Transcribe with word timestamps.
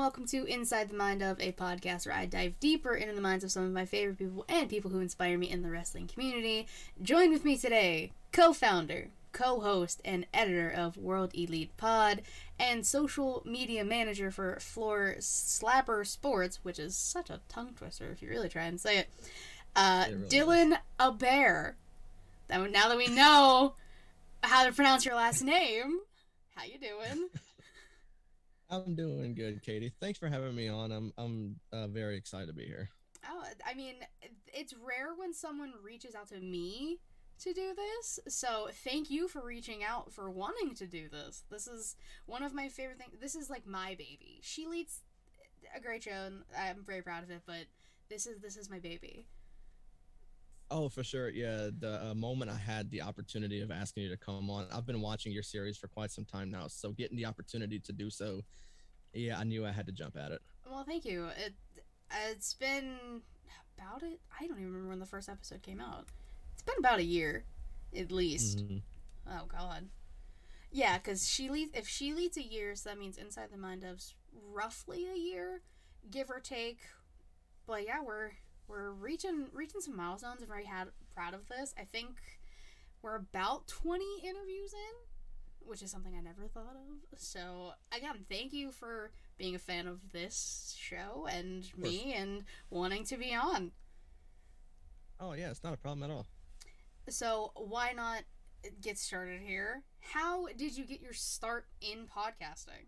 Welcome 0.00 0.24
to 0.28 0.46
Inside 0.46 0.88
the 0.88 0.96
Mind 0.96 1.20
of, 1.22 1.38
a 1.40 1.52
podcast 1.52 2.06
where 2.06 2.16
I 2.16 2.24
dive 2.24 2.58
deeper 2.58 2.94
into 2.94 3.14
the 3.14 3.20
minds 3.20 3.44
of 3.44 3.52
some 3.52 3.64
of 3.64 3.72
my 3.72 3.84
favorite 3.84 4.16
people 4.16 4.46
and 4.48 4.66
people 4.66 4.90
who 4.90 4.98
inspire 5.00 5.36
me 5.36 5.50
in 5.50 5.60
the 5.60 5.68
wrestling 5.68 6.06
community. 6.06 6.66
Join 7.02 7.30
with 7.30 7.44
me 7.44 7.58
today, 7.58 8.10
co 8.32 8.54
founder, 8.54 9.08
co 9.32 9.60
host, 9.60 10.00
and 10.02 10.26
editor 10.32 10.70
of 10.70 10.96
World 10.96 11.32
Elite 11.34 11.76
Pod, 11.76 12.22
and 12.58 12.86
social 12.86 13.42
media 13.44 13.84
manager 13.84 14.30
for 14.30 14.58
Floor 14.58 15.16
Slapper 15.18 16.06
Sports, 16.06 16.60
which 16.62 16.78
is 16.78 16.96
such 16.96 17.28
a 17.28 17.40
tongue 17.50 17.74
twister 17.76 18.10
if 18.10 18.22
you 18.22 18.30
really 18.30 18.48
try 18.48 18.64
and 18.64 18.80
say 18.80 19.00
it. 19.00 19.10
Uh, 19.76 20.06
It 20.08 20.12
really 20.14 20.28
Dylan 20.28 20.78
Aber. 20.98 21.76
Now 22.48 22.64
now 22.64 22.88
that 22.88 22.96
we 22.96 23.08
know 23.08 23.74
how 24.42 24.64
to 24.64 24.72
pronounce 24.72 25.04
your 25.04 25.16
last 25.16 25.42
name, 25.42 26.00
how 26.56 26.64
you 26.64 26.78
doing? 26.78 27.28
I'm 28.70 28.94
doing 28.94 29.34
good, 29.34 29.62
Katie. 29.62 29.92
Thanks 30.00 30.18
for 30.18 30.28
having 30.28 30.54
me 30.54 30.68
on. 30.68 30.92
I'm 30.92 31.12
I'm 31.18 31.56
uh, 31.72 31.88
very 31.88 32.16
excited 32.16 32.46
to 32.46 32.52
be 32.52 32.66
here. 32.66 32.88
Oh, 33.28 33.42
I 33.66 33.74
mean, 33.74 33.96
it's 34.46 34.74
rare 34.74 35.14
when 35.16 35.34
someone 35.34 35.72
reaches 35.82 36.14
out 36.14 36.28
to 36.28 36.40
me 36.40 37.00
to 37.40 37.52
do 37.52 37.74
this. 37.74 38.20
So 38.28 38.68
thank 38.84 39.10
you 39.10 39.28
for 39.28 39.44
reaching 39.44 39.82
out 39.82 40.12
for 40.12 40.30
wanting 40.30 40.74
to 40.76 40.86
do 40.86 41.08
this. 41.08 41.42
This 41.50 41.66
is 41.66 41.96
one 42.26 42.42
of 42.42 42.54
my 42.54 42.68
favorite 42.68 42.98
things. 42.98 43.18
This 43.20 43.34
is 43.34 43.50
like 43.50 43.66
my 43.66 43.90
baby. 43.90 44.40
She 44.42 44.66
leads 44.66 45.00
a 45.74 45.80
great 45.80 46.04
show, 46.04 46.10
and 46.12 46.42
I'm 46.56 46.84
very 46.84 47.02
proud 47.02 47.24
of 47.24 47.30
it. 47.30 47.42
But 47.46 47.66
this 48.08 48.26
is 48.26 48.40
this 48.40 48.56
is 48.56 48.70
my 48.70 48.78
baby. 48.78 49.26
Oh, 50.70 50.88
for 50.88 51.02
sure. 51.02 51.28
Yeah, 51.28 51.70
the 51.76 52.10
uh, 52.10 52.14
moment 52.14 52.50
I 52.50 52.56
had 52.56 52.90
the 52.90 53.02
opportunity 53.02 53.60
of 53.60 53.70
asking 53.70 54.04
you 54.04 54.08
to 54.10 54.16
come 54.16 54.48
on, 54.50 54.66
I've 54.72 54.86
been 54.86 55.00
watching 55.00 55.32
your 55.32 55.42
series 55.42 55.76
for 55.76 55.88
quite 55.88 56.12
some 56.12 56.24
time 56.24 56.50
now. 56.50 56.68
So 56.68 56.92
getting 56.92 57.16
the 57.16 57.26
opportunity 57.26 57.80
to 57.80 57.92
do 57.92 58.08
so, 58.08 58.42
yeah, 59.12 59.38
I 59.38 59.44
knew 59.44 59.66
I 59.66 59.72
had 59.72 59.86
to 59.86 59.92
jump 59.92 60.16
at 60.16 60.30
it. 60.30 60.40
Well, 60.70 60.84
thank 60.84 61.04
you. 61.04 61.26
It 61.44 61.54
it's 62.28 62.54
been 62.54 63.22
about 63.76 64.02
it. 64.02 64.20
I 64.40 64.46
don't 64.46 64.58
even 64.58 64.66
remember 64.66 64.88
when 64.90 65.00
the 65.00 65.06
first 65.06 65.28
episode 65.28 65.62
came 65.62 65.80
out. 65.80 66.06
It's 66.52 66.62
been 66.62 66.76
about 66.78 67.00
a 67.00 67.04
year, 67.04 67.44
at 67.96 68.12
least. 68.12 68.58
Mhm. 68.58 68.82
Oh 69.28 69.46
God. 69.46 69.88
Yeah, 70.70 70.98
because 70.98 71.28
she 71.28 71.50
leads. 71.50 71.76
If 71.76 71.88
she 71.88 72.14
leads 72.14 72.36
a 72.36 72.44
year, 72.44 72.76
so 72.76 72.90
that 72.90 72.98
means 72.98 73.18
inside 73.18 73.50
the 73.50 73.58
mind 73.58 73.84
of's 73.84 74.14
roughly 74.52 75.08
a 75.08 75.16
year, 75.16 75.62
give 76.10 76.30
or 76.30 76.38
take. 76.38 76.78
But 77.66 77.84
yeah, 77.84 78.02
we're 78.02 78.32
we're 78.70 78.92
reaching 78.92 79.46
reaching 79.52 79.80
some 79.80 79.96
milestones. 79.96 80.42
I'm 80.42 80.48
very 80.48 80.64
had, 80.64 80.88
proud 81.14 81.34
of 81.34 81.48
this. 81.48 81.74
I 81.78 81.82
think 81.82 82.10
we're 83.02 83.16
about 83.16 83.66
20 83.66 84.04
interviews 84.22 84.72
in, 84.72 85.66
which 85.68 85.82
is 85.82 85.90
something 85.90 86.14
I 86.16 86.20
never 86.20 86.46
thought 86.46 86.76
of. 86.76 87.18
So 87.18 87.72
again, 87.94 88.24
thank 88.28 88.52
you 88.52 88.70
for 88.70 89.10
being 89.36 89.54
a 89.54 89.58
fan 89.58 89.86
of 89.86 90.12
this 90.12 90.76
show 90.78 91.26
and 91.30 91.66
me 91.76 92.14
and 92.14 92.44
wanting 92.70 93.04
to 93.06 93.16
be 93.16 93.34
on. 93.34 93.72
Oh 95.18 95.32
yeah, 95.32 95.50
it's 95.50 95.64
not 95.64 95.74
a 95.74 95.78
problem 95.78 96.08
at 96.08 96.14
all. 96.14 96.26
So 97.08 97.52
why 97.56 97.92
not 97.92 98.22
get 98.80 98.98
started 98.98 99.40
here? 99.40 99.82
How 100.00 100.46
did 100.56 100.76
you 100.76 100.84
get 100.84 101.00
your 101.00 101.12
start 101.12 101.66
in 101.80 102.06
podcasting? 102.06 102.86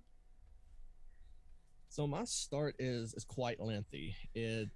So 1.93 2.07
my 2.07 2.25
start 2.25 2.77
is 2.79 3.13
is 3.13 3.23
quite 3.23 3.61
lengthy. 3.61 4.17
It 4.35 4.71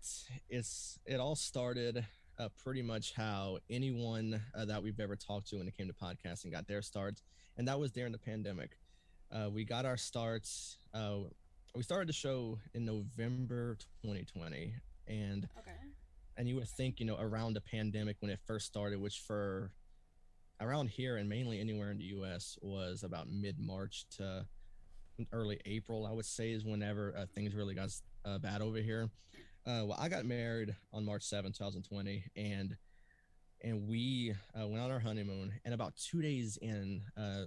it's 0.51 0.99
it 1.07 1.19
all 1.19 1.35
started 1.35 2.05
uh, 2.39 2.51
pretty 2.63 2.83
much 2.83 3.15
how 3.15 3.57
anyone 3.71 4.39
uh, 4.55 4.67
that 4.67 4.83
we've 4.83 5.01
ever 5.01 5.17
talked 5.17 5.49
to 5.49 5.57
when 5.57 5.67
it 5.67 5.75
came 5.75 5.87
to 5.87 5.95
podcasting 5.95 6.53
got 6.53 6.67
their 6.69 6.83
starts, 6.83 7.23
and 7.57 7.67
that 7.69 7.81
was 7.81 7.91
during 7.91 8.13
the 8.13 8.19
pandemic. 8.19 8.73
Uh, 9.33 9.49
we 9.51 9.65
got 9.65 9.87
our 9.87 9.97
starts. 9.97 10.77
Uh, 10.93 11.21
we 11.75 11.83
started 11.83 12.07
the 12.07 12.13
show 12.13 12.59
in 12.75 12.85
November 12.85 13.79
2020, 14.03 14.75
and 15.09 15.49
Okay. 15.59 15.71
and 16.37 16.47
you 16.47 16.57
would 16.57 16.69
think 16.69 17.01
you 17.01 17.07
know 17.07 17.17
around 17.19 17.55
the 17.55 17.63
pandemic 17.63 18.19
when 18.21 18.31
it 18.31 18.41
first 18.47 18.67
started, 18.67 19.01
which 19.01 19.21
for 19.21 19.73
around 20.61 20.91
here 20.91 21.17
and 21.17 21.31
mainly 21.31 21.61
anywhere 21.61 21.91
in 21.91 21.97
the 21.97 22.05
U.S. 22.21 22.59
was 22.61 23.03
about 23.05 23.27
mid 23.31 23.59
March 23.59 24.05
to 24.19 24.47
early 25.33 25.61
April, 25.67 26.07
I 26.07 26.13
would 26.13 26.27
say, 26.27 26.53
is 26.53 26.65
whenever 26.65 27.15
uh, 27.17 27.27
things 27.35 27.55
really 27.55 27.75
got 27.75 27.91
uh, 28.25 28.39
bad 28.39 28.63
over 28.63 28.79
here. 28.79 29.11
Uh, 29.67 29.83
well, 29.87 29.97
I 29.99 30.09
got 30.09 30.25
married 30.25 30.75
on 30.93 31.05
March 31.05 31.25
7, 31.25 31.53
2020, 31.53 32.25
and 32.37 32.77
and 33.63 33.89
we 33.89 34.35
uh, 34.55 34.67
went 34.69 34.83
on 34.83 34.91
our 34.91 35.01
honeymoon. 35.01 35.53
And 35.65 35.73
about 35.75 35.97
two 35.97 36.21
days 36.21 36.59
in, 36.61 37.03
uh, 37.17 37.45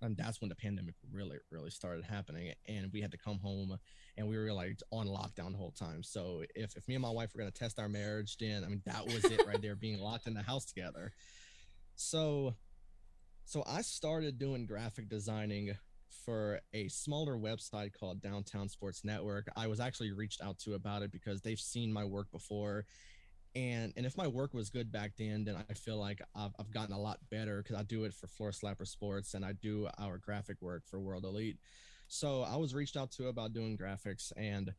and 0.00 0.16
that's 0.16 0.40
when 0.40 0.48
the 0.48 0.56
pandemic 0.56 0.94
really, 1.12 1.36
really 1.50 1.70
started 1.70 2.04
happening. 2.04 2.52
And 2.66 2.90
we 2.92 3.00
had 3.00 3.12
to 3.12 3.18
come 3.18 3.38
home, 3.38 3.78
and 4.16 4.26
we 4.26 4.36
were 4.36 4.52
like 4.52 4.80
on 4.90 5.06
lockdown 5.06 5.52
the 5.52 5.58
whole 5.58 5.72
time. 5.72 6.02
So 6.02 6.42
if 6.56 6.76
if 6.76 6.88
me 6.88 6.94
and 6.94 7.02
my 7.02 7.10
wife 7.10 7.32
were 7.34 7.38
gonna 7.40 7.52
test 7.52 7.78
our 7.78 7.88
marriage, 7.88 8.36
then 8.38 8.64
I 8.64 8.68
mean 8.68 8.82
that 8.86 9.04
was 9.04 9.24
it 9.24 9.46
right 9.46 9.60
there, 9.62 9.76
being 9.76 10.00
locked 10.00 10.26
in 10.26 10.34
the 10.34 10.42
house 10.42 10.64
together. 10.64 11.12
So, 11.94 12.54
so 13.44 13.62
I 13.66 13.82
started 13.82 14.38
doing 14.38 14.66
graphic 14.66 15.08
designing 15.08 15.76
for 16.24 16.60
a 16.72 16.88
smaller 16.88 17.36
website 17.36 17.92
called 17.92 18.20
Downtown 18.20 18.68
Sports 18.68 19.04
Network. 19.04 19.48
I 19.56 19.66
was 19.66 19.80
actually 19.80 20.12
reached 20.12 20.42
out 20.42 20.58
to 20.60 20.74
about 20.74 21.02
it 21.02 21.12
because 21.12 21.40
they've 21.40 21.58
seen 21.58 21.92
my 21.92 22.04
work 22.04 22.30
before. 22.30 22.86
And 23.54 23.92
and 23.96 24.06
if 24.06 24.16
my 24.16 24.26
work 24.26 24.54
was 24.54 24.70
good 24.70 24.90
back 24.90 25.12
then, 25.18 25.44
then 25.44 25.56
I 25.56 25.74
feel 25.74 25.98
like 25.98 26.22
I've, 26.34 26.52
I've 26.58 26.72
gotten 26.72 26.94
a 26.94 27.00
lot 27.00 27.18
better 27.30 27.62
because 27.62 27.76
I 27.76 27.82
do 27.82 28.04
it 28.04 28.14
for 28.14 28.26
Floor 28.26 28.50
Slapper 28.50 28.86
Sports 28.86 29.34
and 29.34 29.44
I 29.44 29.52
do 29.52 29.88
our 29.98 30.18
graphic 30.18 30.62
work 30.62 30.84
for 30.86 31.00
World 31.00 31.24
Elite. 31.24 31.58
So 32.08 32.42
I 32.42 32.56
was 32.56 32.74
reached 32.74 32.96
out 32.96 33.10
to 33.12 33.28
about 33.28 33.52
doing 33.52 33.76
graphics 33.76 34.32
and 34.36 34.72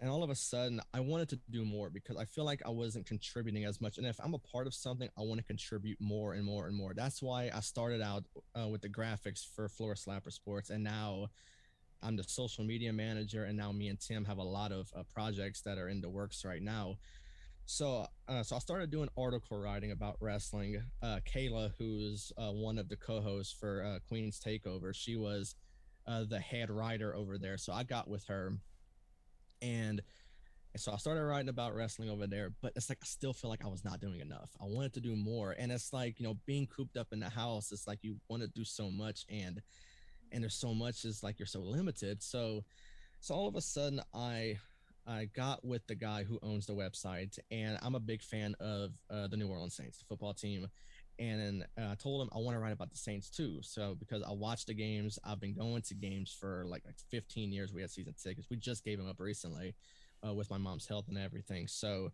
and 0.00 0.10
all 0.10 0.22
of 0.22 0.30
a 0.30 0.34
sudden 0.34 0.80
I 0.94 1.00
wanted 1.00 1.28
to 1.30 1.40
do 1.50 1.64
more 1.64 1.90
because 1.90 2.16
I 2.16 2.24
feel 2.24 2.44
like 2.44 2.62
I 2.64 2.70
wasn't 2.70 3.06
contributing 3.06 3.64
as 3.64 3.80
much. 3.80 3.98
And 3.98 4.06
if 4.06 4.18
I'm 4.22 4.34
a 4.34 4.38
part 4.38 4.66
of 4.66 4.74
something, 4.74 5.08
I 5.16 5.22
want 5.22 5.38
to 5.38 5.44
contribute 5.44 6.00
more 6.00 6.32
and 6.32 6.44
more 6.44 6.66
and 6.66 6.76
more. 6.76 6.94
That's 6.94 7.22
why 7.22 7.50
I 7.54 7.60
started 7.60 8.00
out 8.00 8.24
uh, 8.58 8.66
with 8.68 8.80
the 8.80 8.88
graphics 8.88 9.44
for 9.54 9.68
Floor 9.68 9.94
Slapper 9.94 10.32
Sports, 10.32 10.70
and 10.70 10.82
now 10.82 11.28
I'm 12.02 12.16
the 12.16 12.24
social 12.24 12.64
media 12.64 12.92
manager. 12.92 13.44
And 13.44 13.56
now 13.56 13.72
me 13.72 13.88
and 13.88 14.00
Tim 14.00 14.24
have 14.24 14.38
a 14.38 14.42
lot 14.42 14.72
of 14.72 14.90
uh, 14.96 15.02
projects 15.14 15.60
that 15.62 15.76
are 15.76 15.88
in 15.88 16.00
the 16.00 16.08
works 16.08 16.44
right 16.44 16.62
now. 16.62 16.96
So, 17.66 18.06
uh, 18.26 18.42
so 18.42 18.56
I 18.56 18.58
started 18.58 18.90
doing 18.90 19.10
article 19.16 19.60
writing 19.60 19.92
about 19.92 20.16
wrestling. 20.20 20.82
Uh, 21.02 21.20
Kayla, 21.30 21.72
who's 21.78 22.32
uh, 22.36 22.50
one 22.50 22.78
of 22.78 22.88
the 22.88 22.96
co-hosts 22.96 23.52
for 23.52 23.84
uh, 23.84 23.98
Queen's 24.08 24.40
Takeover, 24.40 24.94
she 24.94 25.16
was 25.16 25.54
the 26.28 26.40
head 26.40 26.70
writer 26.70 27.14
over 27.14 27.38
there. 27.38 27.56
So 27.56 27.72
I 27.72 27.84
got 27.84 28.08
with 28.08 28.24
her 28.24 28.54
and 29.62 30.02
so 30.76 30.92
I 30.92 30.96
started 30.96 31.24
writing 31.24 31.48
about 31.48 31.74
wrestling 31.74 32.10
over 32.10 32.26
there, 32.26 32.52
but 32.62 32.72
it's 32.76 32.88
like 32.88 32.98
I 33.02 33.06
still 33.06 33.32
feel 33.32 33.50
like 33.50 33.64
I 33.64 33.68
was 33.68 33.84
not 33.84 34.00
doing 34.00 34.20
enough. 34.20 34.50
I 34.60 34.66
wanted 34.66 34.92
to 34.94 35.00
do 35.00 35.16
more, 35.16 35.54
and 35.58 35.72
it's 35.72 35.92
like 35.92 36.20
you 36.20 36.26
know, 36.26 36.36
being 36.46 36.66
cooped 36.66 36.96
up 36.96 37.08
in 37.12 37.20
the 37.20 37.28
house, 37.28 37.72
it's 37.72 37.86
like 37.86 37.98
you 38.02 38.16
want 38.28 38.42
to 38.42 38.48
do 38.48 38.64
so 38.64 38.90
much, 38.90 39.24
and 39.28 39.60
and 40.32 40.42
there's 40.42 40.54
so 40.54 40.72
much 40.72 41.04
is 41.04 41.22
like 41.22 41.38
you're 41.38 41.46
so 41.46 41.60
limited. 41.60 42.22
So, 42.22 42.64
so 43.18 43.34
all 43.34 43.48
of 43.48 43.56
a 43.56 43.60
sudden, 43.60 44.00
I 44.14 44.58
I 45.06 45.28
got 45.34 45.64
with 45.64 45.86
the 45.88 45.96
guy 45.96 46.22
who 46.22 46.38
owns 46.42 46.66
the 46.66 46.74
website, 46.74 47.38
and 47.50 47.78
I'm 47.82 47.96
a 47.96 48.00
big 48.00 48.22
fan 48.22 48.54
of 48.60 48.92
uh, 49.10 49.26
the 49.26 49.36
New 49.36 49.48
Orleans 49.48 49.74
Saints, 49.74 49.98
the 49.98 50.04
football 50.04 50.34
team. 50.34 50.68
And 51.20 51.40
then 51.40 51.64
uh, 51.78 51.92
I 51.92 51.94
told 51.96 52.22
him 52.22 52.30
I 52.34 52.38
want 52.38 52.56
to 52.56 52.60
write 52.60 52.72
about 52.72 52.90
the 52.90 52.96
Saints 52.96 53.28
too. 53.28 53.58
So 53.60 53.94
because 53.98 54.22
I 54.22 54.32
watched 54.32 54.68
the 54.68 54.74
games, 54.74 55.18
I've 55.22 55.40
been 55.40 55.54
going 55.54 55.82
to 55.82 55.94
games 55.94 56.34
for 56.38 56.64
like, 56.66 56.82
like 56.86 56.96
15 57.10 57.52
years. 57.52 57.72
We 57.74 57.82
had 57.82 57.90
season 57.90 58.14
tickets. 58.20 58.48
We 58.50 58.56
just 58.56 58.84
gave 58.84 58.98
them 58.98 59.08
up 59.08 59.20
recently 59.20 59.74
uh, 60.26 60.32
with 60.32 60.50
my 60.50 60.56
mom's 60.56 60.86
health 60.86 61.06
and 61.08 61.18
everything. 61.18 61.68
So, 61.68 62.10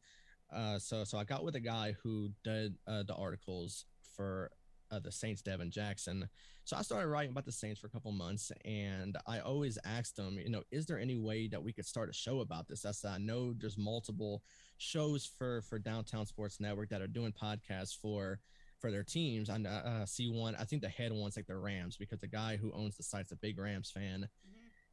uh, 0.52 0.78
so 0.78 1.04
so 1.04 1.18
I 1.18 1.24
got 1.24 1.44
with 1.44 1.54
a 1.54 1.60
guy 1.60 1.94
who 2.02 2.30
did 2.42 2.74
uh, 2.88 3.04
the 3.04 3.14
articles 3.14 3.84
for 4.16 4.50
uh, 4.90 4.98
the 4.98 5.12
Saints, 5.12 5.42
Devin 5.42 5.70
Jackson. 5.70 6.28
So 6.64 6.76
I 6.76 6.82
started 6.82 7.08
writing 7.08 7.30
about 7.30 7.44
the 7.44 7.52
Saints 7.52 7.80
for 7.80 7.86
a 7.86 7.90
couple 7.90 8.10
months, 8.12 8.50
and 8.64 9.16
I 9.26 9.38
always 9.38 9.78
asked 9.84 10.18
him, 10.18 10.38
you 10.38 10.50
know, 10.50 10.62
is 10.72 10.86
there 10.86 10.98
any 10.98 11.16
way 11.16 11.48
that 11.48 11.62
we 11.62 11.72
could 11.72 11.86
start 11.86 12.10
a 12.10 12.12
show 12.12 12.40
about 12.40 12.66
this? 12.66 12.82
Said, 12.82 13.10
I 13.10 13.18
know 13.18 13.52
there's 13.52 13.78
multiple 13.78 14.42
shows 14.78 15.26
for 15.26 15.62
for 15.62 15.78
Downtown 15.78 16.26
Sports 16.26 16.60
Network 16.60 16.88
that 16.90 17.02
are 17.02 17.06
doing 17.06 17.32
podcasts 17.32 17.96
for 17.96 18.40
for 18.86 18.92
their 18.92 19.02
teams. 19.02 19.50
I 19.50 19.56
uh, 19.56 20.06
see 20.06 20.28
one. 20.28 20.54
I 20.54 20.64
think 20.64 20.80
the 20.80 20.88
head 20.88 21.12
one's 21.12 21.36
like 21.36 21.48
the 21.48 21.56
Rams 21.56 21.96
because 21.96 22.20
the 22.20 22.28
guy 22.28 22.56
who 22.56 22.72
owns 22.72 22.96
the 22.96 23.02
site's 23.02 23.32
a 23.32 23.36
big 23.36 23.58
Rams 23.58 23.90
fan, 23.90 24.28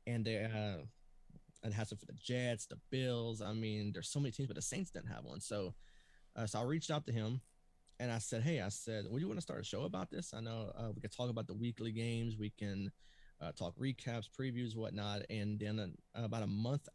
and 0.07 0.25
they 0.25 0.44
uh, 0.44 0.84
and 1.63 1.74
has 1.74 1.92
it 1.92 2.00
for 2.00 2.07
the 2.07 2.13
Jets, 2.13 2.66
the 2.66 2.80
Bills. 2.90 3.40
I 3.40 3.54
mean, 3.54 3.92
there's 3.94 4.10
so 4.10 4.19
many 4.19 4.31
teams, 4.31 4.48
but 4.48 4.56
the 4.56 4.63
Saints 4.63 4.90
didn't 4.90 5.10
have 5.10 5.25
one. 5.25 5.40
So, 5.40 5.75
uh, 6.36 6.48
so 6.48 6.60
I 6.60 6.63
reached 6.63 6.90
out 6.90 7.06
to 7.06 7.13
him, 7.13 7.42
and 8.00 8.12
I 8.12 8.18
said, 8.18 8.42
"Hey, 8.42 8.62
I 8.62 8.69
said, 8.69 9.06
would 9.07 9.22
you 9.22 9.28
want 9.28 9.38
to 9.38 9.44
start 9.44 9.62
a 9.62 9.63
show 9.63 9.84
about 9.84 10.10
this? 10.10 10.34
I 10.34 10.39
know 10.39 10.72
uh, 10.75 10.92
we 10.96 11.01
could 11.01 11.16
talk 11.16 11.30
about 11.30 11.46
the 11.46 11.54
weekly 11.54 11.92
games. 11.92 12.36
We 12.36 12.50
can 12.50 12.92
uh, 13.42 13.51
talk 13.51 13.78
recaps, 13.78 14.28
previews, 14.28 14.75
whatnot." 14.75 15.22
And 15.30 15.60
then 15.60 15.80
uh, 15.80 16.24
about 16.24 16.42
a 16.42 16.48
month 16.48 16.89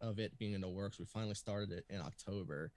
of 0.00 0.20
it 0.20 0.38
being 0.38 0.52
in 0.52 0.60
the 0.60 0.68
works, 0.68 1.00
we 1.00 1.04
finally 1.04 1.34
started 1.34 1.72
it 1.72 1.84
in 1.90 2.00
October. 2.00 2.70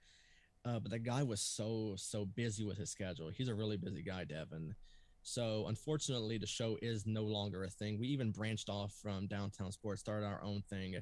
Uh, 0.68 0.78
but 0.80 0.90
the 0.90 0.98
guy 0.98 1.22
was 1.22 1.40
so 1.40 1.94
so 1.96 2.26
busy 2.26 2.64
with 2.64 2.78
his 2.78 2.90
schedule. 2.90 3.30
He's 3.30 3.48
a 3.48 3.54
really 3.54 3.78
busy 3.78 4.02
guy, 4.02 4.24
Devin. 4.24 4.74
So 5.22 5.66
unfortunately, 5.68 6.38
the 6.38 6.46
show 6.46 6.78
is 6.82 7.06
no 7.06 7.24
longer 7.24 7.64
a 7.64 7.70
thing. 7.70 7.98
We 7.98 8.08
even 8.08 8.32
branched 8.32 8.68
off 8.68 8.92
from 9.02 9.28
Downtown 9.28 9.72
Sports, 9.72 10.00
started 10.00 10.26
our 10.26 10.42
own 10.42 10.62
thing, 10.70 10.96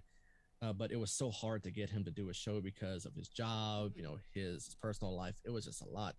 uh, 0.62 0.72
but 0.72 0.92
it 0.92 1.00
was 1.00 1.12
so 1.12 1.30
hard 1.30 1.64
to 1.64 1.72
get 1.72 1.90
him 1.90 2.04
to 2.04 2.12
do 2.12 2.30
a 2.30 2.34
show 2.34 2.60
because 2.60 3.06
of 3.06 3.14
his 3.14 3.28
job, 3.28 3.92
you 3.96 4.04
know, 4.04 4.18
his 4.34 4.76
personal 4.80 5.16
life. 5.16 5.36
It 5.44 5.50
was 5.50 5.66
just 5.66 5.82
a 5.82 5.88
lot. 5.88 6.16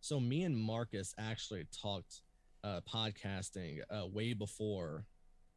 So 0.00 0.20
me 0.20 0.44
and 0.44 0.56
Marcus 0.56 1.14
actually 1.18 1.66
talked 1.82 2.22
uh, 2.64 2.80
podcasting 2.92 3.80
uh, 3.90 4.06
way 4.06 4.34
before 4.34 5.06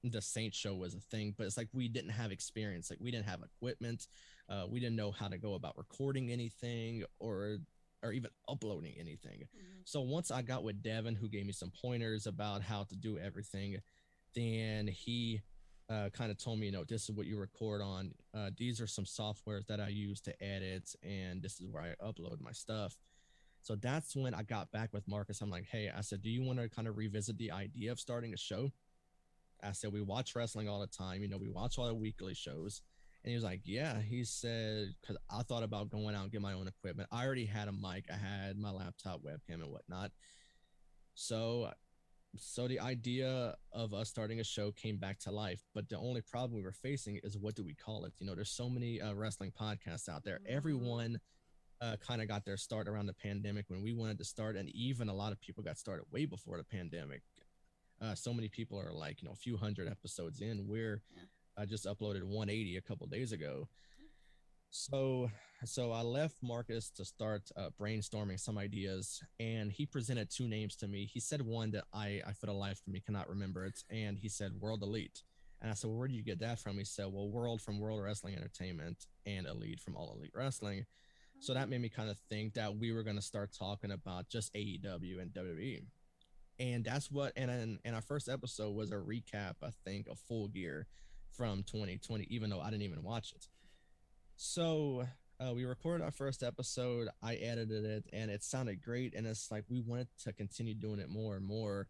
the 0.03 0.21
Saint 0.21 0.53
show 0.53 0.75
was 0.75 0.93
a 0.93 0.99
thing, 0.99 1.33
but 1.37 1.45
it's 1.45 1.57
like 1.57 1.67
we 1.73 1.87
didn't 1.87 2.11
have 2.11 2.31
experience. 2.31 2.89
Like 2.89 2.99
we 3.01 3.11
didn't 3.11 3.25
have 3.25 3.41
equipment. 3.43 4.07
Uh, 4.49 4.65
we 4.69 4.79
didn't 4.79 4.95
know 4.95 5.11
how 5.11 5.27
to 5.27 5.37
go 5.37 5.53
about 5.53 5.77
recording 5.77 6.31
anything 6.31 7.03
or 7.19 7.57
or 8.01 8.13
even 8.13 8.29
uploading 8.47 8.95
anything. 8.97 9.39
Mm-hmm. 9.39 9.81
So 9.83 10.01
once 10.01 10.31
I 10.31 10.41
got 10.41 10.63
with 10.63 10.81
Devin, 10.81 11.15
who 11.15 11.27
gave 11.27 11.45
me 11.45 11.51
some 11.51 11.71
pointers 11.81 12.27
about 12.27 12.61
how 12.61 12.83
to 12.83 12.95
do 12.95 13.17
everything, 13.17 13.77
then 14.33 14.87
he 14.87 15.41
uh, 15.89 16.09
kind 16.13 16.31
of 16.31 16.37
told 16.37 16.59
me, 16.59 16.67
you 16.67 16.71
know, 16.71 16.83
this 16.83 17.09
is 17.09 17.11
what 17.11 17.25
you 17.25 17.37
record 17.37 17.81
on. 17.81 18.13
Uh, 18.33 18.51
these 18.57 18.79
are 18.79 18.87
some 18.87 19.05
softwares 19.05 19.65
that 19.67 19.81
I 19.81 19.89
use 19.89 20.21
to 20.21 20.43
edit, 20.43 20.95
and 21.03 21.41
this 21.41 21.59
is 21.59 21.67
where 21.67 21.83
I 21.83 22.05
upload 22.05 22.39
my 22.39 22.51
stuff. 22.51 22.97
So 23.61 23.75
that's 23.75 24.15
when 24.15 24.33
I 24.33 24.43
got 24.43 24.71
back 24.71 24.93
with 24.93 25.07
Marcus. 25.07 25.41
I'm 25.41 25.49
like, 25.49 25.65
hey, 25.65 25.91
I 25.95 26.01
said, 26.01 26.21
do 26.21 26.29
you 26.29 26.43
want 26.43 26.59
to 26.59 26.69
kind 26.69 26.87
of 26.87 26.95
revisit 26.95 27.37
the 27.37 27.51
idea 27.51 27.91
of 27.91 27.99
starting 27.99 28.33
a 28.33 28.37
show? 28.37 28.71
I 29.63 29.71
said, 29.73 29.91
we 29.91 30.01
watch 30.01 30.35
wrestling 30.35 30.69
all 30.69 30.79
the 30.79 30.88
time. 30.88 31.21
You 31.21 31.27
know, 31.27 31.38
we 31.38 31.50
watch 31.50 31.77
all 31.77 31.88
the 31.88 31.94
weekly 31.94 32.33
shows. 32.33 32.81
And 33.23 33.29
he 33.29 33.35
was 33.35 33.44
like, 33.44 33.61
yeah. 33.65 34.00
He 34.01 34.23
said, 34.23 34.94
because 35.01 35.17
I 35.29 35.44
thought 35.44 35.63
about 35.63 35.89
going 35.89 36.15
out 36.15 36.23
and 36.23 36.31
get 36.31 36.41
my 36.41 36.53
own 36.53 36.67
equipment. 36.67 37.09
I 37.11 37.25
already 37.25 37.45
had 37.45 37.67
a 37.67 37.71
mic, 37.71 38.06
I 38.11 38.15
had 38.15 38.57
my 38.57 38.71
laptop, 38.71 39.21
webcam, 39.23 39.61
and 39.61 39.71
whatnot. 39.71 40.11
So, 41.15 41.71
so 42.38 42.67
the 42.67 42.79
idea 42.79 43.56
of 43.73 43.94
us 43.94 44.09
starting 44.09 44.39
a 44.39 44.44
show 44.44 44.71
came 44.71 44.97
back 44.97 45.19
to 45.19 45.31
life. 45.31 45.63
But 45.73 45.89
the 45.89 45.97
only 45.97 46.21
problem 46.21 46.56
we 46.56 46.63
were 46.63 46.71
facing 46.71 47.19
is 47.23 47.38
what 47.38 47.56
do 47.56 47.63
we 47.63 47.73
call 47.73 48.06
it? 48.06 48.13
You 48.19 48.27
know, 48.27 48.35
there's 48.35 48.51
so 48.51 48.69
many 48.69 49.01
uh, 49.01 49.13
wrestling 49.13 49.51
podcasts 49.59 50.07
out 50.07 50.23
there. 50.23 50.35
Mm-hmm. 50.35 50.56
Everyone 50.56 51.19
uh, 51.81 51.95
kind 52.06 52.21
of 52.21 52.27
got 52.27 52.45
their 52.45 52.57
start 52.57 52.88
around 52.88 53.07
the 53.07 53.13
pandemic 53.13 53.65
when 53.69 53.81
we 53.81 53.94
wanted 53.94 54.17
to 54.17 54.25
start, 54.25 54.56
and 54.56 54.69
even 54.69 55.09
a 55.09 55.13
lot 55.13 55.31
of 55.31 55.39
people 55.41 55.63
got 55.63 55.77
started 55.77 56.06
way 56.11 56.25
before 56.25 56.57
the 56.57 56.63
pandemic. 56.63 57.21
Uh, 58.01 58.15
so 58.15 58.33
many 58.33 58.47
people 58.47 58.79
are 58.79 58.93
like, 58.93 59.21
you 59.21 59.27
know, 59.27 59.33
a 59.33 59.35
few 59.35 59.57
hundred 59.57 59.89
episodes 59.89 60.41
in. 60.41 60.67
We're 60.67 61.01
yeah. 61.15 61.23
I 61.57 61.65
just 61.65 61.85
uploaded 61.85 62.23
180 62.23 62.77
a 62.77 62.81
couple 62.81 63.05
days 63.07 63.33
ago. 63.33 63.67
So, 64.69 65.29
so 65.65 65.91
I 65.91 66.01
left 66.01 66.37
Marcus 66.43 66.89
to 66.91 67.03
start 67.03 67.49
uh, 67.57 67.69
brainstorming 67.79 68.39
some 68.39 68.57
ideas, 68.57 69.21
and 69.39 69.71
he 69.71 69.85
presented 69.85 70.29
two 70.29 70.47
names 70.47 70.75
to 70.77 70.87
me. 70.87 71.05
He 71.11 71.19
said 71.19 71.41
one 71.41 71.71
that 71.71 71.85
I, 71.91 72.21
I 72.25 72.33
for 72.33 72.45
the 72.45 72.53
life 72.53 72.79
of 72.85 72.93
me 72.93 72.99
cannot 72.99 73.29
remember 73.29 73.65
it, 73.65 73.83
and 73.89 74.17
he 74.17 74.29
said 74.29 74.53
World 74.59 74.83
Elite. 74.83 75.23
And 75.61 75.69
I 75.69 75.73
said, 75.73 75.89
well, 75.89 75.97
where 75.97 76.07
did 76.07 76.15
you 76.15 76.23
get 76.23 76.39
that 76.39 76.59
from? 76.59 76.77
He 76.77 76.85
said, 76.85 77.07
well, 77.11 77.29
World 77.29 77.61
from 77.61 77.79
World 77.79 78.01
Wrestling 78.01 78.35
Entertainment 78.35 79.07
and 79.25 79.45
Elite 79.45 79.81
from 79.81 79.97
All 79.97 80.15
Elite 80.15 80.31
Wrestling. 80.33 80.85
So 81.39 81.53
that 81.53 81.67
made 81.67 81.81
me 81.81 81.89
kind 81.89 82.09
of 82.09 82.17
think 82.29 82.53
that 82.53 82.77
we 82.77 82.91
were 82.93 83.03
going 83.03 83.15
to 83.15 83.21
start 83.21 83.51
talking 83.57 83.91
about 83.91 84.29
just 84.29 84.53
AEW 84.53 85.21
and 85.21 85.33
WWE. 85.33 85.83
And 86.59 86.83
that's 86.83 87.09
what, 87.09 87.33
and, 87.38 87.79
and 87.83 87.95
our 87.95 88.01
first 88.01 88.27
episode 88.27 88.75
was 88.75 88.91
a 88.91 88.95
recap, 88.95 89.56
I 89.63 89.69
think, 89.85 90.07
of 90.07 90.19
Full 90.19 90.50
Gear 90.50 90.88
from 91.31 91.63
2020, 91.63 92.25
even 92.29 92.50
though 92.50 92.59
I 92.59 92.69
didn't 92.69 92.83
even 92.83 93.01
watch 93.01 93.31
it. 93.31 93.47
So 94.35 95.06
uh, 95.39 95.53
we 95.53 95.63
recorded 95.63 96.03
our 96.03 96.11
first 96.11 96.44
episode. 96.44 97.07
I 97.23 97.35
edited 97.35 97.85
it, 97.85 98.06
and 98.11 98.29
it 98.29 98.44
sounded 98.44 98.81
great. 98.81 99.13
And 99.15 99.25
it's 99.25 99.51
like 99.51 99.63
we 99.69 99.79
wanted 99.79 100.07
to 100.23 100.33
continue 100.33 100.73
doing 100.73 101.00
it 101.00 101.09
more 101.09 101.38
and 101.38 101.45
more. 101.45 101.88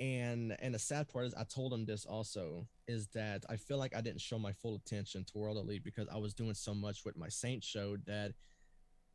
And 0.00 0.56
and 0.60 0.74
the 0.74 0.78
sad 0.78 1.08
part 1.08 1.26
is, 1.26 1.34
I 1.34 1.44
told 1.44 1.72
him 1.72 1.84
this 1.84 2.06
also 2.06 2.66
is 2.88 3.08
that 3.08 3.44
I 3.48 3.56
feel 3.56 3.78
like 3.78 3.94
I 3.94 4.00
didn't 4.00 4.22
show 4.22 4.38
my 4.38 4.52
full 4.52 4.76
attention 4.76 5.24
to 5.24 5.38
World 5.38 5.58
Elite 5.58 5.84
because 5.84 6.08
I 6.08 6.16
was 6.16 6.34
doing 6.34 6.54
so 6.54 6.74
much 6.74 7.04
with 7.04 7.16
my 7.16 7.28
Saint 7.28 7.62
show 7.62 7.96
that 8.06 8.32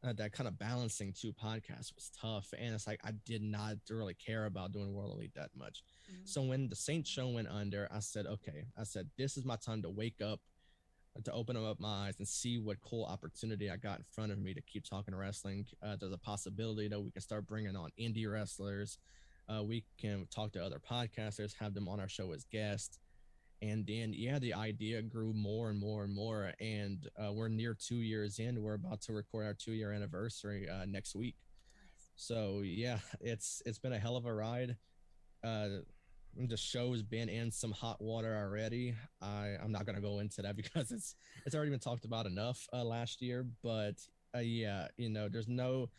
uh, 0.03 0.13
that 0.13 0.33
kind 0.33 0.47
of 0.47 0.57
balancing 0.59 1.13
two 1.13 1.33
podcasts 1.33 1.93
was 1.95 2.11
tough. 2.19 2.53
And 2.57 2.73
it's 2.73 2.87
like 2.87 2.99
I 3.03 3.11
did 3.25 3.41
not 3.41 3.77
really 3.89 4.13
care 4.13 4.45
about 4.45 4.71
doing 4.71 4.93
World 4.93 5.15
Elite 5.15 5.33
that 5.35 5.49
much. 5.55 5.83
Mm-hmm. 6.11 6.21
So 6.25 6.41
when 6.43 6.69
the 6.69 6.75
Saints 6.75 7.09
show 7.09 7.27
went 7.29 7.47
under, 7.47 7.87
I 7.91 7.99
said, 7.99 8.25
okay, 8.27 8.65
I 8.77 8.83
said, 8.83 9.09
this 9.17 9.37
is 9.37 9.45
my 9.45 9.55
time 9.55 9.81
to 9.81 9.89
wake 9.89 10.21
up, 10.21 10.39
to 11.23 11.31
open 11.31 11.55
up 11.55 11.79
my 11.79 12.07
eyes 12.07 12.15
and 12.19 12.27
see 12.27 12.59
what 12.59 12.81
cool 12.81 13.05
opportunity 13.05 13.71
I 13.71 13.77
got 13.77 13.99
in 13.99 14.05
front 14.11 14.31
of 14.31 14.39
me 14.39 14.53
to 14.53 14.61
keep 14.61 14.83
talking 14.83 15.15
wrestling. 15.15 15.65
Uh, 15.81 15.95
there's 15.99 16.11
a 16.11 16.17
possibility 16.17 16.87
that 16.89 16.99
we 16.99 17.11
can 17.11 17.21
start 17.21 17.47
bringing 17.47 17.75
on 17.75 17.91
indie 17.99 18.31
wrestlers. 18.31 18.97
Uh, 19.47 19.63
we 19.63 19.85
can 19.99 20.27
talk 20.33 20.51
to 20.53 20.63
other 20.63 20.79
podcasters, 20.79 21.53
have 21.59 21.73
them 21.73 21.87
on 21.87 21.99
our 21.99 22.09
show 22.09 22.31
as 22.33 22.43
guests. 22.45 22.99
And 23.61 23.85
then, 23.85 24.13
yeah, 24.13 24.39
the 24.39 24.53
idea 24.53 25.01
grew 25.01 25.33
more 25.33 25.69
and 25.69 25.79
more 25.79 26.03
and 26.03 26.13
more. 26.13 26.51
And 26.59 27.07
uh, 27.17 27.31
we're 27.33 27.47
near 27.47 27.73
two 27.73 27.97
years 27.97 28.39
in. 28.39 28.61
We're 28.61 28.75
about 28.75 29.01
to 29.03 29.13
record 29.13 29.45
our 29.45 29.53
two 29.53 29.71
year 29.71 29.91
anniversary 29.91 30.67
uh, 30.69 30.85
next 30.85 31.15
week. 31.15 31.35
Nice. 31.73 32.09
So 32.15 32.61
yeah, 32.63 32.99
it's 33.21 33.61
it's 33.65 33.79
been 33.79 33.93
a 33.93 33.99
hell 33.99 34.17
of 34.17 34.25
a 34.25 34.33
ride. 34.33 34.75
Uh, 35.43 35.67
the 36.37 36.57
show's 36.57 37.01
been 37.01 37.29
in 37.29 37.49
some 37.49 37.71
hot 37.71 38.01
water 38.01 38.35
already. 38.35 38.93
I 39.21 39.53
I'm 39.63 39.71
not 39.71 39.85
gonna 39.85 40.01
go 40.01 40.19
into 40.19 40.41
that 40.41 40.55
because 40.57 40.91
it's 40.91 41.15
it's 41.45 41.55
already 41.55 41.71
been 41.71 41.79
talked 41.79 42.05
about 42.05 42.25
enough 42.25 42.67
uh, 42.73 42.83
last 42.83 43.21
year. 43.21 43.45
But 43.63 43.95
uh, 44.35 44.39
yeah, 44.39 44.87
you 44.97 45.09
know, 45.09 45.29
there's 45.29 45.47
no. 45.47 45.89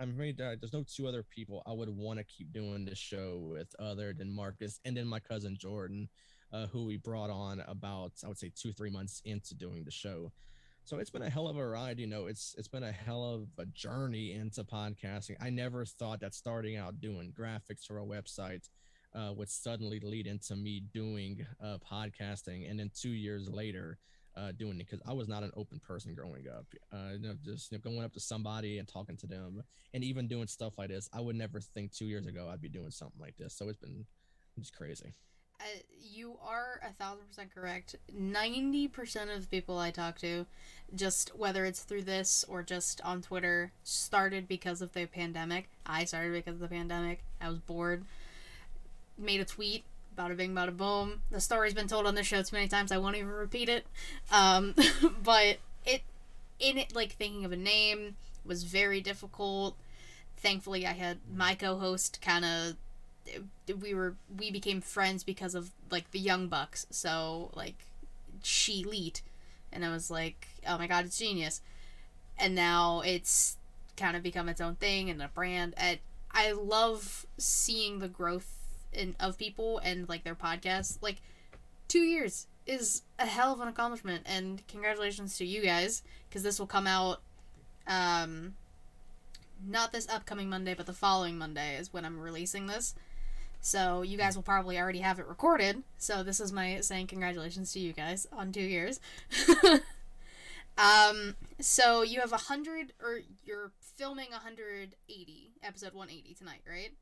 I'm 0.00 0.12
afraid 0.12 0.38
there's 0.38 0.72
no 0.72 0.82
two 0.82 1.06
other 1.06 1.22
people 1.22 1.62
I 1.66 1.72
would 1.72 1.90
want 1.90 2.18
to 2.18 2.24
keep 2.24 2.52
doing 2.54 2.86
this 2.86 2.98
show 2.98 3.38
with 3.42 3.68
other 3.78 4.14
than 4.14 4.34
Marcus 4.34 4.80
and 4.86 4.96
then 4.96 5.06
my 5.06 5.20
cousin 5.20 5.58
Jordan, 5.58 6.08
uh, 6.54 6.68
who 6.68 6.86
we 6.86 6.96
brought 6.96 7.28
on 7.28 7.62
about 7.68 8.12
I 8.24 8.28
would 8.28 8.38
say 8.38 8.50
two 8.54 8.72
three 8.72 8.88
months 8.88 9.20
into 9.26 9.54
doing 9.54 9.84
the 9.84 9.90
show. 9.90 10.32
So 10.84 10.96
it's 10.96 11.10
been 11.10 11.22
a 11.22 11.28
hell 11.28 11.48
of 11.48 11.58
a 11.58 11.66
ride, 11.66 11.98
you 11.98 12.06
know. 12.06 12.26
It's 12.26 12.54
it's 12.56 12.66
been 12.66 12.82
a 12.82 12.90
hell 12.92 13.24
of 13.24 13.48
a 13.58 13.66
journey 13.66 14.32
into 14.32 14.64
podcasting. 14.64 15.36
I 15.38 15.50
never 15.50 15.84
thought 15.84 16.20
that 16.20 16.34
starting 16.34 16.78
out 16.78 17.02
doing 17.02 17.34
graphics 17.38 17.84
for 17.86 17.98
a 17.98 18.04
website 18.04 18.70
uh, 19.14 19.34
would 19.36 19.50
suddenly 19.50 20.00
lead 20.00 20.26
into 20.26 20.56
me 20.56 20.80
doing 20.94 21.46
uh, 21.62 21.76
podcasting, 21.78 22.70
and 22.70 22.80
then 22.80 22.90
two 22.94 23.10
years 23.10 23.50
later, 23.50 23.98
uh, 24.36 24.52
doing 24.52 24.80
it 24.80 24.90
because 24.90 25.00
I 25.06 25.12
was 25.12 25.28
not 25.28 25.42
an 25.42 25.52
open 25.56 25.80
person 25.80 26.14
growing 26.14 26.46
up. 26.48 26.66
Uh, 26.92 27.12
you 27.14 27.28
know, 27.28 27.34
just 27.44 27.72
you 27.72 27.78
know, 27.78 27.82
going 27.82 28.04
up 28.04 28.12
to 28.14 28.20
somebody 28.20 28.78
and 28.78 28.86
talking 28.86 29.16
to 29.18 29.26
them, 29.26 29.62
and 29.92 30.04
even 30.04 30.28
doing 30.28 30.46
stuff 30.46 30.78
like 30.78 30.88
this. 30.88 31.08
I 31.12 31.20
would 31.20 31.36
never 31.36 31.60
think 31.60 31.92
two 31.92 32.06
years 32.06 32.26
ago 32.26 32.48
I'd 32.50 32.60
be 32.60 32.68
doing 32.68 32.90
something 32.90 33.20
like 33.20 33.36
this. 33.36 33.54
So 33.54 33.68
it's 33.68 33.78
been 33.78 34.06
just 34.58 34.76
crazy. 34.76 35.14
Uh, 35.60 35.64
you 36.00 36.38
are 36.42 36.80
a 36.88 36.92
thousand 36.94 37.26
percent 37.26 37.54
correct. 37.54 37.96
Ninety 38.12 38.88
percent 38.88 39.30
of 39.30 39.42
the 39.42 39.46
people 39.48 39.78
I 39.78 39.90
talk 39.90 40.18
to, 40.20 40.46
just 40.94 41.36
whether 41.36 41.66
it's 41.66 41.82
through 41.82 42.02
this 42.02 42.44
or 42.48 42.62
just 42.62 43.00
on 43.02 43.20
Twitter, 43.20 43.72
started 43.84 44.48
because 44.48 44.80
of 44.80 44.92
the 44.92 45.06
pandemic. 45.06 45.68
I 45.84 46.04
started 46.04 46.32
because 46.32 46.54
of 46.54 46.60
the 46.60 46.68
pandemic. 46.68 47.22
I 47.40 47.48
was 47.48 47.58
bored. 47.58 48.04
Made 49.18 49.40
a 49.40 49.44
tweet. 49.44 49.84
Bada 50.20 50.36
bing, 50.36 50.54
bada 50.54 50.76
boom. 50.76 51.22
The 51.30 51.40
story's 51.40 51.72
been 51.72 51.88
told 51.88 52.06
on 52.06 52.14
the 52.14 52.22
show 52.22 52.42
too 52.42 52.54
many 52.54 52.68
times. 52.68 52.92
I 52.92 52.98
won't 52.98 53.16
even 53.16 53.30
repeat 53.30 53.70
it. 53.70 53.86
Um, 54.30 54.74
but 55.22 55.56
it, 55.86 56.02
in 56.58 56.76
it, 56.76 56.94
like 56.94 57.12
thinking 57.12 57.46
of 57.46 57.52
a 57.52 57.56
name 57.56 58.16
was 58.44 58.64
very 58.64 59.00
difficult. 59.00 59.76
Thankfully, 60.36 60.86
I 60.86 60.92
had 60.92 61.18
my 61.34 61.54
co-host 61.54 62.20
kind 62.20 62.44
of 62.44 62.76
we 63.80 63.94
were 63.94 64.16
we 64.38 64.50
became 64.50 64.80
friends 64.80 65.24
because 65.24 65.54
of 65.54 65.70
like 65.90 66.10
the 66.10 66.18
young 66.18 66.48
bucks 66.48 66.86
so 66.90 67.50
like 67.54 67.76
she 68.42 68.82
lead 68.82 69.20
and 69.72 69.84
i 69.84 69.90
was 69.90 70.10
like 70.10 70.48
oh 70.66 70.76
my 70.76 70.88
god 70.88 71.04
it's 71.04 71.18
genius 71.18 71.60
and 72.38 72.54
now 72.54 73.02
it's 73.04 73.56
kind 73.96 74.16
of 74.16 74.22
become 74.22 74.48
its 74.48 74.60
own 74.60 74.74
thing 74.74 75.10
and 75.10 75.22
a 75.22 75.28
brand 75.28 75.74
and 75.76 75.98
i 76.32 76.50
love 76.50 77.26
seeing 77.38 78.00
the 78.00 78.08
growth 78.08 78.59
in 78.92 79.14
of 79.20 79.38
people 79.38 79.78
and 79.78 80.08
like 80.08 80.24
their 80.24 80.34
podcasts 80.34 80.98
like 81.00 81.16
two 81.88 82.00
years 82.00 82.46
is 82.66 83.02
a 83.18 83.26
hell 83.26 83.52
of 83.52 83.60
an 83.60 83.68
accomplishment 83.68 84.22
and 84.26 84.66
congratulations 84.68 85.36
to 85.36 85.44
you 85.44 85.62
guys 85.62 86.02
because 86.28 86.42
this 86.42 86.58
will 86.58 86.66
come 86.66 86.86
out 86.86 87.20
um 87.86 88.54
not 89.66 89.92
this 89.92 90.08
upcoming 90.08 90.48
monday 90.48 90.74
but 90.74 90.86
the 90.86 90.92
following 90.92 91.38
monday 91.38 91.76
is 91.76 91.92
when 91.92 92.04
i'm 92.04 92.18
releasing 92.18 92.66
this 92.66 92.94
so 93.60 94.02
you 94.02 94.16
guys 94.16 94.36
will 94.36 94.42
probably 94.42 94.78
already 94.78 95.00
have 95.00 95.18
it 95.18 95.26
recorded. 95.26 95.82
So 95.98 96.22
this 96.22 96.40
is 96.40 96.52
my 96.52 96.80
saying 96.80 97.08
congratulations 97.08 97.72
to 97.74 97.78
you 97.80 97.92
guys 97.92 98.26
on 98.32 98.52
two 98.52 98.62
years. 98.62 99.00
um, 100.78 101.36
so 101.60 102.02
you 102.02 102.20
have 102.20 102.32
a 102.32 102.38
hundred, 102.38 102.94
or 103.02 103.20
you're 103.44 103.72
filming 103.96 104.30
180 104.30 105.50
episode 105.62 105.92
180 105.92 106.34
tonight, 106.34 106.62
right? 106.68 106.92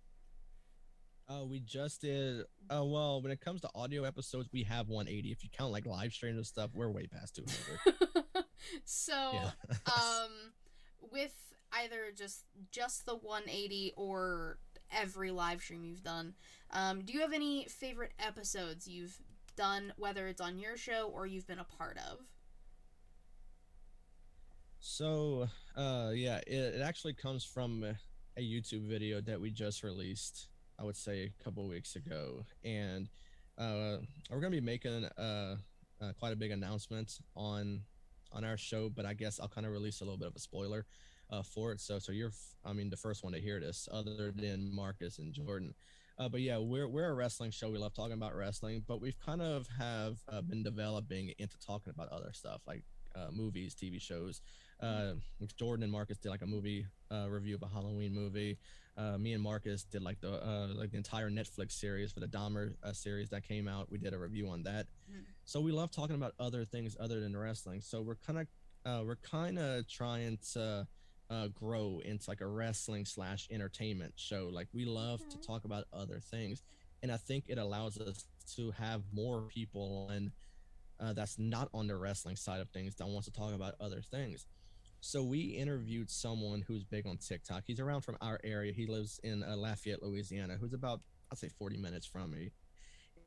Uh, 1.28 1.44
we 1.44 1.61
just 1.61 2.00
did. 2.00 2.40
Uh, 2.70 2.85
well, 2.85 3.20
when 3.20 3.30
it 3.30 3.40
comes 3.40 3.61
to 3.61 3.68
audio 3.75 4.04
episodes, 4.04 4.49
we 4.52 4.62
have 4.62 4.88
180. 4.88 5.30
If 5.30 5.44
you 5.44 5.50
count 5.52 5.73
like 5.73 5.85
live 5.85 6.12
streams 6.12 6.37
and 6.37 6.47
stuff, 6.47 6.70
we're 6.73 6.90
way 6.90 7.06
past 7.06 7.37
200. 7.37 8.44
so, 8.85 9.12
um, 9.87 10.52
with 11.12 11.35
either 11.73 12.12
just 12.16 12.44
just 12.70 13.04
the 13.04 13.14
180 13.14 13.92
or 13.97 14.58
every 14.90 15.30
live 15.30 15.61
stream 15.61 15.85
you've 15.85 16.02
done. 16.02 16.32
Um, 16.70 17.02
do 17.02 17.12
you 17.12 17.20
have 17.20 17.35
any 17.35 17.66
favorite 17.66 18.12
episodes 18.18 18.88
you've 18.88 19.18
done, 19.54 19.92
whether 19.99 20.28
it's 20.28 20.40
on 20.40 20.58
your 20.58 20.78
show 20.78 21.11
or 21.12 21.26
you've 21.26 21.47
been 21.47 21.58
a 21.58 21.64
part 21.64 21.99
of? 22.11 22.20
So, 24.80 25.49
uh, 25.76 26.12
yeah, 26.14 26.38
it, 26.47 26.76
it 26.76 26.80
actually 26.80 27.12
comes 27.14 27.44
from 27.44 27.85
a 28.37 28.40
YouTube 28.40 28.88
video 28.88 29.20
that 29.20 29.40
we 29.40 29.50
just 29.50 29.82
released. 29.82 30.49
I 30.78 30.85
would 30.85 30.97
say 30.97 31.32
a 31.38 31.44
couple 31.44 31.66
weeks 31.68 31.97
ago, 31.97 32.44
and 32.64 33.08
uh, 33.58 33.99
we're 34.30 34.40
gonna 34.40 34.50
be 34.50 34.61
making 34.61 35.04
uh, 35.04 35.56
uh, 36.00 36.12
quite 36.18 36.32
a 36.32 36.37
big 36.37 36.50
announcement 36.50 37.18
on 37.35 37.82
on 38.32 38.44
our 38.44 38.56
show. 38.56 38.88
But 38.88 39.04
I 39.06 39.14
guess 39.14 39.40
I'll 39.40 39.49
kind 39.49 39.66
of 39.66 39.73
release 39.73 40.00
a 40.00 40.04
little 40.04 40.18
bit 40.18 40.28
of 40.28 40.37
a 40.37 40.40
spoiler 40.40 40.87
uh, 41.30 41.42
for 41.42 41.73
it. 41.73 41.80
So, 41.80 41.99
so 41.99 42.12
you're, 42.12 42.32
I 42.64 42.73
mean, 42.73 42.90
the 42.90 42.97
first 42.97 43.25
one 43.25 43.32
to 43.32 43.40
hear 43.40 43.61
this, 43.61 43.88
other 43.90 44.30
than 44.30 44.75
Marcus 44.75 45.18
and 45.18 45.32
Jordan. 45.32 45.75
But 46.18 46.40
yeah, 46.40 46.58
we're 46.58 46.88
we're 46.88 47.11
a 47.11 47.14
wrestling 47.14 47.52
show. 47.52 47.70
We 47.70 47.78
love 47.78 47.94
talking 47.94 48.14
about 48.14 48.35
wrestling, 48.35 48.82
but 48.87 49.00
we've 49.00 49.18
kind 49.20 49.40
of 49.40 49.68
have 49.78 50.18
been 50.49 50.64
developing 50.64 51.32
into 51.38 51.56
talking 51.58 51.92
about 51.94 52.08
other 52.08 52.32
stuff 52.32 52.61
like 52.66 52.82
uh, 53.18 53.30
movies, 53.32 53.75
TV 53.75 54.00
shows. 54.00 54.40
Uh, 54.80 55.12
Jordan 55.56 55.82
and 55.82 55.92
Marcus 55.92 56.18
did 56.18 56.28
like 56.30 56.42
a 56.42 56.47
movie 56.47 56.87
uh, 57.11 57.26
review 57.28 57.56
of 57.56 57.62
a 57.62 57.68
Halloween 57.68 58.14
movie. 58.14 58.58
Uh, 58.98 59.16
me 59.16 59.32
and 59.32 59.42
Marcus 59.42 59.84
did 59.84 60.02
like 60.02 60.20
the 60.20 60.44
uh, 60.44 60.68
like 60.74 60.90
the 60.90 60.96
entire 60.96 61.30
Netflix 61.30 61.72
series 61.72 62.10
for 62.10 62.18
the 62.18 62.26
Dahmer 62.26 62.74
uh, 62.82 62.92
series 62.92 63.28
that 63.30 63.46
came 63.46 63.68
out. 63.68 63.90
We 63.90 63.98
did 63.98 64.12
a 64.12 64.18
review 64.18 64.48
on 64.48 64.64
that. 64.64 64.86
Mm. 65.10 65.22
So 65.44 65.60
we 65.60 65.70
love 65.70 65.92
talking 65.92 66.16
about 66.16 66.34
other 66.40 66.64
things 66.64 66.96
other 66.98 67.20
than 67.20 67.36
wrestling. 67.36 67.80
So 67.80 68.02
we're 68.02 68.16
kind 68.16 68.40
of 68.40 68.46
uh, 68.84 69.04
we're 69.04 69.16
kind 69.16 69.58
of 69.58 69.88
trying 69.88 70.38
to 70.54 70.88
uh, 71.30 71.46
grow 71.48 72.00
into 72.04 72.28
like 72.28 72.40
a 72.40 72.46
wrestling 72.46 73.04
slash 73.04 73.46
entertainment 73.52 74.14
show. 74.16 74.50
Like 74.52 74.66
we 74.72 74.84
love 74.84 75.20
to 75.28 75.38
talk 75.38 75.64
about 75.64 75.84
other 75.92 76.18
things, 76.18 76.64
and 77.02 77.12
I 77.12 77.18
think 77.18 77.44
it 77.46 77.58
allows 77.58 77.98
us 77.98 78.24
to 78.56 78.72
have 78.72 79.02
more 79.12 79.42
people 79.42 80.08
and 80.10 80.32
uh, 81.00 81.12
that's 81.12 81.38
not 81.38 81.68
on 81.72 81.86
the 81.86 81.96
wrestling 81.96 82.36
side 82.36 82.60
of 82.60 82.68
things 82.70 82.96
that 82.96 83.06
wants 83.06 83.26
to 83.26 83.32
talk 83.32 83.54
about 83.54 83.74
other 83.80 84.00
things. 84.00 84.46
So 85.00 85.22
we 85.22 85.40
interviewed 85.40 86.10
someone 86.10 86.62
who's 86.66 86.84
big 86.84 87.06
on 87.06 87.18
TikTok. 87.18 87.62
He's 87.66 87.80
around 87.80 88.02
from 88.02 88.16
our 88.20 88.40
area. 88.42 88.72
He 88.72 88.86
lives 88.86 89.20
in 89.22 89.44
uh, 89.44 89.56
Lafayette, 89.56 90.02
Louisiana, 90.02 90.56
who's 90.60 90.72
about 90.72 91.00
I'd 91.30 91.38
say 91.38 91.48
40 91.48 91.76
minutes 91.76 92.06
from 92.06 92.30
me, 92.30 92.50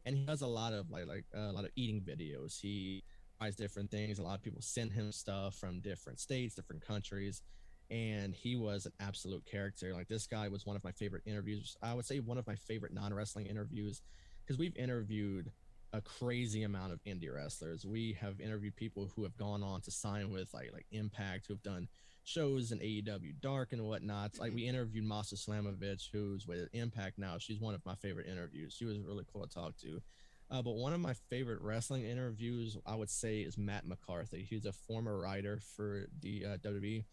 and 0.06 0.18
he 0.18 0.26
does 0.26 0.42
a 0.42 0.48
lot 0.48 0.74
of 0.74 0.90
like 0.90 1.08
like 1.08 1.26
uh, 1.36 1.52
a 1.52 1.54
lot 1.54 1.64
of 1.64 1.72
eating 1.76 2.02
videos. 2.02 2.60
He 2.60 3.04
tries 3.40 3.56
different 3.56 3.90
things. 3.90 4.20
A 4.20 4.24
lot 4.24 4.36
of 4.36 4.42
people 4.42 4.62
send 4.62 4.92
him 4.92 5.12
stuff 5.12 5.56
from 5.56 5.80
different 5.80 6.20
states, 6.20 6.56
different 6.56 6.86
countries, 6.86 7.42
and 7.90 8.34
he 8.36 8.56
was 8.56 8.86
an 8.86 8.94
absolute 9.00 9.46
character. 9.46 9.94
Like 9.94 10.08
this 10.08 10.28
guy 10.28 10.48
was 10.50 10.66
one 10.66 10.76
of 10.76 10.84
my 10.84 10.92
favorite 10.92 11.24
interviews. 11.26 11.78
I 11.82 11.94
would 11.94 12.06
say 12.06 12.20
one 12.20 12.38
of 12.38 12.48
my 12.48 12.56
favorite 12.56 12.94
non 12.94 13.14
wrestling 13.14 13.46
interviews 13.46 14.02
because 14.44 14.58
we've 14.58 14.76
interviewed 14.76 15.52
a 15.94 16.02
crazy 16.02 16.64
amount 16.64 16.94
of 16.94 17.04
indie 17.04 17.34
wrestlers. 17.34 17.86
We 17.86 18.18
have 18.22 18.40
interviewed 18.40 18.76
people 18.76 19.12
who 19.16 19.24
have 19.24 19.36
gone 19.38 19.64
on 19.64 19.82
to 19.82 19.92
sign 19.92 20.32
with 20.32 20.54
like 20.54 20.72
like 20.74 20.86
Impact, 20.92 21.48
who 21.48 21.54
have 21.54 21.64
done 21.64 21.88
shows 22.24 22.72
in 22.72 22.80
AEW 22.80 23.40
Dark 23.42 23.74
and 23.74 23.84
whatnot. 23.84 24.38
Like 24.40 24.54
we 24.54 24.68
interviewed 24.68 25.06
Masha 25.06 25.36
Slamovich, 25.36 26.10
who's 26.12 26.48
with 26.48 26.70
Impact 26.74 27.18
now. 27.18 27.38
She's 27.38 27.60
one 27.60 27.74
of 27.74 27.86
my 27.86 27.96
favorite 27.96 28.28
interviews. 28.28 28.74
She 28.78 28.86
was 28.86 29.00
really 29.00 29.26
cool 29.32 29.46
to 29.46 29.54
talk 29.54 29.76
to. 29.78 30.02
Uh, 30.50 30.62
but 30.62 30.76
one 30.76 30.94
of 30.94 31.00
my 31.00 31.14
favorite 31.30 31.62
wrestling 31.62 32.04
interviews, 32.04 32.78
I 32.86 32.96
would 32.96 33.10
say, 33.10 33.40
is 33.40 33.58
Matt 33.58 33.88
McCarthy. 33.88 34.46
He's 34.50 34.66
a 34.66 34.74
former 34.74 35.18
writer 35.18 35.60
for 35.78 36.08
the 36.22 36.46
uh, 36.46 36.58
WWE. 36.58 37.06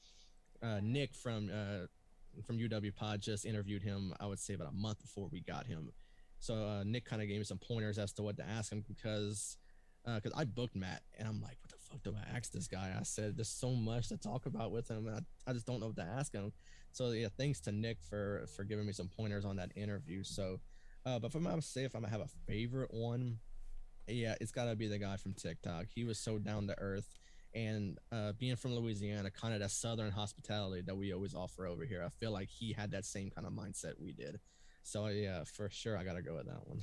Uh, 0.60 0.80
Nick 0.82 1.14
from 1.14 1.48
uh, 1.52 1.86
from 2.44 2.58
UW 2.58 2.94
Pod 2.94 3.20
just 3.20 3.44
interviewed 3.44 3.82
him. 3.82 4.12
I 4.20 4.26
would 4.26 4.40
say 4.40 4.54
about 4.54 4.68
a 4.68 4.74
month 4.74 5.00
before 5.00 5.28
we 5.30 5.40
got 5.40 5.66
him 5.66 5.92
so 6.38 6.54
uh, 6.54 6.84
Nick 6.84 7.04
kind 7.04 7.22
of 7.22 7.28
gave 7.28 7.38
me 7.38 7.44
some 7.44 7.58
pointers 7.58 7.98
as 7.98 8.12
to 8.14 8.22
what 8.22 8.36
to 8.36 8.48
ask 8.48 8.72
him 8.72 8.84
because 8.86 9.56
because 10.04 10.32
uh, 10.32 10.38
I 10.38 10.44
booked 10.44 10.76
Matt 10.76 11.02
and 11.18 11.28
I'm 11.28 11.40
like, 11.42 11.58
what 11.60 11.70
the 11.70 11.76
fuck 11.78 12.02
do 12.02 12.14
I 12.16 12.36
ask 12.36 12.52
this 12.52 12.68
guy? 12.68 12.94
I 12.98 13.02
said 13.02 13.36
there's 13.36 13.48
so 13.48 13.70
much 13.70 14.08
to 14.08 14.16
talk 14.16 14.46
about 14.46 14.70
with 14.70 14.88
him, 14.88 15.06
and 15.06 15.16
I, 15.16 15.50
I 15.50 15.52
just 15.52 15.66
don't 15.66 15.80
know 15.80 15.88
what 15.88 15.96
to 15.96 16.02
ask 16.02 16.32
him. 16.32 16.52
So 16.92 17.10
yeah, 17.10 17.28
thanks 17.36 17.60
to 17.62 17.72
Nick 17.72 17.98
for 18.00 18.46
for 18.56 18.64
giving 18.64 18.86
me 18.86 18.92
some 18.92 19.08
pointers 19.08 19.44
on 19.44 19.56
that 19.56 19.72
interview. 19.76 20.24
So, 20.24 20.60
uh, 21.04 21.18
but 21.18 21.32
for 21.32 21.38
I'm 21.38 21.60
say 21.60 21.84
if 21.84 21.94
I'm 21.94 22.02
gonna 22.02 22.12
have 22.12 22.20
a 22.20 22.28
favorite 22.46 22.92
one, 22.92 23.38
yeah, 24.06 24.34
it's 24.40 24.52
gotta 24.52 24.76
be 24.76 24.88
the 24.88 24.98
guy 24.98 25.16
from 25.16 25.34
TikTok. 25.34 25.86
He 25.94 26.04
was 26.04 26.18
so 26.18 26.38
down 26.38 26.66
to 26.68 26.78
earth. 26.78 27.14
And 27.54 27.98
uh, 28.12 28.32
being 28.32 28.56
from 28.56 28.74
Louisiana, 28.74 29.30
kind 29.30 29.54
of 29.54 29.60
that 29.60 29.70
southern 29.70 30.12
hospitality 30.12 30.82
that 30.82 30.96
we 30.96 31.14
always 31.14 31.34
offer 31.34 31.66
over 31.66 31.84
here, 31.84 32.02
I 32.04 32.10
feel 32.10 32.30
like 32.30 32.50
he 32.50 32.74
had 32.74 32.90
that 32.90 33.06
same 33.06 33.30
kind 33.30 33.46
of 33.46 33.54
mindset 33.54 33.94
we 33.98 34.12
did. 34.12 34.38
So 34.82 35.06
yeah, 35.08 35.44
for 35.44 35.68
sure, 35.70 35.96
I 35.96 36.04
gotta 36.04 36.22
go 36.22 36.34
with 36.34 36.46
that 36.46 36.66
one. 36.66 36.82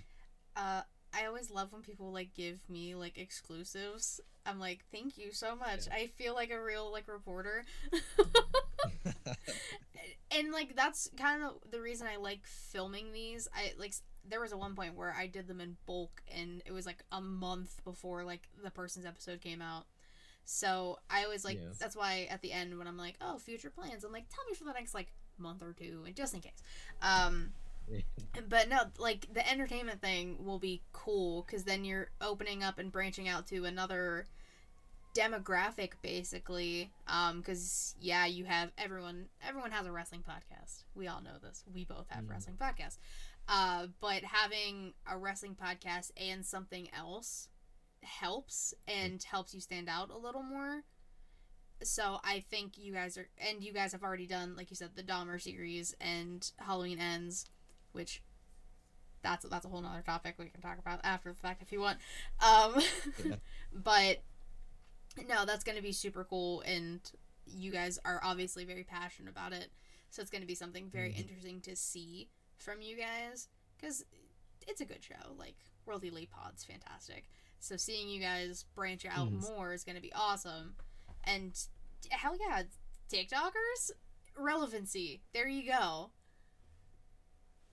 Uh, 0.55 0.81
I 1.13 1.25
always 1.25 1.49
love 1.49 1.71
when 1.71 1.81
people 1.81 2.11
like 2.11 2.33
give 2.33 2.59
me 2.69 2.95
like 2.95 3.17
exclusives. 3.17 4.19
I'm 4.45 4.59
like, 4.59 4.83
thank 4.91 5.17
you 5.17 5.31
so 5.31 5.55
much. 5.55 5.87
Yeah. 5.87 5.95
I 5.95 6.07
feel 6.07 6.33
like 6.33 6.51
a 6.51 6.61
real 6.61 6.91
like 6.91 7.07
reporter. 7.07 7.65
and 10.31 10.51
like 10.51 10.75
that's 10.75 11.09
kind 11.17 11.43
of 11.43 11.53
the 11.71 11.81
reason 11.81 12.07
I 12.07 12.17
like 12.17 12.45
filming 12.45 13.13
these. 13.13 13.47
I 13.55 13.73
like 13.77 13.93
there 14.27 14.41
was 14.41 14.51
a 14.51 14.57
one 14.57 14.75
point 14.75 14.95
where 14.95 15.15
I 15.17 15.27
did 15.27 15.47
them 15.47 15.61
in 15.61 15.77
bulk 15.85 16.21
and 16.35 16.61
it 16.65 16.71
was 16.71 16.85
like 16.85 17.03
a 17.11 17.21
month 17.21 17.83
before 17.83 18.23
like 18.23 18.49
the 18.63 18.71
person's 18.71 19.05
episode 19.05 19.41
came 19.41 19.61
out. 19.61 19.85
So 20.43 20.99
I 21.09 21.23
always 21.23 21.43
like 21.43 21.57
yeah. 21.57 21.69
that's 21.79 21.95
why 21.95 22.27
at 22.29 22.41
the 22.41 22.51
end 22.51 22.77
when 22.77 22.87
I'm 22.87 22.97
like, 22.97 23.15
oh, 23.21 23.37
future 23.37 23.69
plans, 23.69 24.03
I'm 24.03 24.11
like, 24.11 24.29
tell 24.29 24.45
me 24.47 24.53
for 24.53 24.65
the 24.65 24.73
next 24.73 24.93
like 24.93 25.13
month 25.37 25.63
or 25.63 25.73
two, 25.73 26.03
and 26.05 26.15
just 26.15 26.33
in 26.33 26.41
case. 26.41 26.61
Um, 27.01 27.51
but 28.49 28.69
no, 28.69 28.81
like 28.97 29.27
the 29.33 29.49
entertainment 29.49 30.01
thing 30.01 30.43
will 30.43 30.59
be 30.59 30.81
cool 30.93 31.43
because 31.43 31.63
then 31.63 31.85
you're 31.85 32.09
opening 32.21 32.63
up 32.63 32.79
and 32.79 32.91
branching 32.91 33.27
out 33.27 33.47
to 33.47 33.65
another 33.65 34.27
demographic 35.15 35.91
basically 36.01 36.91
um 37.07 37.39
because 37.39 37.95
yeah 38.01 38.25
you 38.25 38.43
have 38.43 38.69
everyone 38.77 39.27
everyone 39.47 39.71
has 39.71 39.85
a 39.85 39.91
wrestling 39.91 40.23
podcast. 40.27 40.83
We 40.93 41.07
all 41.07 41.21
know 41.21 41.37
this. 41.41 41.63
We 41.73 41.85
both 41.85 42.07
have 42.09 42.25
mm. 42.25 42.29
wrestling 42.29 42.57
podcasts. 42.59 42.97
Uh 43.47 43.87
but 44.01 44.23
having 44.23 44.93
a 45.09 45.17
wrestling 45.17 45.55
podcast 45.55 46.11
and 46.17 46.45
something 46.45 46.89
else 46.95 47.47
helps 48.03 48.73
and 48.87 49.23
helps 49.23 49.53
you 49.53 49.61
stand 49.61 49.87
out 49.89 50.09
a 50.09 50.17
little 50.17 50.43
more. 50.43 50.83
So 51.83 52.19
i 52.23 52.43
think 52.49 52.77
you 52.77 52.93
guys 52.93 53.17
are 53.17 53.27
and 53.37 53.63
you 53.63 53.71
guys 53.71 53.93
have 53.93 54.03
already 54.03 54.27
done 54.27 54.55
like 54.57 54.69
you 54.69 54.75
said 54.75 54.91
the 54.95 55.03
dahmer 55.03 55.41
series 55.41 55.95
and 55.99 56.51
halloween 56.57 56.99
ends 56.99 57.45
which 57.95 58.21
that's 59.23 59.45
that's 59.49 59.65
a 59.65 59.69
whole 59.69 59.81
nother 59.81 60.03
topic 60.05 60.35
we 60.37 60.45
can 60.45 60.61
talk 60.61 60.77
about 60.77 60.99
after 61.03 61.29
the 61.29 61.39
fact 61.39 61.61
if 61.61 61.71
you 61.71 61.79
want. 61.79 61.97
Um, 62.39 62.81
yeah. 63.25 63.35
but 63.73 64.21
no, 65.27 65.45
that's 65.45 65.63
going 65.63 65.77
to 65.77 65.83
be 65.83 65.91
super 65.91 66.23
cool, 66.23 66.61
and 66.61 66.99
you 67.45 67.71
guys 67.71 67.99
are 68.05 68.21
obviously 68.23 68.65
very 68.65 68.83
passionate 68.83 69.31
about 69.31 69.53
it. 69.53 69.69
So 70.09 70.21
it's 70.21 70.31
going 70.31 70.41
to 70.41 70.47
be 70.47 70.55
something 70.55 70.89
very 70.89 71.09
mm-hmm. 71.09 71.21
interesting 71.21 71.61
to 71.61 71.75
see 71.75 72.29
from 72.57 72.81
you 72.81 72.97
guys 72.97 73.49
because 73.77 74.05
it's 74.67 74.81
a 74.81 74.85
good 74.85 75.03
show. 75.03 75.33
Like 75.37 75.55
World 75.85 76.03
Elite 76.03 76.29
Pod's 76.31 76.63
fantastic. 76.63 77.25
So 77.59 77.77
seeing 77.77 78.09
you 78.09 78.21
guys 78.21 78.65
branch 78.75 79.05
out 79.05 79.27
mm-hmm. 79.27 79.53
more 79.53 79.73
is 79.73 79.83
going 79.83 79.95
to 79.95 80.01
be 80.01 80.13
awesome. 80.13 80.75
And 81.23 81.53
hell 82.11 82.37
yeah, 82.39 82.63
TikTokers 83.11 83.91
relevancy. 84.37 85.21
There 85.33 85.47
you 85.47 85.71
go. 85.71 86.11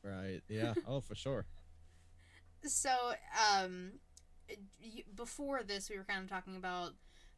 Right. 0.02 0.40
Yeah. 0.48 0.74
oh, 0.86 1.00
for 1.00 1.14
sure. 1.14 1.46
So, 2.64 2.90
um, 3.52 3.94
before 5.16 5.64
this, 5.64 5.90
we 5.90 5.96
were 5.98 6.04
kind 6.04 6.22
of 6.22 6.30
talking 6.30 6.54
about 6.54 6.92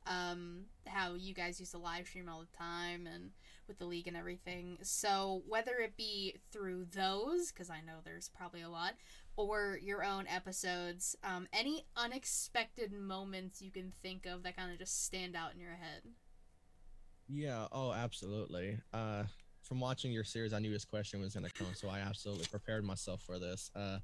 um, 0.06 0.64
how 0.87 1.14
you 1.14 1.33
guys 1.33 1.59
used 1.59 1.73
to 1.73 1.78
live 1.78 2.06
stream 2.06 2.28
all 2.28 2.40
the 2.40 2.56
time 2.59 3.06
and 3.06 3.30
with 3.66 3.78
the 3.78 3.87
league 3.87 4.06
and 4.06 4.16
everything. 4.16 4.78
So, 4.83 5.42
whether 5.49 5.76
it 5.78 5.97
be 5.97 6.37
through 6.52 6.87
those, 6.94 7.50
because 7.52 7.71
I 7.71 7.80
know 7.80 8.00
there's 8.04 8.28
probably 8.28 8.61
a 8.61 8.68
lot, 8.68 8.94
or 9.37 9.78
your 9.83 10.04
own 10.04 10.26
episodes, 10.26 11.16
um, 11.25 11.49
any 11.52 11.87
unexpected 11.97 12.92
moments 12.92 13.62
you 13.62 13.71
can 13.71 13.92
think 14.02 14.26
of 14.26 14.42
that 14.42 14.56
kind 14.56 14.73
of 14.73 14.78
just 14.78 15.04
stand 15.06 15.35
out 15.35 15.54
in 15.54 15.61
your 15.61 15.76
head? 15.76 16.02
Yeah. 17.28 17.66
Oh, 17.73 17.92
absolutely. 17.92 18.78
Uh, 18.92 19.25
from 19.64 19.80
watching 19.80 20.12
your 20.12 20.25
series, 20.25 20.52
I 20.52 20.59
knew 20.59 20.71
this 20.71 20.85
question 20.85 21.21
was 21.21 21.35
going 21.35 21.47
to 21.47 21.52
come, 21.52 21.75
so 21.75 21.88
I 21.88 22.00
absolutely 22.00 22.47
prepared 22.47 22.85
myself 22.85 23.23
for 23.23 23.38
this. 23.38 23.71
Uh, 23.75 23.99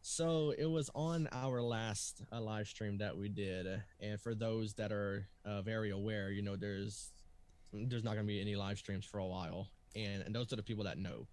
so 0.00 0.54
it 0.56 0.66
was 0.66 0.90
on 0.94 1.28
our 1.32 1.60
last 1.60 2.22
uh, 2.30 2.40
live 2.40 2.68
stream 2.68 2.98
that 2.98 3.16
we 3.16 3.28
did, 3.28 3.66
and 4.00 4.20
for 4.20 4.34
those 4.34 4.74
that 4.74 4.92
are 4.92 5.26
uh, 5.44 5.62
very 5.62 5.90
aware, 5.90 6.30
you 6.30 6.42
know, 6.42 6.56
there's 6.56 7.12
there's 7.72 8.04
not 8.04 8.14
going 8.14 8.24
to 8.24 8.32
be 8.32 8.40
any 8.40 8.56
live 8.56 8.78
streams 8.78 9.04
for 9.04 9.18
a 9.18 9.26
while, 9.26 9.68
and, 9.96 10.22
and 10.22 10.34
those 10.34 10.52
are 10.52 10.56
the 10.56 10.62
people 10.62 10.84
that 10.84 10.98
know 10.98 11.26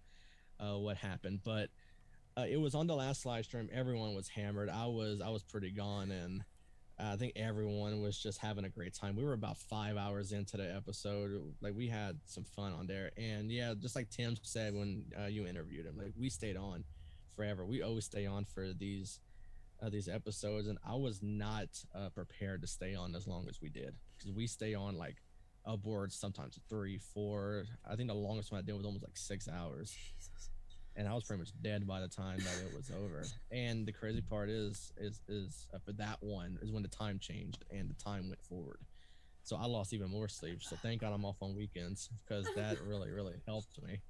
uh, 0.58 0.76
what 0.78 0.96
happened. 0.96 1.40
But 1.44 1.70
uh, 2.36 2.44
it 2.48 2.60
was 2.60 2.74
on 2.74 2.86
the 2.86 2.96
last 2.96 3.24
live 3.24 3.44
stream. 3.44 3.68
Everyone 3.72 4.14
was 4.14 4.28
hammered. 4.28 4.68
I 4.68 4.86
was 4.86 5.20
I 5.20 5.28
was 5.28 5.42
pretty 5.42 5.70
gone, 5.70 6.10
and 6.10 6.42
I 6.98 7.16
think 7.16 7.34
everyone 7.36 8.00
was 8.00 8.18
just 8.18 8.38
having 8.38 8.64
a 8.64 8.70
great 8.70 8.94
time. 8.94 9.16
We 9.16 9.24
were 9.24 9.34
about 9.34 9.58
five 9.58 9.96
hours 9.96 10.32
into 10.32 10.56
the 10.56 10.74
episode. 10.74 11.42
Like 11.60 11.74
we 11.74 11.88
had 11.88 12.18
some 12.24 12.44
fun 12.44 12.72
on 12.72 12.86
there, 12.86 13.10
and 13.18 13.50
yeah, 13.50 13.74
just 13.78 13.96
like 13.96 14.08
Tim 14.10 14.36
said 14.42 14.74
when 14.74 15.04
uh, 15.20 15.26
you 15.26 15.46
interviewed 15.46 15.84
him, 15.86 15.98
like 15.98 16.14
we 16.18 16.30
stayed 16.30 16.56
on 16.56 16.84
forever. 17.34 17.66
We 17.66 17.82
always 17.82 18.06
stay 18.06 18.24
on 18.24 18.44
for 18.44 18.72
these 18.72 19.20
uh, 19.82 19.90
these 19.90 20.08
episodes, 20.08 20.68
and 20.68 20.78
I 20.86 20.94
was 20.94 21.22
not 21.22 21.68
uh, 21.94 22.08
prepared 22.10 22.62
to 22.62 22.66
stay 22.66 22.94
on 22.94 23.14
as 23.14 23.26
long 23.26 23.46
as 23.48 23.60
we 23.60 23.68
did 23.68 23.94
because 24.16 24.32
we 24.32 24.46
stay 24.46 24.74
on 24.74 24.96
like 24.96 25.16
upwards 25.66 26.14
sometimes 26.14 26.58
three, 26.68 26.98
four. 26.98 27.64
I 27.88 27.96
think 27.96 28.08
the 28.08 28.14
longest 28.14 28.52
one 28.52 28.58
I 28.58 28.62
did 28.62 28.74
was 28.74 28.86
almost 28.86 29.04
like 29.04 29.16
six 29.16 29.48
hours. 29.48 29.90
Jesus. 29.90 30.50
And 30.96 31.06
I 31.06 31.14
was 31.14 31.24
pretty 31.24 31.40
much 31.40 31.50
dead 31.62 31.86
by 31.86 32.00
the 32.00 32.08
time 32.08 32.38
that 32.38 32.62
it 32.66 32.74
was 32.74 32.90
over. 32.90 33.24
And 33.50 33.86
the 33.86 33.92
crazy 33.92 34.22
part 34.22 34.48
is, 34.48 34.92
is, 34.96 35.20
is 35.28 35.68
uh, 35.74 35.78
for 35.84 35.92
that 35.92 36.16
one 36.20 36.58
is 36.62 36.72
when 36.72 36.82
the 36.82 36.88
time 36.88 37.18
changed 37.18 37.64
and 37.70 37.90
the 37.90 38.02
time 38.02 38.28
went 38.28 38.42
forward. 38.42 38.78
So 39.42 39.56
I 39.56 39.66
lost 39.66 39.92
even 39.92 40.10
more 40.10 40.26
sleep. 40.26 40.62
So 40.62 40.74
thank 40.74 41.02
God 41.02 41.12
I'm 41.12 41.24
off 41.24 41.36
on 41.42 41.54
weekends 41.54 42.08
because 42.24 42.46
that 42.56 42.78
really, 42.86 43.10
really 43.10 43.34
helped 43.46 43.80
me. 43.82 44.00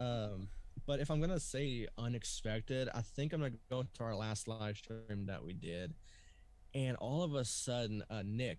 Um, 0.00 0.48
but 0.86 0.98
if 0.98 1.10
I'm 1.10 1.20
gonna 1.20 1.38
say 1.38 1.86
unexpected, 1.96 2.88
I 2.92 3.02
think 3.02 3.32
I'm 3.32 3.40
gonna 3.40 3.52
go 3.70 3.84
to 3.84 4.04
our 4.04 4.16
last 4.16 4.48
live 4.48 4.76
stream 4.76 5.26
that 5.26 5.44
we 5.44 5.52
did, 5.52 5.94
and 6.74 6.96
all 6.96 7.22
of 7.22 7.34
a 7.34 7.44
sudden, 7.44 8.02
uh, 8.10 8.22
Nick 8.24 8.58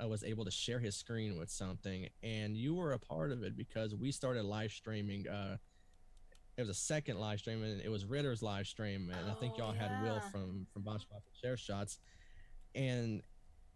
uh, 0.00 0.06
was 0.06 0.22
able 0.22 0.44
to 0.44 0.50
share 0.50 0.78
his 0.78 0.94
screen 0.94 1.36
with 1.38 1.50
something, 1.50 2.08
and 2.22 2.56
you 2.56 2.74
were 2.74 2.92
a 2.92 2.98
part 2.98 3.32
of 3.32 3.42
it 3.42 3.56
because 3.56 3.94
we 3.94 4.12
started 4.12 4.44
live 4.44 4.70
streaming. 4.70 5.26
Uh, 5.26 5.56
it 6.56 6.62
was 6.62 6.70
a 6.70 6.74
second 6.74 7.18
live 7.18 7.38
stream, 7.40 7.62
and 7.62 7.80
it 7.80 7.88
was 7.90 8.04
Ritter's 8.04 8.42
live 8.42 8.66
stream, 8.66 9.10
and 9.10 9.28
oh, 9.28 9.32
I 9.32 9.34
think 9.34 9.54
oh, 9.56 9.58
y'all 9.58 9.74
yeah. 9.74 9.88
had 9.88 10.02
Will 10.02 10.20
from 10.32 10.66
from 10.72 10.82
Box 10.82 11.04
Share 11.40 11.56
Shots, 11.56 11.98
and 12.74 13.22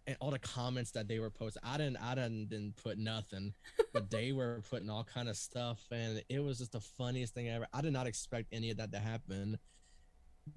and 0.07 0.17
all 0.21 0.31
the 0.31 0.39
comments 0.39 0.91
that 0.93 1.07
they 1.07 1.19
were 1.19 1.31
posting. 1.31 1.63
I 1.65 1.77
didn't 1.77 1.99
I 1.99 2.15
didn't, 2.15 2.49
didn't 2.49 2.77
put 2.77 2.99
nothing, 2.99 3.53
but 3.93 4.11
they 4.11 4.33
were 4.33 4.63
putting 4.71 4.89
all 4.89 5.05
kind 5.05 5.29
of 5.29 5.37
stuff, 5.37 5.81
and 5.91 6.23
it 6.29 6.41
was 6.41 6.59
just 6.59 6.73
the 6.73 6.81
funniest 6.81 7.35
thing 7.35 7.49
ever. 7.49 7.67
I 7.73 7.83
did 7.83 7.93
not 7.93 8.07
expect 8.07 8.49
any 8.53 8.71
of 8.71 8.79
that 8.79 8.93
to 8.93 8.99
happen. 8.99 9.59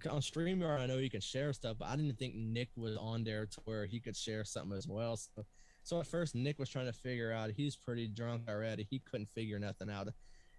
On 0.10 0.22
StreamYard, 0.22 0.80
I 0.80 0.86
know 0.86 0.98
you 0.98 1.10
can 1.10 1.22
share 1.22 1.54
stuff, 1.54 1.78
but 1.78 1.88
I 1.88 1.96
didn't 1.96 2.18
think 2.18 2.36
Nick 2.36 2.70
was 2.76 2.98
on 2.98 3.24
there 3.24 3.46
to 3.46 3.62
where 3.66 3.86
he 3.86 4.00
could 4.00 4.16
share 4.16 4.44
something 4.44 4.76
as 4.76 4.88
well. 4.88 5.18
So, 5.18 5.46
so 5.84 6.00
at 6.00 6.08
first, 6.08 6.34
Nick 6.34 6.58
was 6.58 6.70
trying 6.70 6.88
to 6.88 6.94
figure 6.94 7.32
out. 7.32 7.52
He's 7.52 7.76
pretty 7.76 8.08
drunk 8.08 8.44
already. 8.50 8.88
He 8.90 9.00
couldn't 9.00 9.28
figure 9.28 9.60
nothing 9.60 9.90
out. 9.90 10.08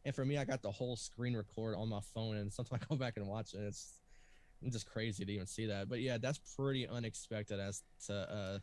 And 0.05 0.15
for 0.15 0.25
me, 0.25 0.37
I 0.37 0.45
got 0.45 0.63
the 0.63 0.71
whole 0.71 0.97
screen 0.97 1.37
record 1.37 1.77
on 1.77 1.89
my 1.89 2.01
phone, 2.15 2.37
and 2.37 2.53
sometimes 2.53 2.83
I 2.85 2.87
go 2.89 2.97
back 2.97 3.17
and 3.17 3.27
watch 3.27 3.55
it. 3.55 3.61
It's 3.61 4.01
just 4.71 4.87
crazy 4.87 5.25
to 5.25 5.33
even 5.33 5.47
see 5.47 5.67
that. 5.67 5.89
But 5.89 6.01
yeah, 6.01 6.19
that's 6.19 6.41
pretty 6.57 6.87
unexpected 6.87 7.61
as 7.61 7.83
to 8.07 8.15
uh, 8.15 8.59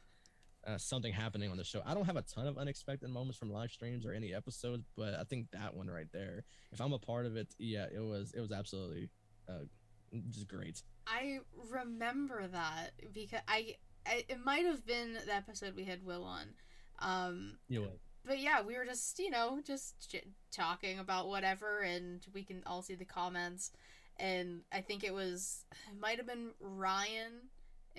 uh, 0.69 0.77
something 0.77 1.11
happening 1.11 1.51
on 1.51 1.57
the 1.57 1.63
show. 1.63 1.81
I 1.85 1.93
don't 1.93 2.05
have 2.05 2.17
a 2.17 2.21
ton 2.21 2.47
of 2.47 2.57
unexpected 2.57 3.09
moments 3.09 3.37
from 3.37 3.51
live 3.51 3.71
streams 3.71 4.05
or 4.05 4.13
any 4.13 4.33
episodes, 4.33 4.85
but 4.95 5.13
I 5.15 5.23
think 5.23 5.47
that 5.51 5.73
one 5.73 5.87
right 5.87 6.07
there, 6.11 6.43
if 6.71 6.81
I'm 6.81 6.93
a 6.93 6.99
part 6.99 7.25
of 7.25 7.35
it, 7.35 7.53
yeah, 7.57 7.85
it 7.93 8.01
was 8.01 8.33
it 8.35 8.41
was 8.41 8.51
absolutely 8.51 9.09
uh, 9.49 9.65
just 10.29 10.47
great. 10.47 10.81
I 11.07 11.39
remember 11.69 12.47
that 12.47 12.91
because 13.13 13.41
I, 13.47 13.75
I 14.05 14.25
it 14.29 14.37
might 14.43 14.65
have 14.65 14.85
been 14.85 15.17
the 15.25 15.33
episode 15.33 15.75
we 15.75 15.83
had 15.83 16.03
Will 16.05 16.23
on. 16.23 16.45
Um, 16.99 17.57
yeah. 17.67 17.81
But 18.25 18.39
yeah, 18.39 18.61
we 18.61 18.77
were 18.77 18.85
just 18.85 19.19
you 19.19 19.29
know 19.29 19.59
just 19.65 20.15
talking 20.51 20.99
about 20.99 21.27
whatever, 21.27 21.79
and 21.79 22.25
we 22.33 22.43
can 22.43 22.63
all 22.65 22.81
see 22.81 22.95
the 22.95 23.05
comments. 23.05 23.71
And 24.17 24.61
I 24.71 24.81
think 24.81 25.03
it 25.03 25.13
was 25.13 25.65
it 25.89 25.99
might 25.99 26.17
have 26.17 26.27
been 26.27 26.51
Ryan 26.59 27.49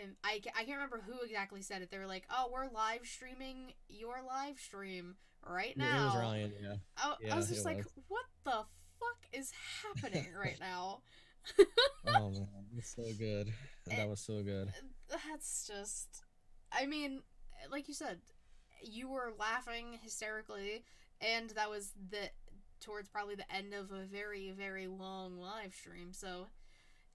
and 0.01 0.15
I, 0.25 0.41
I 0.57 0.65
can't 0.65 0.77
remember 0.77 1.03
who 1.07 1.21
exactly 1.23 1.63
said 1.63 1.83
it. 1.83 1.91
They 1.91 1.99
were 1.99 2.07
like, 2.07 2.25
"Oh, 2.31 2.51
we're 2.53 2.71
live 2.71 3.05
streaming 3.05 3.73
your 3.89 4.17
live 4.27 4.59
stream 4.59 5.17
right 5.47 5.77
now." 5.77 5.85
Yeah, 5.87 6.03
it 6.03 6.05
was 6.05 6.17
Ryan. 6.17 6.53
Yeah. 6.63 6.75
I, 6.97 7.15
yeah, 7.21 7.35
I 7.35 7.37
was 7.37 7.49
just 7.49 7.65
like, 7.65 7.79
was. 7.79 7.93
"What 8.09 8.25
the 8.45 8.65
fuck 9.01 9.27
is 9.33 9.53
happening 9.83 10.29
right 10.39 10.59
now?" 10.61 11.03
oh 12.07 12.31
man, 12.31 12.49
it's 12.77 12.95
so 12.95 13.05
good. 13.19 13.53
That 13.87 13.99
and 13.99 14.11
was 14.11 14.21
so 14.21 14.43
good. 14.43 14.73
That's 15.09 15.67
just, 15.67 16.23
I 16.73 16.87
mean, 16.87 17.23
like 17.71 17.89
you 17.89 17.95
said, 17.95 18.19
you 18.83 19.09
were 19.09 19.33
laughing 19.39 19.99
hysterically, 20.03 20.85
and 21.21 21.51
that 21.51 21.71
was 21.71 21.93
the 22.11 22.31
towards 22.81 23.09
probably 23.09 23.37
the 23.37 23.55
end 23.55 23.75
of 23.75 23.93
a 23.93 24.05
very 24.05 24.51
very 24.51 24.87
long 24.87 25.39
live 25.39 25.75
stream. 25.75 26.13
So, 26.13 26.47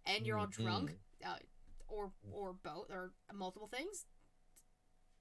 and 0.05 0.25
you're 0.25 0.37
all 0.37 0.47
mm-hmm. 0.47 0.63
drunk. 0.63 0.97
Uh, 1.25 1.35
or 1.87 2.11
or 2.31 2.55
both 2.63 2.89
or 2.89 3.11
multiple 3.33 3.67
things. 3.67 4.05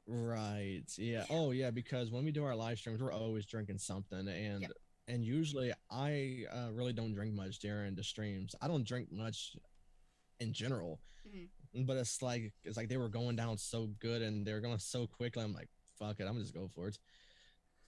Right. 0.07 0.85
Yeah. 0.97 1.25
Oh 1.31 1.51
yeah. 1.51 1.71
Because 1.71 2.11
when 2.11 2.25
we 2.25 2.33
do 2.33 2.45
our 2.45 2.55
live 2.55 2.79
streams, 2.79 3.03
we're 3.03 3.13
always 3.13 3.47
drinking 3.47 3.79
something, 3.79 4.29
and 4.29 4.63
yep. 4.63 4.73
and 5.09 5.25
usually 5.25 5.73
I 5.91 6.45
uh, 6.53 6.73
really 6.73 6.93
don't 6.93 7.13
drink 7.13 7.35
much 7.35 7.59
during 7.59 7.95
the 7.95 8.05
streams. 8.05 8.55
I 8.61 8.69
don't 8.69 8.87
drink 8.87 9.11
much 9.11 9.57
in 10.39 10.53
general, 10.53 11.01
mm-hmm. 11.27 11.85
but 11.85 11.97
it's 11.97 12.23
like 12.23 12.53
it's 12.65 12.77
like 12.77 12.89
they 12.89 12.99
were 12.99 13.09
going 13.09 13.37
down 13.37 13.59
so 13.59 13.89
good 13.99 14.23
and 14.23 14.47
they 14.47 14.53
were 14.53 14.61
going 14.61 14.79
so 14.79 15.07
quickly. 15.07 15.43
I'm 15.43 15.53
like, 15.53 15.69
fuck 15.99 16.21
it, 16.21 16.25
I'm 16.25 16.33
gonna 16.33 16.41
just 16.41 16.55
go 16.55 16.69
for 16.75 16.89
it. 16.89 16.99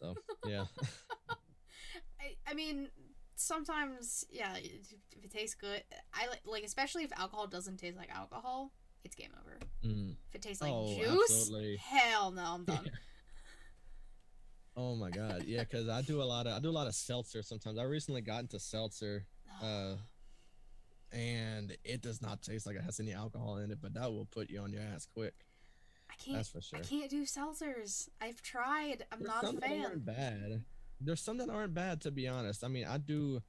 So 0.01 0.15
yeah. 0.47 0.65
I, 2.21 2.37
I 2.47 2.55
mean, 2.55 2.89
sometimes 3.39 4.25
yeah 4.31 4.57
if 4.57 5.25
it 5.25 5.31
tastes 5.31 5.55
good 5.55 5.83
i 6.13 6.27
like 6.27 6.41
like 6.45 6.65
especially 6.65 7.05
if 7.05 7.13
alcohol 7.17 7.47
doesn't 7.47 7.77
taste 7.77 7.97
like 7.97 8.11
alcohol 8.13 8.73
it's 9.05 9.15
game 9.15 9.31
over 9.41 9.59
mm. 9.85 10.15
if 10.29 10.35
it 10.35 10.43
tastes 10.43 10.61
like 10.61 10.73
oh, 10.75 10.93
juice 10.99 11.31
absolutely. 11.31 11.77
hell 11.77 12.33
no 12.33 12.43
i'm 12.43 12.65
done 12.65 12.91
oh 14.77 14.97
my 14.97 15.09
god 15.09 15.45
yeah 15.47 15.61
because 15.61 15.89
i 15.89 16.03
do 16.03 16.21
a 16.21 16.25
lot 16.25 16.49
of 16.49 16.57
i 16.57 16.59
do 16.59 16.69
a 16.69 16.71
lot 16.71 16.89
of 16.89 16.95
seltzer 16.95 17.41
sometimes 17.41 17.79
i 17.79 17.85
recently 17.85 18.21
got 18.21 18.41
into 18.41 18.59
seltzer 18.59 19.25
uh 19.63 19.95
and 21.13 21.77
it 21.85 22.03
does 22.03 22.21
not 22.21 22.43
taste 22.43 22.67
like 22.67 22.77
it 22.77 22.83
has 22.83 22.99
any 22.99 23.13
alcohol 23.13 23.59
in 23.59 23.71
it 23.71 23.79
but 23.81 23.95
that 23.95 24.13
will 24.13 24.27
put 24.27 24.51
you 24.51 24.61
on 24.61 24.73
your 24.73 24.83
ass 24.83 25.07
quick 25.15 25.35
i 26.11 26.15
can't 26.23 26.37
That's 26.37 26.49
for 26.49 26.61
sure. 26.61 26.79
i 26.79 26.83
can't 26.83 27.11
do 27.11 27.25
seltzers 27.25 28.09
i've 28.21 28.43
tried 28.43 29.05
i'm 29.13 29.21
There's 29.21 29.29
not 29.29 29.45
a 29.45 29.61
fan 29.61 29.79
That 29.79 29.87
aren't 29.87 30.05
bad 30.07 30.65
there's 31.01 31.21
some 31.21 31.39
that 31.39 31.49
aren't 31.49 31.75
bad 31.75 32.01
to 32.03 32.11
be 32.11 32.27
honest. 32.27 32.65
I 32.65 32.69
mean, 32.69 32.85
I 32.85 32.99
do, 32.99 33.41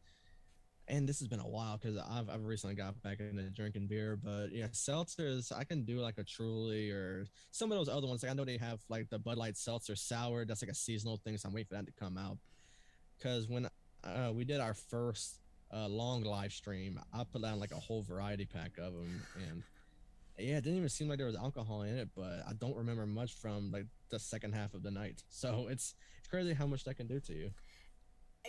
and 0.87 1.07
this 1.07 1.19
has 1.19 1.27
been 1.27 1.39
a 1.39 1.47
while 1.47 1.77
because 1.77 1.97
I've 1.97 2.29
I've 2.29 2.45
recently 2.45 2.75
got 2.75 3.01
back 3.01 3.19
into 3.19 3.41
drinking 3.49 3.87
beer, 3.87 4.19
but 4.21 4.51
yeah, 4.51 4.67
seltzers 4.67 5.51
I 5.55 5.63
can 5.63 5.83
do 5.83 5.99
like 5.99 6.17
a 6.17 6.23
Truly 6.23 6.91
or 6.91 7.25
some 7.51 7.71
of 7.71 7.77
those 7.77 7.89
other 7.89 8.07
ones. 8.07 8.23
Like 8.23 8.31
I 8.31 8.35
know 8.35 8.45
they 8.45 8.57
have 8.57 8.81
like 8.89 9.09
the 9.09 9.19
Bud 9.19 9.37
Light 9.37 9.57
Seltzer 9.57 9.95
Sour. 9.95 10.45
That's 10.45 10.61
like 10.61 10.71
a 10.71 10.75
seasonal 10.75 11.17
thing, 11.17 11.37
so 11.37 11.47
I'm 11.47 11.53
waiting 11.53 11.67
for 11.69 11.75
that 11.75 11.87
to 11.87 11.93
come 11.99 12.17
out. 12.17 12.37
Because 13.17 13.47
when 13.49 13.67
uh, 14.03 14.31
we 14.33 14.45
did 14.45 14.59
our 14.59 14.73
first 14.73 15.39
uh, 15.73 15.87
long 15.87 16.23
live 16.23 16.53
stream, 16.53 16.99
I 17.13 17.23
put 17.23 17.41
down 17.41 17.59
like 17.59 17.71
a 17.71 17.79
whole 17.79 18.03
variety 18.03 18.45
pack 18.45 18.77
of 18.77 18.93
them, 18.93 19.23
and 19.49 19.63
yeah, 20.39 20.57
it 20.57 20.63
didn't 20.63 20.77
even 20.77 20.89
seem 20.89 21.09
like 21.09 21.17
there 21.17 21.27
was 21.27 21.35
alcohol 21.35 21.83
in 21.83 21.97
it, 21.97 22.09
but 22.15 22.43
I 22.47 22.53
don't 22.57 22.75
remember 22.75 23.05
much 23.05 23.33
from 23.33 23.71
like 23.71 23.85
the 24.09 24.19
second 24.19 24.53
half 24.53 24.73
of 24.73 24.83
the 24.83 24.91
night. 24.91 25.23
So 25.29 25.67
it's 25.69 25.95
it's 26.17 26.27
crazy 26.27 26.53
how 26.53 26.67
much 26.67 26.83
that 26.83 26.95
can 26.95 27.07
do 27.07 27.19
to 27.21 27.33
you. 27.33 27.51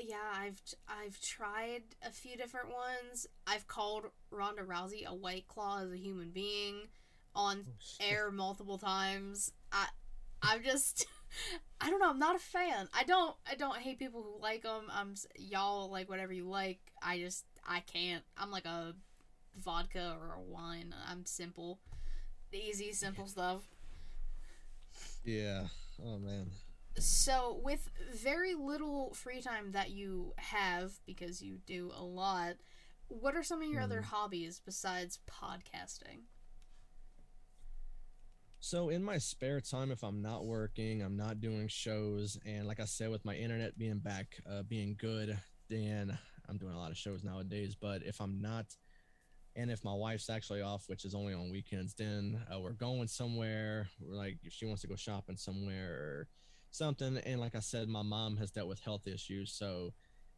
Yeah, 0.01 0.17
I've 0.35 0.61
I've 0.89 1.21
tried 1.21 1.83
a 2.05 2.11
few 2.11 2.37
different 2.37 2.69
ones. 2.69 3.27
I've 3.47 3.67
called 3.67 4.05
Ronda 4.31 4.63
Rousey 4.63 5.07
a 5.07 5.15
white 5.15 5.47
claw 5.47 5.83
as 5.83 5.93
a 5.93 5.97
human 5.97 6.31
being 6.31 6.89
on 7.35 7.65
oh, 7.69 8.05
air 8.05 8.31
multiple 8.31 8.79
times. 8.79 9.53
I 9.73 9.87
I'm 10.43 10.63
just 10.63 11.07
I 11.81 11.91
don't 11.91 12.01
know. 12.01 12.11
I'm 12.11 12.19
not 12.19 12.37
a 12.37 12.41
fan. 12.41 12.89
I 12.93 13.05
don't 13.05 13.35
I 13.51 13.55
don't 13.55 13.77
hate 13.77 13.99
people 13.99 14.23
who 14.23 14.43
like 14.43 14.63
them. 14.63 14.85
I'm 14.93 15.15
y'all 15.37 15.91
like 15.91 16.09
whatever 16.09 16.33
you 16.33 16.49
like. 16.49 16.81
I 17.03 17.19
just 17.19 17.45
I 17.67 17.81
can't. 17.81 18.25
I'm 18.37 18.51
like 18.51 18.67
a 18.67 18.95
vodka 19.59 20.17
or 20.21 20.39
wine. 20.47 20.95
I'm 21.09 21.27
simple, 21.27 21.79
easy, 22.53 22.93
simple 22.93 23.27
stuff. 23.27 23.63
Yeah. 25.25 25.67
Oh 26.05 26.19
man. 26.19 26.51
So, 26.99 27.61
with 27.63 27.89
very 28.15 28.55
little 28.55 29.15
free 29.15 29.41
time 29.41 29.73
that 29.73 29.91
you 29.91 30.35
have, 30.37 30.93
because 31.07 31.41
you 31.41 31.59
do 31.67 31.93
a 31.97 32.03
lot, 32.03 32.55
what 33.09 33.37
are 33.37 33.43
some 33.43 33.63
of 33.63 33.69
your 33.69 33.81
mm. 33.81 33.85
other 33.85 34.03
hobbies 34.03 34.61
besides 34.65 35.19
podcasting? 35.31 36.25
So, 38.59 38.91
in 38.91 39.03
my 39.03 39.19
spare 39.19 39.61
time, 39.61 39.91
if 39.91 40.03
I'm 40.03 40.21
not 40.21 40.45
working, 40.45 41.01
I'm 41.01 41.17
not 41.17 41.41
doing 41.41 41.69
shows, 41.69 42.37
and 42.45 42.67
like 42.67 42.81
I 42.81 42.85
said, 42.85 43.11
with 43.11 43.25
my 43.25 43.35
internet 43.35 43.79
being 43.79 43.99
back, 43.99 44.37
uh, 44.51 44.63
being 44.63 44.97
good, 44.99 45.39
then 45.71 46.19
I'm 46.49 46.59
doing 46.59 46.75
a 46.75 46.79
lot 46.79 46.91
of 46.91 46.99
shows 46.99 47.25
nowadays. 47.25 47.77
But 47.81 48.03
if 48.03 48.21
I'm 48.21 48.41
not 48.43 48.67
and 49.57 49.71
if 49.71 49.85
my 49.85 49.95
wife's 49.95 50.31
actually 50.31 50.63
off, 50.63 50.85
which 50.89 51.05
is 51.05 51.15
only 51.15 51.35
on 51.35 51.51
weekends, 51.51 51.95
then 51.95 52.41
uh, 52.53 52.61
we're 52.61 52.73
going 52.73 53.09
somewhere. 53.09 53.89
We're 54.01 54.15
like, 54.17 54.39
if 54.45 54.53
she 54.53 54.67
wants 54.67 54.83
to 54.83 54.89
go 54.89 54.97
shopping 54.97 55.37
somewhere 55.37 55.91
or 55.93 56.29
something. 56.71 57.17
And 57.19 57.41
like 57.41 57.55
I 57.55 57.61
said, 57.61 57.89
my 57.89 58.03
mom 58.03 58.37
has 58.37 58.51
dealt 58.51 58.69
with 58.69 58.81
health 58.81 59.07
issues. 59.07 59.53
So 59.53 59.93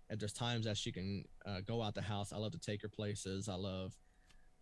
if 0.09 0.19
there's 0.19 0.33
times 0.33 0.65
that 0.65 0.77
she 0.77 0.93
can 0.93 1.25
uh, 1.47 1.61
go 1.67 1.83
out 1.83 1.95
the 1.95 2.03
house, 2.03 2.33
I 2.33 2.39
love 2.39 2.53
to 2.53 2.59
take 2.59 2.83
her 2.83 2.89
places. 2.89 3.49
I 3.49 3.55
love 3.55 3.95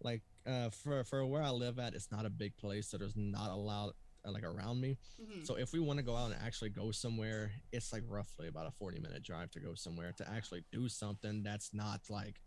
like 0.03 0.23
uh, 0.47 0.71
for 0.71 1.05
for 1.05 1.25
where 1.27 1.43
I 1.43 1.51
live 1.51 1.79
at, 1.79 1.95
it's 1.95 2.11
not 2.11 2.25
a 2.27 2.31
big 2.31 2.57
place, 2.57 2.89
so 2.89 2.97
there's 2.97 3.17
not 3.17 3.51
a 3.51 3.55
lot 3.57 3.95
uh, 4.27 4.33
like 4.33 4.45
around 4.45 4.81
me. 4.81 4.97
Mhm. 5.23 5.47
So 5.47 5.57
if 5.57 5.73
we 5.73 5.81
want 5.81 5.99
to 5.99 6.03
go 6.05 6.17
out 6.17 6.33
and 6.33 6.41
actually 6.43 6.71
go 6.71 6.91
somewhere, 6.91 7.53
it's 7.71 7.93
like 7.93 8.03
roughly 8.09 8.49
about 8.49 8.67
a 8.67 8.71
40 8.71 8.99
minute 9.01 9.23
drive 9.23 9.51
to 9.53 9.61
go 9.61 9.75
somewhere 9.75 10.13
to 10.17 10.29
actually 10.29 10.65
do 10.73 10.89
something 10.89 11.43
that's 11.43 11.73
not 11.75 12.01
like 12.09 12.41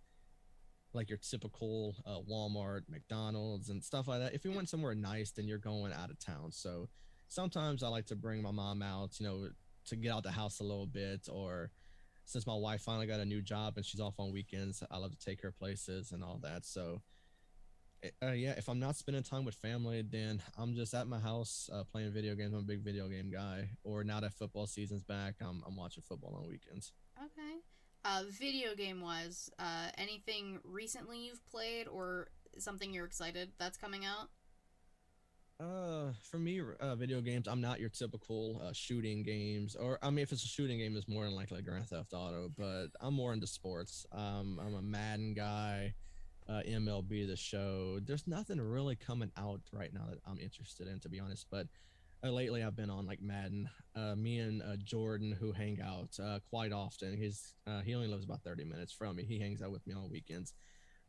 like 0.94 1.10
your 1.10 1.18
typical 1.18 1.96
uh, 2.06 2.20
Walmart, 2.30 2.82
McDonald's, 2.90 3.70
and 3.70 3.84
stuff 3.84 4.08
like 4.08 4.20
that. 4.20 4.34
If 4.34 4.46
you 4.46 4.52
went 4.52 4.70
somewhere 4.70 4.96
nice, 4.96 5.32
then 5.32 5.48
you're 5.48 5.58
going 5.58 5.94
out 5.94 6.10
of 6.10 6.20
town. 6.20 6.52
So 6.52 6.90
sometimes 7.28 7.84
I 7.84 7.88
like 7.88 8.06
to 8.08 8.16
bring 8.16 8.42
my 8.42 8.52
mom 8.52 8.82
out, 8.82 9.20
you 9.20 9.26
know, 9.26 9.50
to 9.86 9.96
get 9.96 10.12
out 10.12 10.24
the 10.24 10.32
house 10.32 10.60
a 10.60 10.64
little 10.64 10.86
bit. 10.86 11.28
Or 11.32 11.72
since 12.26 12.48
my 12.48 12.56
wife 12.56 12.82
finally 12.82 13.08
got 13.08 13.20
a 13.20 13.26
new 13.26 13.42
job 13.42 13.74
and 13.78 13.86
she's 13.86 14.02
off 14.02 14.20
on 14.20 14.32
weekends, 14.32 14.84
I 14.90 14.98
love 14.98 15.12
to 15.18 15.26
take 15.26 15.42
her 15.42 15.52
places 15.52 16.12
and 16.12 16.24
all 16.24 16.40
that. 16.44 16.66
So 16.66 17.02
uh, 18.22 18.32
yeah, 18.32 18.54
if 18.58 18.68
I'm 18.68 18.80
not 18.80 18.96
spending 18.96 19.24
time 19.24 19.46
with 19.46 19.56
family, 19.56 20.02
then 20.02 20.42
I'm 20.58 20.76
just 20.76 20.94
at 20.94 21.08
my 21.08 21.20
house 21.20 21.70
uh, 21.74 21.84
playing 21.84 22.12
video 22.12 22.36
games. 22.36 22.54
I'm 22.54 22.60
a 22.60 22.64
big 22.64 22.82
video 22.82 23.08
game 23.08 23.32
guy. 23.32 23.70
Or 23.84 24.04
now 24.04 24.20
that 24.20 24.34
football 24.34 24.68
season's 24.68 25.04
back, 25.04 25.36
I'm, 25.42 25.64
I'm 25.66 25.76
watching 25.76 26.04
football 26.08 26.40
on 26.42 26.50
weekends. 26.50 26.92
Okay. 27.18 27.60
Uh, 28.06 28.24
video 28.28 28.76
game 28.76 29.02
wise, 29.02 29.50
uh, 29.60 29.88
anything 29.98 30.60
recently 30.66 31.20
you've 31.20 31.46
played 31.50 31.88
or 31.88 32.28
something 32.58 32.94
you're 32.94 33.06
excited 33.06 33.52
that's 33.58 33.78
coming 33.78 34.04
out? 34.04 34.30
Uh, 35.60 36.12
for 36.22 36.38
me, 36.38 36.62
uh, 36.82 36.96
video 36.96 37.22
games, 37.22 37.48
I'm 37.48 37.62
not 37.62 37.80
your 37.80 37.90
typical 37.90 38.62
uh, 38.62 38.74
shooting 38.74 39.24
games. 39.24 39.76
Or 39.76 40.00
I 40.02 40.10
mean, 40.10 40.24
if 40.24 40.34
it's 40.34 40.44
a 40.44 40.48
shooting 40.48 40.80
game, 40.80 40.98
it's 40.98 41.08
more 41.08 41.24
than 41.24 41.36
likely 41.36 41.62
Grand 41.62 41.88
Theft 41.88 42.14
Auto. 42.14 42.50
But 42.58 42.88
I'm 43.00 43.14
more 43.14 43.32
into 43.32 43.48
sports. 43.48 44.06
Um, 44.12 44.60
I'm 44.62 44.76
a 44.76 44.82
Madden 44.82 45.34
guy. 45.34 45.94
Uh, 46.50 46.62
MLB 46.68 47.26
the 47.26 47.38
show. 47.38 48.00
There's 48.04 48.28
nothing 48.28 48.60
really 48.60 48.98
coming 48.98 49.32
out 49.38 49.62
right 49.72 49.94
now 49.94 50.08
that 50.10 50.20
I'm 50.28 50.40
interested 50.40 50.88
in, 50.88 51.00
to 51.02 51.10
be 51.10 51.22
honest. 51.22 51.46
But 51.50 51.68
uh, 52.24 52.30
lately, 52.30 52.64
I've 52.64 52.76
been 52.76 52.90
on 52.90 53.06
like 53.06 53.22
Madden. 53.22 53.70
Uh, 53.96 54.16
me 54.16 54.40
and 54.40 54.62
uh, 54.62 54.76
Jordan, 54.78 55.32
who 55.32 55.52
hang 55.52 55.80
out 55.82 56.10
uh, 56.24 56.40
quite 56.50 56.72
often. 56.72 57.16
He's 57.18 57.54
uh, 57.68 57.82
he 57.82 57.94
only 57.96 58.08
lives 58.08 58.26
about 58.26 58.42
30 58.44 58.66
minutes 58.66 58.92
from 58.92 59.16
me. 59.16 59.24
He 59.24 59.40
hangs 59.40 59.62
out 59.62 59.72
with 59.72 59.86
me 59.86 59.94
on 59.94 60.10
weekends. 60.10 60.54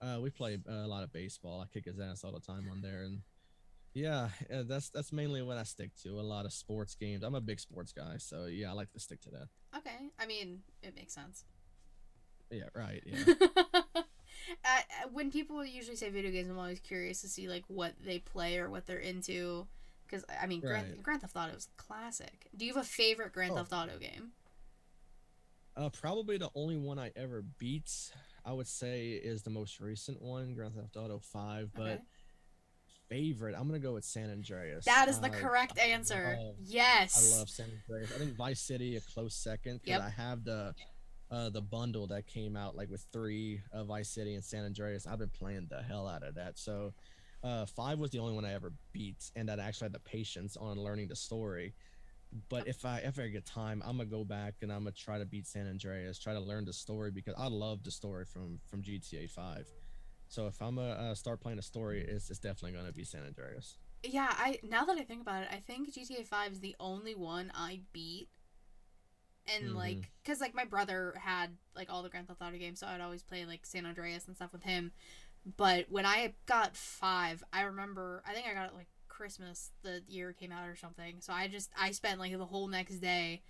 Uh, 0.01 0.19
we 0.21 0.31
play 0.31 0.59
a 0.69 0.87
lot 0.87 1.03
of 1.03 1.13
baseball. 1.13 1.61
I 1.61 1.67
kick 1.73 1.87
his 1.87 1.99
ass 1.99 2.25
all 2.25 2.33
the 2.33 2.41
time 2.41 2.69
on 2.71 2.83
there, 2.83 3.03
and 3.03 3.21
yeah, 3.95 4.29
that's 4.51 4.91
that's 4.91 5.13
mainly 5.13 5.41
what 5.41 5.57
I 5.57 5.63
stick 5.63 5.93
to. 6.03 6.11
A 6.11 6.21
lot 6.21 6.45
of 6.45 6.53
sports 6.53 6.95
games. 6.95 7.23
I'm 7.23 7.35
a 7.35 7.41
big 7.41 7.61
sports 7.61 7.93
guy, 7.93 8.17
so 8.19 8.47
yeah, 8.47 8.71
I 8.71 8.73
like 8.73 8.93
to 8.93 9.01
stick 9.01 9.21
to 9.23 9.31
that. 9.31 9.49
Okay. 9.79 10.11
I 10.19 10.27
mean, 10.27 10.63
it 10.83 10.95
makes 10.97 11.15
sense. 11.15 11.45
Yeah, 12.51 12.69
right. 12.75 13.03
Yeah. 13.07 13.35
uh, 14.65 14.81
when 15.13 15.31
people 15.31 15.65
usually 15.65 15.97
say 15.97 16.11
video 16.11 16.31
games, 16.31 16.51
I'm 16.51 16.59
always 16.59 16.81
curious 16.81 17.21
to 17.23 17.29
see 17.29 17.49
like 17.49 17.65
what 17.69 17.95
they 18.05 18.19
play 18.19 18.59
or 18.59 18.69
what 18.69 18.87
they're 18.87 18.99
into. 18.99 19.67
Because 20.15 20.25
I 20.41 20.47
mean, 20.47 20.61
Grand, 20.61 20.89
Right. 20.91 21.03
Grand 21.03 21.21
Theft 21.23 21.37
Auto 21.37 21.55
is 21.55 21.69
classic. 21.77 22.49
Do 22.57 22.65
you 22.65 22.75
have 22.75 22.83
a 22.85 22.87
favorite 22.87 23.33
Grand 23.33 23.53
Oh. 23.53 23.57
Theft 23.57 23.73
Auto 23.73 23.99
game? 23.99 24.33
Uh, 25.77 25.89
probably 25.91 26.39
the 26.39 26.51
only 26.55 26.77
one 26.77 26.99
I 27.01 27.11
ever 27.17 27.43
beat, 27.59 27.91
I 28.45 28.53
would 28.53 28.69
say, 28.69 29.11
is 29.11 29.43
the 29.43 29.51
most 29.51 29.81
recent 29.81 30.23
one, 30.23 30.55
Grand 30.55 30.75
Theft 30.77 30.97
Auto 30.97 31.19
Five. 31.19 31.73
But 31.75 31.83
Okay. 31.99 32.03
favorite, 33.09 33.57
I'm 33.57 33.67
gonna 33.67 33.81
go 33.81 33.95
with 33.95 34.05
San 34.05 34.31
Andreas. 34.31 34.85
That 34.85 35.09
is 35.09 35.19
the 35.21 35.31
Uh, 35.31 35.41
correct 35.41 35.79
answer. 35.79 36.37
love- 36.39 36.57
yes. 36.61 37.33
I 37.35 37.39
love 37.39 37.51
San 37.51 37.71
Andreas. 37.71 38.13
I 38.13 38.19
think 38.19 38.37
Vice 38.37 38.61
City 38.61 38.97
a 38.97 39.01
close 39.01 39.35
second 39.35 39.79
because 39.81 39.89
Yep. 39.99 40.03
I 40.03 40.11
have 40.11 40.45
the 40.45 40.75
uh, 41.31 41.49
the 41.51 41.63
bundle 41.63 42.07
that 42.07 42.27
came 42.29 42.55
out 42.55 42.77
like 42.77 42.89
with 42.91 43.03
three 43.11 43.61
uh, 43.73 43.83
Vice 43.83 44.09
City 44.11 44.35
and 44.35 44.45
San 44.45 44.65
Andreas. 44.65 45.05
I've 45.07 45.19
been 45.19 45.31
playing 45.31 45.67
the 45.67 45.83
hell 45.83 46.07
out 46.07 46.23
of 46.23 46.37
that. 46.37 46.59
So 46.59 46.95
uh, 47.45 47.67
five 47.67 47.99
was 47.99 48.11
the 48.11 48.19
only 48.19 48.33
one 48.35 48.45
I 48.45 48.55
ever 48.55 48.73
beat, 48.93 49.31
and 49.37 49.49
that 49.49 49.61
I 49.61 49.65
actually 49.65 49.87
had 49.87 49.93
the 49.93 50.01
patience 50.01 50.57
on 50.57 50.79
learning 50.79 51.09
the 51.09 51.17
story. 51.17 51.75
But 52.49 52.67
if 52.67 52.85
I 52.85 53.01
ever 53.01 53.29
get 53.29 53.47
time, 53.47 53.83
I'm 53.85 53.99
gonna 53.99 54.09
go 54.09 54.25
back 54.25 54.55
and 54.63 54.73
I'm 54.73 54.81
gonna 54.81 54.93
try 54.93 55.19
to 55.19 55.25
beat 55.25 55.47
San 55.47 55.69
Andreas, 55.69 56.19
try 56.19 56.33
to 56.33 56.41
learn 56.41 56.65
the 56.65 56.73
story 56.73 57.11
because 57.13 57.35
I 57.39 57.47
love 57.47 57.85
the 57.85 57.93
story 57.93 58.25
from 58.25 58.59
from 58.67 58.83
GTA 58.83 59.31
Five. 59.31 59.69
So 60.29 60.47
if 60.49 60.61
I'm 60.61 60.77
gonna 60.77 60.91
uh, 60.91 61.15
start 61.15 61.41
playing 61.41 61.59
a 61.59 61.63
story, 61.63 62.01
it's, 62.01 62.31
it's 62.31 62.41
definitely 62.41 62.73
gonna 62.77 62.93
be 62.93 63.05
San 63.05 63.25
Andreas. 63.25 63.79
Yeah, 64.03 64.35
I 64.37 64.59
now 64.65 64.85
that 64.85 64.99
I 64.99 65.05
think 65.05 65.23
about 65.23 65.43
it, 65.45 65.49
I 65.53 65.63
think 65.67 65.95
GTA 65.95 66.27
Five 66.27 66.53
is 66.53 66.61
the 66.61 66.75
only 66.81 67.15
one 67.15 67.53
I 67.55 67.83
beat. 67.93 68.29
And 69.47 69.71
Mhm. 69.73 69.77
like, 69.77 70.11
cause 70.25 70.41
like 70.41 70.55
my 70.55 70.65
brother 70.65 71.15
had 71.21 71.51
like 71.77 71.93
all 71.93 72.03
the 72.03 72.09
Grand 72.09 72.27
Theft 72.29 72.41
Auto 72.41 72.57
games, 72.57 72.81
so 72.81 72.87
I'd 72.87 73.01
always 73.03 73.23
play 73.23 73.45
like 73.45 73.67
San 73.67 73.85
Andreas 73.87 74.27
and 74.27 74.35
stuff 74.35 74.53
with 74.53 74.63
him. 74.63 74.91
But 75.57 75.87
when 75.91 76.07
I 76.07 76.33
got 76.47 76.77
five, 76.77 77.43
I 77.53 77.63
remember 77.63 78.23
I 78.27 78.33
think 78.33 78.47
I 78.47 78.55
got 78.55 78.67
it 78.67 78.75
like 78.75 78.89
Christmas 79.09 79.71
the 79.83 80.03
year 80.09 80.31
it 80.31 80.39
came 80.39 80.53
out 80.53 80.69
or 80.69 80.77
something. 80.77 81.17
So 81.21 81.33
I 81.33 81.49
just 81.49 81.71
I 81.79 81.91
spent 81.93 82.19
like 82.19 82.37
the 82.37 82.45
whole 82.45 82.67
next 82.67 82.97
day 82.97 83.43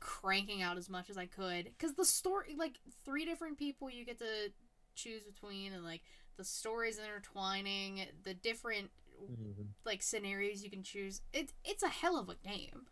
cranking 0.00 0.62
out 0.62 0.76
as 0.76 0.88
much 0.90 1.08
as 1.10 1.16
I 1.16 1.26
could, 1.26 1.70
cause 1.78 1.94
the 1.94 2.04
story 2.04 2.54
like 2.56 2.80
three 3.04 3.24
different 3.24 3.58
people 3.58 3.90
you 3.90 4.04
get 4.04 4.18
to 4.18 4.52
choose 4.94 5.22
between, 5.22 5.72
and 5.72 5.84
like 5.84 6.02
the 6.36 6.44
stories 6.44 6.98
intertwining, 6.98 8.06
the 8.24 8.34
different 8.34 8.90
mm-hmm. 9.22 9.62
like 9.84 10.02
scenarios 10.02 10.62
you 10.62 10.70
can 10.70 10.82
choose. 10.82 11.20
It's 11.32 11.52
it's 11.64 11.82
a 11.82 11.88
hell 11.88 12.18
of 12.18 12.28
a 12.28 12.36
game. 12.36 12.86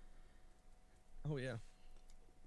Oh 1.31 1.37
yeah. 1.37 1.57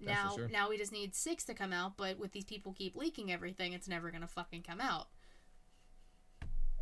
That's 0.00 0.24
Now 0.24 0.36
sure. 0.36 0.48
now 0.48 0.68
we 0.70 0.78
just 0.78 0.92
need 0.92 1.14
six 1.14 1.44
to 1.44 1.54
come 1.54 1.72
out, 1.72 1.96
but 1.96 2.18
with 2.18 2.32
these 2.32 2.44
people 2.44 2.72
keep 2.72 2.96
leaking 2.96 3.30
everything, 3.30 3.72
it's 3.72 3.88
never 3.88 4.10
gonna 4.10 4.28
fucking 4.28 4.62
come 4.62 4.80
out. 4.80 5.08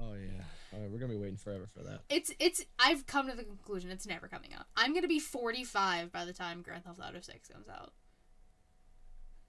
Oh 0.00 0.14
yeah. 0.14 0.42
All 0.72 0.80
right, 0.80 0.90
we're 0.90 0.98
gonna 0.98 1.12
be 1.12 1.18
waiting 1.18 1.36
forever 1.36 1.66
for 1.66 1.82
that. 1.82 2.00
It's 2.08 2.32
it's 2.38 2.64
I've 2.78 3.06
come 3.06 3.28
to 3.28 3.36
the 3.36 3.44
conclusion 3.44 3.90
it's 3.90 4.06
never 4.06 4.28
coming 4.28 4.52
out. 4.54 4.66
I'm 4.76 4.94
gonna 4.94 5.08
be 5.08 5.18
45 5.18 6.12
by 6.12 6.24
the 6.24 6.32
time 6.32 6.62
Grand 6.62 6.84
Theft 6.84 7.00
Auto 7.00 7.20
6 7.20 7.48
comes 7.48 7.68
out. 7.68 7.92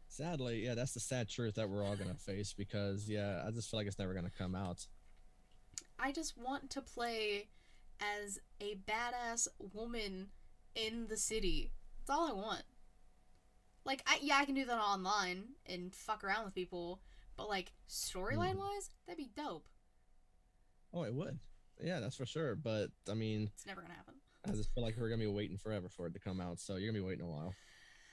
Sadly, 0.08 0.66
yeah, 0.66 0.74
that's 0.74 0.94
the 0.94 1.00
sad 1.00 1.30
truth 1.30 1.56
that 1.56 1.70
we're 1.70 1.84
all 1.84 1.96
gonna 1.96 2.14
face 2.26 2.54
because 2.54 3.10
yeah, 3.10 3.44
I 3.46 3.52
just 3.52 3.70
feel 3.70 3.80
like 3.80 3.88
it's 3.88 4.00
never 4.00 4.14
gonna 4.14 4.32
come 4.36 4.56
out. 4.56 4.88
I 6.00 6.12
just 6.12 6.38
want 6.38 6.70
to 6.72 6.82
play 6.82 7.50
as 8.02 8.40
a 8.62 8.78
badass 8.88 9.48
woman 9.74 10.28
in 10.76 11.08
the 11.08 11.18
city. 11.18 11.72
That's 12.00 12.18
all 12.18 12.30
I 12.30 12.34
want. 12.34 12.64
Like, 13.86 14.04
I, 14.08 14.20
yeah, 14.22 14.38
I 14.38 14.46
can 14.46 14.56
do 14.56 14.66
that 14.66 14.80
online 14.80 15.44
and 15.66 15.94
fuck 15.94 16.24
around 16.24 16.46
with 16.46 16.56
people, 16.56 17.02
but 17.38 17.50
like 17.50 17.72
storyline 17.90 18.54
hmm. 18.54 18.60
wise, 18.60 18.90
that'd 19.06 19.18
be 19.18 19.30
dope. 19.36 19.66
Oh, 20.94 21.04
it 21.04 21.14
would. 21.14 21.40
Yeah, 21.82 22.00
that's 22.00 22.16
for 22.18 22.26
sure. 22.26 22.56
But 22.56 22.88
I 23.10 23.14
mean, 23.14 23.50
It's 23.56 23.66
never 23.66 23.82
gonna 23.82 23.94
happen. 23.94 24.16
I 24.48 24.52
just 24.52 24.74
feel 24.74 24.84
like 24.84 24.96
we're 24.98 25.10
gonna 25.10 25.20
be 25.20 25.28
waiting 25.28 25.58
forever 25.58 25.90
for 25.90 26.08
it 26.08 26.14
to 26.14 26.20
come 26.20 26.42
out. 26.42 26.60
So 26.60 26.76
you're 26.76 26.92
gonna 26.92 27.02
be 27.04 27.08
waiting 27.08 27.26
a 27.26 27.30
while. 27.30 27.54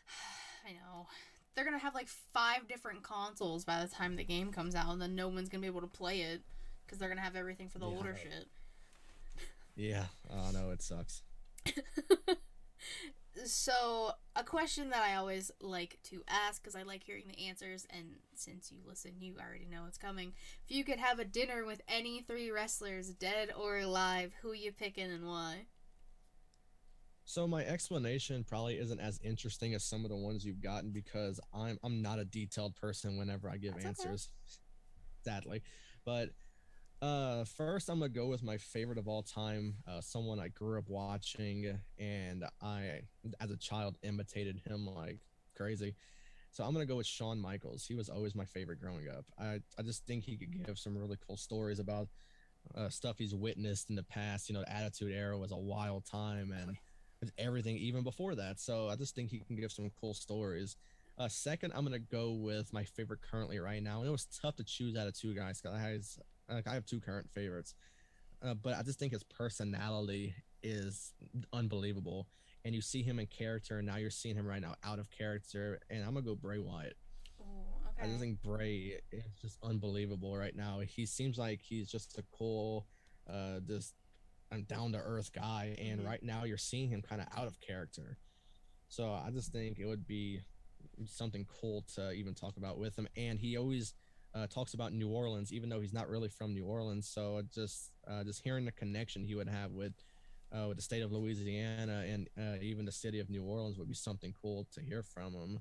I 0.69 0.73
know. 0.73 1.07
They're 1.55 1.65
gonna 1.65 1.79
have 1.79 1.95
like 1.95 2.09
five 2.33 2.69
different 2.69 3.03
consoles 3.03 3.65
by 3.65 3.83
the 3.85 3.89
time 3.91 4.17
the 4.17 4.25
game 4.25 4.53
comes 4.53 4.75
out, 4.75 4.91
and 4.93 5.01
then 5.01 5.15
no 5.15 5.29
one's 5.29 5.49
gonna 5.49 5.63
be 5.63 5.67
able 5.69 5.81
to 5.81 5.87
play 5.87 6.21
it 6.21 6.43
because 6.85 6.99
they're 6.99 7.09
gonna 7.09 7.21
have 7.23 7.37
everything 7.37 7.69
for 7.69 7.79
the 7.79 7.89
Yeah. 7.89 7.97
older 7.97 8.17
shit. 8.17 8.47
Yeah. 9.75 10.07
Oh 10.31 10.51
no, 10.53 10.71
it 10.71 10.83
sucks. 10.83 11.23
So, 13.45 14.13
a 14.35 14.43
question 14.43 14.91
that 14.91 15.03
I 15.03 15.17
always 15.17 15.51
like 15.61 15.99
to 16.05 16.23
ask 16.27 16.63
because 16.63 16.75
I 16.75 16.83
like 16.83 17.03
hearing 17.03 17.25
the 17.29 17.47
answers, 17.47 17.87
and 17.91 18.17
since 18.35 18.73
you 18.73 18.79
listen, 18.87 19.13
you 19.21 19.35
already 19.39 19.67
know 19.67 19.85
it's 19.87 19.99
coming. 19.99 20.33
If 20.67 20.75
you 20.75 20.85
could 20.85 20.99
have 20.99 21.19
a 21.19 21.25
dinner 21.25 21.65
with 21.65 21.83
any 21.87 22.23
three 22.23 22.51
wrestlers, 22.51 23.11
dead 23.11 23.51
or 23.59 23.79
alive, 23.79 24.33
who 24.41 24.53
you 24.53 24.73
picking 24.73 25.11
and 25.11 25.27
why? 25.27 25.67
So 27.27 27.47
my 27.47 27.65
explanation 27.65 28.45
probably 28.45 28.79
isn't 28.79 29.01
as 29.01 29.19
interesting 29.23 29.75
as 29.75 29.85
some 29.85 30.05
of 30.05 30.11
the 30.11 30.17
ones 30.17 30.45
you've 30.45 30.63
gotten 30.63 30.91
because 30.91 31.41
I'm 31.53 31.79
I'm 31.83 32.01
not 32.01 32.21
a 32.21 32.25
detailed 32.25 32.77
person 32.77 33.19
whenever 33.19 33.51
I 33.51 33.57
give 33.57 33.75
That's 33.75 33.85
okay. 33.85 34.09
answers. 34.09 34.31
Sadly. 35.25 35.63
But 36.05 36.31
uh 37.03 37.45
first 37.45 37.89
I'm 37.89 37.99
gonna 37.99 38.09
go 38.09 38.27
with 38.27 38.43
my 38.43 38.57
favorite 38.57 38.99
of 38.99 39.07
all 39.09 39.23
time, 39.23 39.75
uh 39.87 40.01
someone 40.01 40.41
I 40.41 40.49
grew 40.49 40.79
up 40.79 40.89
watching 40.89 41.79
and 41.99 42.45
I 42.63 43.03
as 43.41 43.51
a 43.51 43.57
child 43.57 43.97
imitated 44.03 44.61
him 44.67 44.87
like 44.87 45.19
crazy. 45.57 45.95
So 46.51 46.65
I'm 46.65 46.73
gonna 46.73 46.87
go 46.87 46.97
with 46.97 47.07
Shawn 47.07 47.39
Michaels. 47.39 47.85
He 47.87 47.95
was 47.95 48.09
always 48.09 48.35
my 48.35 48.47
favorite 48.47 48.81
growing 48.81 49.09
up. 49.09 49.27
I, 49.39 49.61
I 49.79 49.83
just 49.83 50.07
think 50.07 50.25
he 50.25 50.39
could 50.39 50.65
give 50.67 50.79
some 50.79 50.97
really 50.97 51.19
cool 51.27 51.37
stories 51.37 51.79
about 51.81 52.09
uh, 52.75 52.89
stuff 52.89 53.19
he's 53.19 53.35
witnessed 53.35 53.91
in 53.91 53.97
the 53.97 54.03
past. 54.03 54.49
You 54.49 54.55
know, 54.55 54.63
the 54.63 54.73
Attitude 54.73 55.13
Era 55.13 55.37
was 55.39 55.53
a 55.53 55.57
wild 55.57 56.05
time, 56.07 56.53
and 56.53 56.77
everything 57.39 57.77
even 57.77 58.03
before 58.03 58.35
that. 58.37 58.61
So 58.61 58.89
I 58.89 58.97
just 58.97 59.15
think 59.15 59.31
he 59.31 59.41
can 59.41 59.57
give 59.57 59.73
some 59.73 59.91
cool 60.01 60.15
stories. 60.15 60.77
Uh, 61.19 61.29
second, 61.29 61.73
I'm 61.75 61.85
gonna 61.85 61.99
go 61.99 62.33
with 62.33 62.73
my 62.73 62.85
favorite 62.85 63.21
currently 63.23 63.59
right 63.59 63.83
now, 63.83 64.01
and 64.01 64.09
it 64.09 64.13
was 64.13 64.27
tough 64.27 64.57
to 64.57 64.65
choose 64.65 64.97
out 64.97 65.07
of 65.07 65.15
two 65.15 65.35
guys 65.35 65.61
because 65.61 65.77
I 65.77 65.81
like 66.49 66.67
I 66.69 66.75
have 66.75 66.87
two 66.87 67.01
current 67.01 67.31
favorites, 67.35 67.75
uh, 68.43 68.55
but 68.55 68.75
I 68.77 68.83
just 68.83 68.99
think 68.99 69.13
his 69.13 69.25
personality 69.25 70.35
is 70.63 71.13
unbelievable, 71.53 72.29
and 72.65 72.75
you 72.75 72.81
see 72.81 73.03
him 73.03 73.19
in 73.19 73.27
character, 73.27 73.79
and 73.79 73.87
now 73.87 73.97
you're 73.97 74.11
seeing 74.11 74.37
him 74.37 74.47
right 74.47 74.61
now 74.63 74.75
out 74.85 74.99
of 74.99 75.11
character, 75.11 75.81
and 75.91 76.01
I'm 76.05 76.15
gonna 76.15 76.23
go 76.23 76.35
Bray 76.35 76.59
Wyatt. 76.59 76.97
Oh, 77.41 77.45
I 77.85 78.03
Okay. 78.03 78.09
just 78.09 78.21
think 78.21 78.43
Bray 78.43 79.01
is 79.13 79.25
just 79.41 79.59
unbelievable 79.63 80.37
right 80.37 80.55
now. 80.55 80.81
He 80.81 81.07
seems 81.07 81.39
like 81.39 81.61
he's 81.61 81.91
just 81.91 82.19
a 82.19 82.23
cool, 82.31 82.87
uh, 83.29 83.61
just 83.61 83.95
down 84.67 84.93
to 84.93 84.99
earth 84.99 85.33
guy, 85.33 85.77
and 85.79 86.01
Mhm. 86.01 86.07
right 86.07 86.23
now 86.23 86.45
you're 86.45 86.57
seeing 86.57 86.89
him 86.89 87.03
kind 87.03 87.21
of 87.21 87.29
out 87.33 87.47
of 87.47 87.61
character. 87.61 88.19
So 88.89 89.13
I 89.13 89.31
just 89.31 89.51
think 89.53 89.79
it 89.79 89.87
would 89.87 90.07
be 90.07 90.43
something 91.05 91.45
cool 91.47 91.83
to 91.95 92.13
even 92.13 92.35
talk 92.35 92.57
about 92.57 92.79
with 92.79 92.97
him. 92.97 93.09
And 93.17 93.41
he 93.41 93.57
always 93.57 93.95
uh, 94.37 94.47
talks 94.47 94.75
about 94.75 94.93
New 94.93 95.09
Orleans, 95.09 95.53
even 95.53 95.69
though 95.69 95.81
he's 95.81 95.93
not 95.93 96.09
really 96.09 96.29
from 96.29 96.53
New 96.53 96.65
Orleans. 96.65 97.09
So 97.09 97.43
just 97.55 97.93
uh, 98.07 98.25
just 98.25 98.43
hearing 98.43 98.65
the 98.65 98.73
connection 98.73 99.25
he 99.25 99.35
would 99.35 99.49
have 99.49 99.73
with 99.73 99.95
uh, 100.53 100.69
with 100.69 100.77
the 100.77 100.83
state 100.83 101.03
of 101.03 101.11
Louisiana 101.11 102.05
and 102.07 102.29
uh, 102.39 102.61
even 102.61 102.85
the 102.85 102.93
city 102.93 103.19
of 103.19 103.31
New 103.31 103.43
Orleans 103.43 103.79
would 103.79 103.89
be 103.89 103.95
something 103.95 104.35
cool 104.41 104.67
to 104.75 104.81
hear 104.81 105.03
from 105.03 105.33
him. 105.33 105.61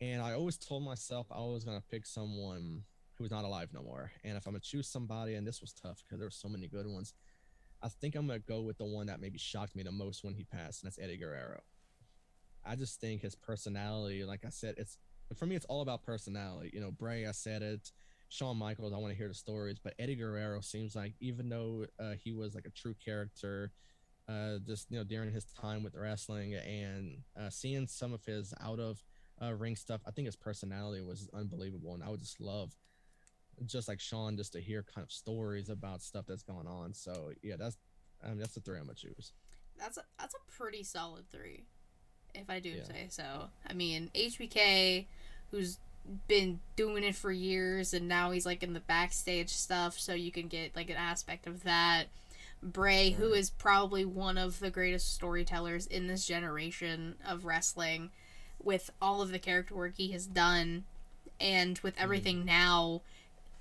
And 0.00 0.22
I 0.22 0.32
always 0.34 0.56
told 0.56 0.84
myself 0.84 1.26
I 1.30 1.40
was 1.40 1.64
gonna 1.64 1.82
pick 1.90 2.06
someone 2.06 2.84
who's 3.14 3.30
not 3.30 3.44
alive 3.44 3.70
no 3.74 3.82
more. 3.82 4.12
And 4.22 4.36
if 4.36 4.46
I'm 4.46 4.52
gonna 4.52 4.60
choose 4.60 4.86
somebody, 4.86 5.34
and 5.34 5.46
this 5.46 5.60
was 5.60 5.72
tough 5.72 6.02
because 6.04 6.18
there 6.18 6.26
were 6.26 6.30
so 6.30 6.48
many 6.48 6.68
good 6.68 6.86
ones, 6.86 7.14
I 7.82 7.88
think 7.88 8.14
I'm 8.14 8.26
gonna 8.26 8.38
go 8.38 8.60
with 8.60 8.78
the 8.78 8.84
one 8.84 9.06
that 9.06 9.20
maybe 9.20 9.38
shocked 9.38 9.74
me 9.74 9.82
the 9.82 9.92
most 9.92 10.22
when 10.22 10.34
he 10.34 10.44
passed, 10.44 10.82
and 10.82 10.90
that's 10.90 10.98
Eddie 10.98 11.16
Guerrero. 11.16 11.60
I 12.64 12.76
just 12.76 13.00
think 13.00 13.22
his 13.22 13.34
personality, 13.34 14.24
like 14.24 14.44
I 14.44 14.50
said, 14.50 14.74
it's 14.78 14.98
for 15.36 15.46
me, 15.46 15.56
it's 15.56 15.66
all 15.66 15.82
about 15.82 16.02
personality. 16.02 16.70
You 16.72 16.80
know, 16.80 16.90
Bray, 16.90 17.26
I 17.26 17.32
said 17.32 17.62
it. 17.62 17.90
Shawn 18.30 18.58
Michaels, 18.58 18.92
I 18.92 18.98
want 18.98 19.12
to 19.12 19.16
hear 19.16 19.28
the 19.28 19.34
stories, 19.34 19.78
but 19.82 19.94
Eddie 19.98 20.16
Guerrero 20.16 20.60
seems 20.60 20.94
like 20.94 21.14
even 21.20 21.48
though 21.48 21.86
uh, 21.98 22.12
he 22.22 22.32
was 22.32 22.54
like 22.54 22.66
a 22.66 22.70
true 22.70 22.94
character, 23.02 23.72
uh, 24.28 24.58
just 24.66 24.90
you 24.90 24.98
know 24.98 25.04
during 25.04 25.32
his 25.32 25.46
time 25.46 25.82
with 25.82 25.94
wrestling 25.94 26.54
and 26.54 27.18
uh, 27.40 27.48
seeing 27.48 27.86
some 27.86 28.12
of 28.12 28.22
his 28.26 28.52
out 28.60 28.78
of 28.78 29.02
uh, 29.42 29.54
ring 29.54 29.76
stuff, 29.76 30.02
I 30.06 30.10
think 30.10 30.26
his 30.26 30.36
personality 30.36 31.02
was 31.02 31.30
unbelievable, 31.32 31.94
and 31.94 32.02
I 32.02 32.10
would 32.10 32.20
just 32.20 32.38
love, 32.40 32.76
just 33.64 33.88
like 33.88 34.00
Shawn, 34.00 34.36
just 34.36 34.52
to 34.52 34.60
hear 34.60 34.84
kind 34.94 35.04
of 35.04 35.10
stories 35.10 35.70
about 35.70 36.02
stuff 36.02 36.26
that's 36.28 36.42
going 36.42 36.66
on. 36.66 36.92
So 36.92 37.32
yeah, 37.42 37.56
that's 37.58 37.78
I 38.22 38.28
mean 38.28 38.38
that's 38.38 38.54
the 38.54 38.60
three 38.60 38.78
I'm 38.78 38.84
gonna 38.84 38.94
choose. 38.94 39.32
That's 39.78 39.96
a 39.96 40.02
that's 40.18 40.34
a 40.34 40.52
pretty 40.52 40.82
solid 40.82 41.30
three, 41.30 41.64
if 42.34 42.48
I 42.50 42.60
do 42.60 42.70
Yeah. 42.70 42.84
say 42.84 43.06
so. 43.08 43.50
I 43.68 43.72
mean, 43.72 44.10
HBK, 44.14 45.06
who's 45.50 45.78
been 46.26 46.60
doing 46.76 47.04
it 47.04 47.14
for 47.14 47.30
years, 47.30 47.92
and 47.92 48.08
now 48.08 48.30
he's 48.30 48.46
like 48.46 48.62
in 48.62 48.72
the 48.72 48.80
backstage 48.80 49.50
stuff, 49.50 49.98
so 49.98 50.14
you 50.14 50.30
can 50.32 50.48
get 50.48 50.74
like 50.74 50.90
an 50.90 50.96
aspect 50.96 51.46
of 51.46 51.64
that. 51.64 52.06
Bray, 52.62 53.10
who 53.10 53.32
is 53.34 53.50
probably 53.50 54.04
one 54.04 54.36
of 54.36 54.58
the 54.58 54.70
greatest 54.70 55.14
storytellers 55.14 55.86
in 55.86 56.08
this 56.08 56.26
generation 56.26 57.14
of 57.24 57.44
wrestling, 57.44 58.10
with 58.62 58.90
all 59.00 59.22
of 59.22 59.30
the 59.30 59.38
character 59.38 59.74
work 59.74 59.92
he 59.96 60.10
has 60.12 60.26
done, 60.26 60.84
and 61.38 61.78
with 61.80 61.94
mm-hmm. 61.94 62.02
everything 62.04 62.44
now, 62.44 63.02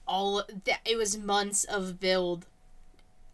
all 0.08 0.44
that 0.66 0.80
it 0.86 0.98
was 0.98 1.18
months 1.18 1.64
of 1.64 2.00
build, 2.00 2.48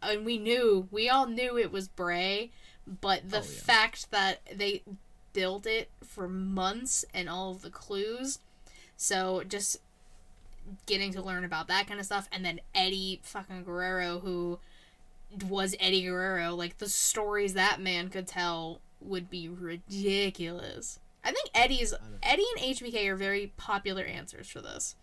and 0.02 0.26
we 0.26 0.38
knew, 0.38 0.88
we 0.92 1.08
all 1.08 1.28
knew 1.28 1.58
it 1.58 1.72
was 1.72 1.88
Bray, 1.88 2.52
but 2.86 3.30
the 3.30 3.38
Oh, 3.38 3.42
yeah. 3.42 3.62
fact 3.62 4.12
that 4.12 4.42
they 4.54 4.82
built 5.34 5.66
it 5.66 5.90
for 6.04 6.28
months 6.28 7.04
and 7.14 7.30
all 7.30 7.52
of 7.52 7.62
the 7.62 7.70
clues, 7.70 8.40
so 8.96 9.44
just 9.48 9.78
getting 10.86 11.12
to 11.12 11.22
learn 11.22 11.44
about 11.44 11.68
that 11.68 11.88
kind 11.88 12.00
of 12.00 12.06
stuff, 12.06 12.28
and 12.32 12.46
then 12.46 12.62
Eddie 12.74 13.20
fucking 13.24 13.64
Guerrero, 13.64 14.20
who 14.20 14.60
was 15.48 15.76
Eddie 15.80 16.04
Guerrero, 16.04 16.54
like 16.56 16.78
the 16.78 16.90
stories 16.90 17.54
that 17.54 17.82
man 17.82 18.10
could 18.10 18.28
tell 18.28 18.80
would 19.02 19.30
be 19.30 19.50
ridiculous. 19.50 21.00
I 21.24 21.32
think 21.32 21.50
Eddie's 21.54 21.94
I. 21.94 21.98
Eddie 22.22 22.46
and 22.56 22.76
HBK 22.76 23.08
are 23.08 23.16
very 23.16 23.52
popular 23.58 24.04
answers 24.04 24.50
for 24.50 24.62
this. 24.62 24.96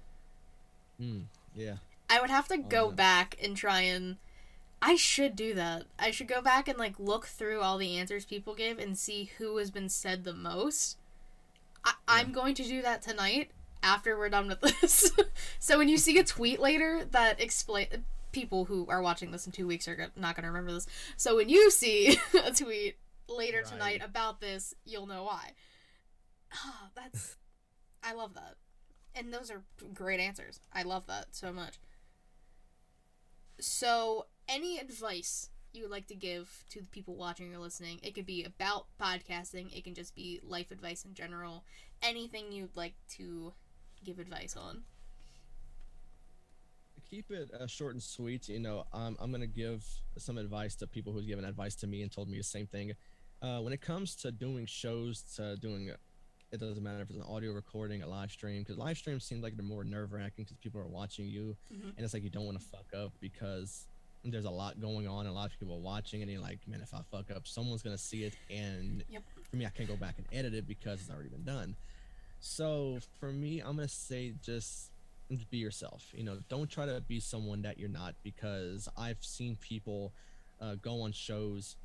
Mm, 1.01 1.25
yeah, 1.55 1.77
I 2.09 2.21
would 2.21 2.31
have 2.31 2.49
to 2.49 2.59
go 2.59 2.91
back 2.91 3.37
and 3.43 3.57
try 3.57 3.81
and. 3.83 4.17
I 4.83 4.97
should 4.97 5.37
do 5.37 5.53
that. 5.55 5.85
I 5.99 6.11
should 6.11 6.29
go 6.29 6.41
back 6.41 6.67
and 6.69 6.79
like 6.79 6.95
look 6.99 7.27
through 7.27 7.61
all 7.61 7.77
the 7.79 7.97
answers 7.99 8.25
people 8.25 8.55
give 8.55 8.79
and 8.79 8.97
see 8.97 9.31
who 9.39 9.57
has 9.59 9.71
been 9.71 9.89
said 9.89 10.25
the 10.25 10.33
most. 10.33 10.97
I- 11.85 11.95
I'm 12.09 12.33
going 12.33 12.55
to 12.55 12.63
do 12.65 12.81
that 12.83 13.03
tonight 13.03 13.51
after 13.83 14.17
we're 14.17 14.29
done 14.31 14.49
with 14.49 14.61
this. 14.81 15.13
so 15.59 15.79
when 15.79 15.89
you 15.89 15.97
see 15.99 16.19
a 16.19 16.25
tweet 16.25 16.61
later 16.61 17.05
that 17.11 17.41
explain 17.41 17.87
people 18.33 18.67
who 18.67 18.87
are 18.89 19.03
watching 19.03 19.33
this 19.33 19.45
in 19.47 19.53
two 19.53 19.67
weeks 19.67 19.87
are 19.89 19.97
go- 19.97 20.07
not 20.17 20.35
going 20.37 20.45
to 20.45 20.49
remember 20.51 20.73
this. 20.73 20.87
So 21.17 21.37
when 21.37 21.49
you 21.49 21.71
see 21.71 22.17
a 22.47 22.53
tweet 22.53 22.97
later 23.29 23.59
Right. 23.59 23.67
tonight 23.67 24.03
about 24.05 24.41
this, 24.41 24.75
you'll 24.85 25.07
know 25.07 25.25
why. 25.25 25.53
Ah, 26.55 26.89
that's 26.95 27.37
I 28.03 28.15
love 28.15 28.33
that. 28.35 28.55
And 29.15 29.33
those 29.33 29.51
are 29.51 29.63
great 29.93 30.21
answers. 30.21 30.61
I 30.73 30.83
love 30.85 31.07
that 31.09 31.27
so 31.33 31.53
much. 31.53 31.79
So, 33.61 34.27
any 34.51 34.79
advice 34.79 35.49
you 35.73 35.83
would 35.83 35.91
like 35.93 36.09
to 36.09 36.15
give 36.17 36.65
to 36.71 36.81
the 36.81 36.87
people 36.87 37.15
watching 37.15 37.55
or 37.55 37.59
listening? 37.59 38.01
It 38.03 38.15
could 38.15 38.27
be 38.27 38.45
about 38.45 38.87
podcasting, 39.01 39.75
it 39.77 39.85
can 39.85 39.95
just 39.95 40.15
be 40.15 40.41
life 40.43 40.71
advice 40.71 41.05
in 41.05 41.15
general. 41.15 41.65
Anything 42.03 42.51
you'd 42.51 42.77
like 42.77 42.95
to 43.17 43.53
give 44.05 44.19
advice 44.19 44.57
on. 44.57 44.83
keep 47.09 47.31
it 47.33 47.51
uh, 47.53 47.67
short 47.67 47.93
and 47.93 48.01
sweet. 48.03 48.49
You 48.49 48.61
know, 48.61 48.85
um, 48.93 49.17
I'm 49.19 49.33
gonna 49.33 49.47
give 49.49 49.85
some 50.17 50.39
advice 50.39 50.77
to 50.77 50.87
people 50.87 51.13
who've 51.13 51.27
given 51.27 51.45
advice 51.45 51.75
to 51.77 51.89
me 51.89 52.03
and 52.03 52.11
told 52.13 52.29
me 52.29 52.37
the 52.39 52.45
same 52.45 52.67
thing. 52.69 52.93
Uh, 53.43 53.59
when 53.59 53.73
it 53.73 53.81
comes 53.81 54.15
to 54.17 54.31
doing 54.31 54.65
shows, 54.67 55.23
to 55.35 55.57
doing, 55.57 55.91
it 56.53 56.61
doesn't 56.61 56.83
matter 56.85 57.01
if 57.03 57.11
it's 57.11 57.19
an 57.19 57.25
audio 57.29 57.51
recording, 57.53 58.03
a 58.03 58.07
live 58.09 58.31
stream, 58.31 58.63
because 58.63 58.79
live 58.79 58.97
streams 58.97 59.25
seem 59.25 59.41
like 59.43 59.57
they're 59.57 59.65
more 59.67 59.83
nerve 59.83 60.13
wracking 60.13 60.45
because 60.45 60.57
people 60.59 60.81
are 60.81 60.87
watching 60.87 61.27
you, 61.27 61.57
Mhm. 61.73 61.95
and 61.97 61.99
it's 62.05 62.15
like 62.15 62.23
you 62.23 62.31
don't 62.31 62.45
want 62.47 62.61
to 62.61 62.65
fuck 62.65 62.87
up 62.95 63.13
because 63.19 63.89
there's 64.25 64.45
a 64.45 64.51
lot 64.51 64.81
going 64.81 65.09
on, 65.09 65.21
and 65.27 65.31
a 65.31 65.33
lot 65.33 65.51
of 65.51 65.59
people 65.59 65.81
watching, 65.81 66.23
and 66.23 66.31
you're 66.31 66.41
like, 66.41 66.59
man, 66.67 66.81
if 66.83 66.93
I 66.93 67.01
fuck 67.11 67.31
up, 67.31 67.47
someone's 67.47 67.83
gonna 67.83 67.97
see 67.99 68.25
it, 68.25 68.37
and 68.51 69.03
Yep. 69.09 69.23
for 69.51 69.57
me, 69.57 69.67
I 69.67 69.71
can't 69.71 69.89
go 69.89 69.97
back 69.97 70.17
and 70.19 70.27
edit 70.33 70.55
it 70.55 70.67
because 70.67 71.01
it's 71.01 71.11
already 71.11 71.31
been 71.31 71.45
done. 71.45 71.75
So 72.41 72.99
for 73.19 73.33
me, 73.33 73.61
I'm 73.61 73.77
gonna 73.77 73.89
say 73.89 74.35
just 74.43 74.91
be 75.51 75.59
yourself. 75.59 76.13
You 76.15 76.25
know, 76.25 76.39
don't 76.49 76.69
try 76.69 76.87
to 76.87 77.01
be 77.01 77.21
someone 77.21 77.63
that 77.63 77.79
you're 77.79 77.89
not 77.89 78.15
because 78.23 78.89
I've 78.97 79.23
seen 79.23 79.57
people 79.57 80.13
uh, 80.61 80.75
go 80.83 81.03
on 81.03 81.13
shows 81.13 81.77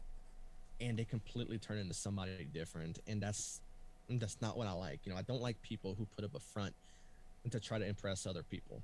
and 0.82 0.98
they 0.98 1.06
completely 1.06 1.58
turn 1.58 1.78
into 1.78 1.94
somebody 1.94 2.46
different, 2.52 3.00
and 3.08 3.22
that's 3.22 3.62
that's 4.10 4.42
not 4.42 4.58
what 4.58 4.68
I 4.68 4.72
like. 4.74 5.00
You 5.06 5.12
know, 5.14 5.18
I 5.18 5.22
don't 5.24 5.42
like 5.42 5.62
people 5.62 5.96
who 5.96 6.06
put 6.06 6.26
up 6.26 6.36
a 6.36 6.40
front 6.40 6.74
to 7.50 7.60
try 7.60 7.78
to 7.80 7.86
impress 7.86 8.26
other 8.26 8.44
people, 8.44 8.82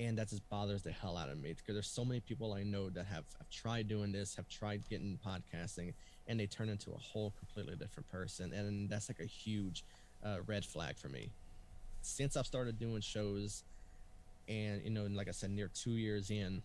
and 0.00 0.16
that 0.18 0.28
just 0.30 0.48
bothers 0.48 0.82
the 0.82 0.90
hell 0.90 1.16
out 1.16 1.28
of 1.28 1.38
me 1.38 1.52
because 1.52 1.74
there's 1.74 1.86
so 1.86 2.04
many 2.04 2.20
people 2.20 2.52
I 2.54 2.62
know 2.64 2.88
that 2.90 3.04
have, 3.06 3.24
have 3.38 3.50
tried 3.50 3.86
doing 3.86 4.10
this, 4.10 4.34
have 4.36 4.48
tried 4.48 4.82
getting 4.88 5.18
podcasting, 5.24 5.92
and 6.26 6.40
they 6.40 6.46
turn 6.46 6.68
into 6.70 6.90
a 6.90 6.96
whole 6.98 7.32
completely 7.38 7.76
different 7.76 8.08
person, 8.08 8.52
and 8.52 8.88
that's 8.88 9.08
like 9.10 9.20
a 9.20 9.26
huge 9.26 9.84
uh, 10.24 10.38
red 10.46 10.64
flag 10.64 10.96
for 10.96 11.08
me. 11.08 11.30
Since 12.02 12.36
I've 12.36 12.46
started 12.46 12.78
doing 12.78 13.02
shows, 13.02 13.62
and 14.48 14.82
you 14.82 14.90
know, 14.90 15.04
and 15.04 15.14
like 15.16 15.28
I 15.28 15.32
said, 15.32 15.50
near 15.50 15.68
two 15.68 15.92
years 15.92 16.30
in, 16.30 16.62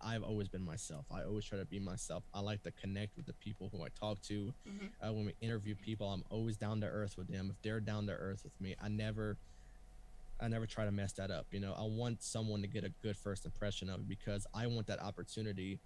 I've 0.00 0.24
always 0.24 0.48
been 0.48 0.64
myself. 0.64 1.06
I 1.10 1.22
always 1.22 1.44
try 1.44 1.58
to 1.58 1.64
be 1.64 1.78
myself. 1.78 2.24
I 2.34 2.40
like 2.40 2.62
to 2.64 2.72
connect 2.72 3.16
with 3.16 3.26
the 3.26 3.32
people 3.34 3.70
who 3.72 3.82
I 3.84 3.88
talk 3.98 4.20
to. 4.22 4.52
Mhm. 4.68 4.90
Uh, 5.00 5.12
when 5.12 5.26
we 5.26 5.34
interview 5.40 5.74
people, 5.76 6.08
I'm 6.12 6.24
always 6.30 6.56
down 6.56 6.80
to 6.80 6.86
earth 6.86 7.16
with 7.16 7.28
them. 7.28 7.48
If 7.48 7.62
they're 7.62 7.80
down 7.80 8.06
to 8.08 8.12
earth 8.12 8.42
with 8.44 8.60
me, 8.60 8.74
I 8.82 8.88
never, 8.88 9.38
I 10.44 10.48
never 10.48 10.66
try 10.66 10.84
to 10.84 10.92
mess 10.92 11.12
that 11.14 11.30
up. 11.30 11.46
You 11.50 11.60
know, 11.60 11.72
I 11.72 11.82
want 11.84 12.22
someone 12.22 12.60
to 12.62 12.68
get 12.68 12.84
a 12.84 12.90
good 13.02 13.16
first 13.16 13.44
impression 13.46 13.88
of 13.88 14.00
it 14.00 14.08
because 14.08 14.46
I 14.54 14.66
want 14.66 14.86
that 14.88 15.00
opportunity 15.00 15.80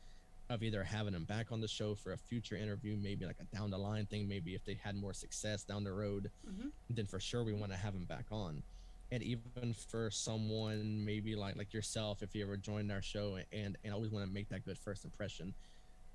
of 0.51 0.63
either 0.63 0.83
having 0.83 1.13
them 1.13 1.25
back 1.25 1.53
on 1.53 1.61
the 1.61 1.69
show 1.69 1.95
for 1.95 2.13
a 2.13 2.17
future 2.19 2.57
interview, 2.57 2.97
maybe 2.97 3.25
like 3.27 3.37
a 3.41 3.45
down 3.57 3.71
the 3.71 3.79
line 3.79 4.07
thing, 4.07 4.27
maybe 4.27 4.55
if 4.55 4.65
they 4.65 4.75
had 4.75 4.97
more 4.97 5.13
success 5.13 5.63
down 5.63 5.85
the 5.85 5.93
road, 5.93 6.31
Mhm. 6.47 6.73
then 6.91 7.07
for 7.07 7.21
sure 7.21 7.45
we 7.45 7.53
want 7.53 7.71
to 7.71 7.77
have 7.79 7.93
them 7.95 8.07
back 8.07 8.27
on. 8.33 8.63
And 9.11 9.23
even 9.23 9.75
for 9.75 10.11
someone 10.11 11.05
maybe 11.05 11.37
like 11.37 11.57
like 11.57 11.73
yourself, 11.73 12.23
if 12.23 12.35
you 12.35 12.43
ever 12.43 12.57
joined 12.57 12.91
our 12.91 13.03
show, 13.03 13.37
and 13.53 13.77
and 13.85 13.93
I 13.93 13.95
always 13.95 14.11
want 14.11 14.27
to 14.27 14.33
make 14.33 14.49
that 14.49 14.65
good 14.65 14.79
first 14.79 15.05
impression, 15.05 15.55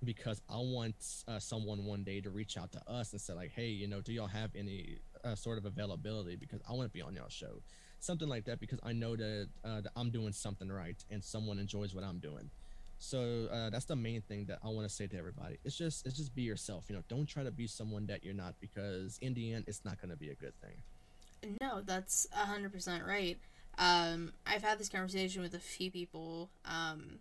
because 0.03 0.41
I 0.49 0.57
want 0.57 1.23
uh, 1.27 1.39
someone 1.39 1.85
one 1.85 2.03
day 2.03 2.19
to 2.21 2.29
reach 2.29 2.57
out 2.57 2.71
to 2.73 2.89
us 2.89 3.13
and 3.13 3.21
say 3.21 3.33
like, 3.33 3.51
hey, 3.51 3.67
you 3.69 3.87
know, 3.87 4.01
do 4.01 4.11
y'all 4.13 4.27
have 4.27 4.55
any 4.55 4.99
uh, 5.23 5.35
sort 5.35 5.57
of 5.57 5.65
availability? 5.65 6.35
Because 6.35 6.61
I 6.67 6.73
want 6.73 6.89
to 6.89 6.93
be 6.93 7.01
on 7.01 7.15
y'all 7.15 7.29
show, 7.29 7.63
something 8.03 8.27
like 8.27 8.45
that, 8.45 8.59
because 8.59 8.79
I 8.83 8.93
know 8.93 9.15
that 9.15 9.49
uh, 9.63 9.81
that 9.81 9.91
I'm 9.95 10.11
doing 10.11 10.33
something 10.33 10.69
right 10.71 11.03
and 11.09 11.23
someone 11.23 11.59
enjoys 11.59 11.93
what 11.95 12.03
I'm 12.03 12.19
doing. 12.19 12.49
So 12.99 13.47
uh, 13.51 13.69
that's 13.69 13.85
the 13.85 13.95
main 13.95 14.21
thing 14.21 14.45
that 14.45 14.59
I 14.63 14.69
want 14.69 14.87
to 14.87 14.93
say 14.93 15.07
to 15.07 15.17
everybody. 15.17 15.57
It's 15.65 15.77
just 15.77 16.05
it's 16.05 16.15
just 16.17 16.33
be 16.35 16.43
yourself. 16.43 16.85
You 16.89 16.95
know, 16.95 17.03
don't 17.09 17.25
try 17.25 17.43
to 17.43 17.51
be 17.51 17.67
someone 17.67 18.05
that 18.07 18.23
you're 18.23 18.33
not 18.33 18.55
because 18.61 19.17
in 19.21 19.33
the 19.33 19.53
end, 19.53 19.65
it's 19.67 19.83
not 19.83 19.99
going 19.99 20.11
to 20.11 20.17
be 20.17 20.29
a 20.29 20.35
good 20.35 20.53
thing. 20.61 20.83
No, 21.61 21.81
that's 21.81 22.27
a 22.31 22.45
hundred 22.45 22.71
percent 22.71 23.03
right. 23.05 23.37
Um, 23.77 24.31
I've 24.45 24.61
had 24.63 24.77
this 24.79 24.89
conversation 24.89 25.41
with 25.41 25.53
a 25.53 25.59
few 25.59 25.91
people. 25.91 26.51
Um, 26.63 27.19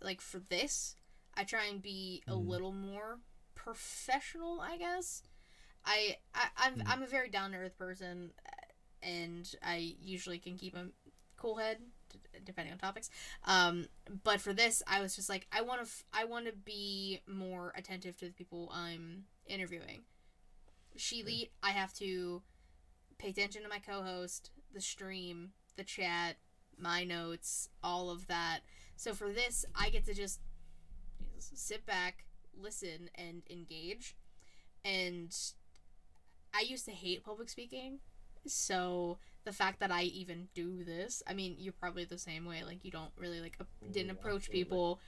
like 0.00 0.20
for 0.20 0.40
this, 0.48 0.96
I 1.34 1.44
try 1.44 1.66
and 1.66 1.82
be 1.82 2.22
a 2.28 2.34
Mhm. 2.34 2.46
little 2.48 2.72
more 2.72 3.18
professional. 3.56 4.60
I 4.60 4.76
guess. 4.76 5.22
I, 5.84 6.16
I 6.34 6.48
I'm 6.56 6.76
Mhm. 6.78 6.82
I'm 6.86 7.02
a 7.02 7.06
very 7.06 7.28
down 7.28 7.50
to 7.52 7.58
earth 7.58 7.76
person, 7.76 8.32
and 9.04 9.54
I 9.62 9.94
usually 10.00 10.38
can 10.38 10.56
keep 10.56 10.74
a 10.74 10.86
cool 11.36 11.56
head 11.56 11.78
depending 12.44 12.72
on 12.72 12.78
topics. 12.78 13.10
Um, 13.44 13.86
but 14.22 14.40
for 14.40 14.52
this, 14.52 14.82
I 14.86 15.00
was 15.00 15.16
just 15.16 15.28
like, 15.28 15.46
I 15.52 15.62
want 15.62 15.80
to, 15.80 15.86
f- 15.86 16.04
I 16.12 16.24
want 16.24 16.46
to 16.46 16.52
be 16.52 17.20
more 17.26 17.72
attentive 17.76 18.16
to 18.18 18.26
the 18.26 18.32
people 18.32 18.70
I'm 18.72 19.24
interviewing. 19.46 20.02
Sheely, 20.96 21.50
I 21.62 21.70
have 21.70 21.92
to 21.94 22.42
pay 23.18 23.30
attention 23.30 23.62
to 23.62 23.68
my 23.68 23.78
co-host, 23.78 24.50
the 24.72 24.80
stream, 24.80 25.50
the 25.76 25.84
chat, 25.84 26.36
my 26.78 27.04
notes, 27.04 27.68
all 27.82 28.10
of 28.10 28.26
that. 28.28 28.60
So 28.96 29.12
for 29.12 29.32
this, 29.32 29.64
I 29.74 29.90
get 29.90 30.04
to 30.06 30.14
just 30.14 30.40
sit 31.38 31.84
back, 31.84 32.24
listen, 32.56 33.10
and 33.14 33.42
engage. 33.50 34.16
And 34.84 35.34
I 36.54 36.60
used 36.60 36.84
to 36.84 36.92
hate 36.92 37.24
public 37.24 37.48
speaking. 37.48 37.98
So 38.46 39.18
the 39.44 39.52
fact 39.52 39.80
that 39.80 39.90
I 39.90 40.04
even 40.04 40.48
do 40.54 40.84
this, 40.84 41.22
I 41.26 41.34
mean, 41.34 41.56
you're 41.58 41.72
probably 41.72 42.04
the 42.04 42.18
same 42.18 42.44
way. 42.44 42.62
Like 42.64 42.84
you 42.84 42.90
don't 42.90 43.12
really 43.16 43.40
like 43.40 43.56
a- 43.60 43.90
didn't 43.92 44.10
approach 44.10 44.50
people. 44.50 45.00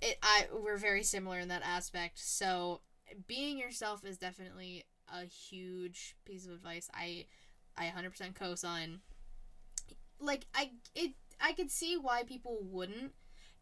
It 0.00 0.18
I 0.22 0.46
we're 0.52 0.76
very 0.76 1.02
similar 1.02 1.38
in 1.38 1.48
that 1.48 1.62
aspect. 1.64 2.18
So 2.18 2.80
being 3.26 3.58
yourself 3.58 4.04
is 4.04 4.18
definitely 4.18 4.84
a 5.12 5.24
huge 5.24 6.16
piece 6.24 6.46
of 6.46 6.52
advice. 6.52 6.90
I 6.94 7.26
I 7.76 7.86
100% 7.86 8.34
co-sign. 8.34 9.00
Like 10.20 10.46
I 10.54 10.72
it 10.94 11.12
I 11.40 11.52
could 11.52 11.70
see 11.70 11.96
why 11.96 12.22
people 12.24 12.58
wouldn't. 12.62 13.12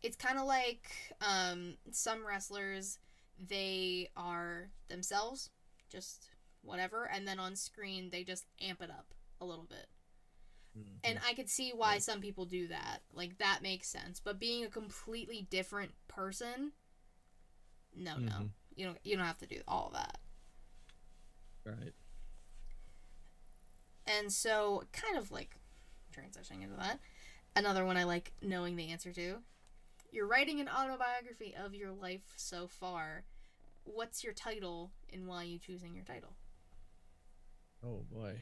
It's 0.02 0.16
kind 0.16 0.38
of 0.38 0.46
like 0.46 0.88
um 1.20 1.76
some 1.90 2.26
wrestlers 2.26 2.98
they 3.38 4.08
are 4.16 4.70
themselves, 4.88 5.50
just 5.90 6.30
whatever, 6.66 7.04
and 7.06 7.26
then 7.26 7.38
on 7.38 7.56
screen 7.56 8.10
they 8.10 8.24
just 8.24 8.44
amp 8.60 8.82
it 8.82 8.90
up 8.90 9.14
a 9.40 9.44
little 9.44 9.64
bit. 9.64 9.86
Mhm. 10.76 10.98
And 11.04 11.20
I 11.24 11.32
could 11.34 11.48
see 11.48 11.72
why 11.72 11.94
Yeah. 11.94 12.00
some 12.00 12.20
people 12.20 12.44
do 12.46 12.68
that. 12.68 13.02
Like 13.12 13.38
that 13.38 13.62
makes 13.62 13.88
sense. 13.88 14.20
But 14.20 14.38
being 14.38 14.64
a 14.64 14.70
completely 14.70 15.42
different 15.42 15.94
person, 16.08 16.72
no, 17.94 18.18
no. 18.18 18.32
Mhm. 18.32 18.50
You 18.74 18.86
don't 18.86 18.98
you 19.06 19.16
don't 19.16 19.24
have 19.26 19.38
to 19.38 19.46
do 19.46 19.62
all 19.66 19.90
that. 19.90 20.20
right. 21.64 21.94
And 24.06 24.32
so 24.32 24.84
kind 24.92 25.16
of 25.16 25.32
like 25.32 25.56
transitioning 26.12 26.62
into 26.62 26.76
that. 26.76 27.00
Another 27.56 27.84
one 27.84 27.96
I 27.96 28.04
like 28.04 28.32
knowing 28.40 28.76
the 28.76 28.90
answer 28.92 29.12
to. 29.12 29.42
You're 30.12 30.26
writing 30.28 30.60
an 30.60 30.68
autobiography 30.68 31.54
of 31.56 31.74
your 31.74 31.90
life 31.90 32.32
so 32.36 32.68
far. 32.68 33.24
What's 33.84 34.22
your 34.22 34.32
title 34.32 34.92
and 35.12 35.26
why 35.26 35.38
are 35.42 35.44
you 35.44 35.58
choosing 35.58 35.94
your 35.94 36.04
title? 36.04 36.36
Oh 37.86 38.04
boy, 38.10 38.34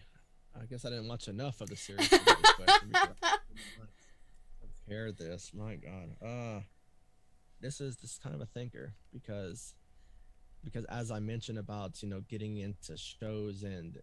I 0.59 0.65
guess 0.65 0.85
I 0.85 0.91
didn't 0.91 1.09
watch 1.09 1.29
enough 1.29 1.61
of 1.61 1.69
the 1.69 1.77
series. 1.77 2.09
to 2.09 2.19
get 2.19 2.25
this 2.25 2.53
question 2.53 2.89
because 2.89 3.17
I 3.23 3.37
prepared 4.87 5.19
this. 5.19 5.51
My 5.53 5.75
God, 5.75 6.17
uh, 6.27 6.61
this 7.61 7.81
is 7.81 7.97
this 7.97 8.19
kind 8.23 8.35
of 8.35 8.41
a 8.41 8.47
thinker 8.47 8.95
because 9.13 9.75
because 10.63 10.87
as 10.87 11.11
I 11.11 11.19
mentioned 11.19 11.59
about 11.59 12.03
you 12.03 12.09
know 12.09 12.23
getting 12.23 12.57
into 12.57 12.97
shows 12.97 13.65
and 13.65 13.99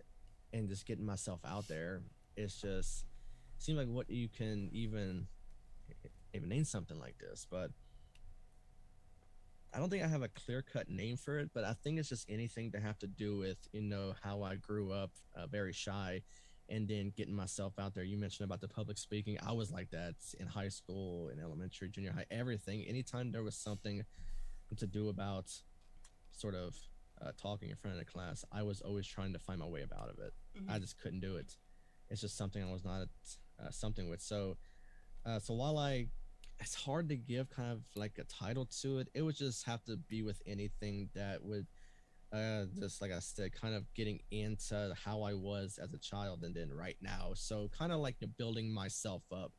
and 0.54 0.70
just 0.70 0.86
getting 0.86 1.06
myself 1.06 1.40
out 1.44 1.68
there, 1.68 2.02
it's 2.38 2.62
just 2.62 3.06
seems 3.58 3.80
like 3.80 3.88
what 3.88 4.10
you 4.10 4.28
can 4.30 4.70
even 4.74 5.28
even 6.36 6.50
name 6.50 6.66
something 6.66 7.00
like 7.00 7.18
this, 7.18 7.48
but 7.50 7.72
I 9.74 9.80
don't 9.80 9.90
think 9.90 10.04
I 10.04 10.08
have 10.08 10.22
a 10.22 10.28
clear 10.28 10.62
cut 10.62 10.90
name 10.90 11.18
for 11.18 11.40
it, 11.40 11.52
but 11.54 11.64
I 11.64 11.74
think 11.74 11.98
it's 11.98 12.10
just 12.10 12.30
anything 12.30 12.72
to 12.72 12.80
have 12.80 13.00
to 13.00 13.08
do 13.08 13.38
with, 13.38 13.58
you 13.72 13.82
know, 13.82 14.14
how 14.22 14.42
I 14.44 14.56
grew 14.56 14.92
up 14.92 15.12
uh, 15.36 15.48
very 15.48 15.72
shy 15.72 16.22
and 16.68 16.88
then 16.88 17.12
getting 17.16 17.34
myself 17.34 17.80
out 17.80 17.94
there. 17.94 18.04
You 18.04 18.18
mentioned 18.18 18.46
about 18.46 18.62
the 18.62 18.68
public 18.68 18.98
speaking. 18.98 19.38
I 19.46 19.54
was 19.54 19.72
like 19.72 19.90
that 19.92 20.16
in 20.40 20.48
high 20.48 20.70
school, 20.70 21.30
in 21.30 21.40
elementary, 21.40 21.90
junior 21.90 22.12
high, 22.12 22.26
everything. 22.32 22.84
Anytime 22.84 23.32
there 23.32 23.44
was 23.44 23.56
something 23.56 24.04
to 24.78 24.88
do 24.88 25.10
about 25.10 25.52
sort 26.32 26.56
of 26.56 26.76
uh, 27.22 27.32
talking 27.38 27.70
in 27.70 27.76
front 27.76 27.98
of 27.98 28.00
the 28.00 28.12
class, 28.12 28.44
I 28.52 28.64
was 28.64 28.82
always 28.82 29.08
trying 29.08 29.34
to 29.34 29.40
find 29.40 29.60
my 29.60 29.66
way 29.68 29.84
out 29.98 30.10
of 30.10 30.20
it. 30.20 30.34
I 30.70 30.80
just 30.80 30.98
couldn't 31.02 31.20
do 31.22 31.36
it. 31.38 31.56
It's 32.10 32.22
just 32.22 32.38
something 32.38 32.62
I 32.62 32.72
was 32.72 32.84
not 32.84 33.08
uh, 33.60 33.70
something 33.70 34.10
with. 34.10 34.22
So, 34.22 34.58
uh, 35.26 35.40
so 35.40 35.54
while 35.54 35.78
I, 35.78 36.08
it's 36.62 36.76
hard 36.76 37.10
to 37.10 37.18
give 37.18 37.50
kind 37.50 37.72
of 37.72 37.82
like 37.96 38.18
a 38.20 38.24
title 38.24 38.66
to 38.82 39.00
it. 39.00 39.10
It 39.14 39.24
would 39.24 39.36
just 39.36 39.66
have 39.66 39.84
to 39.86 39.98
be 39.98 40.22
with 40.22 40.42
anything 40.46 41.10
that 41.16 41.44
would, 41.44 41.66
uh, 42.32 42.66
just 42.80 43.02
like 43.02 43.12
I 43.12 43.20
said, 43.20 43.52
kind 43.52 43.74
of 43.74 43.92
getting 43.96 44.20
into 44.30 44.94
how 45.04 45.24
I 45.24 45.34
was 45.34 45.80
as 45.82 45.94
a 45.94 45.98
child 45.98 46.44
and 46.44 46.56
then 46.56 46.72
right 46.72 46.98
now. 47.02 47.32
So 47.34 47.70
kind 47.78 47.92
of 47.92 48.00
like 48.00 48.18
building 48.38 48.72
myself 48.72 49.24
up, 49.32 49.52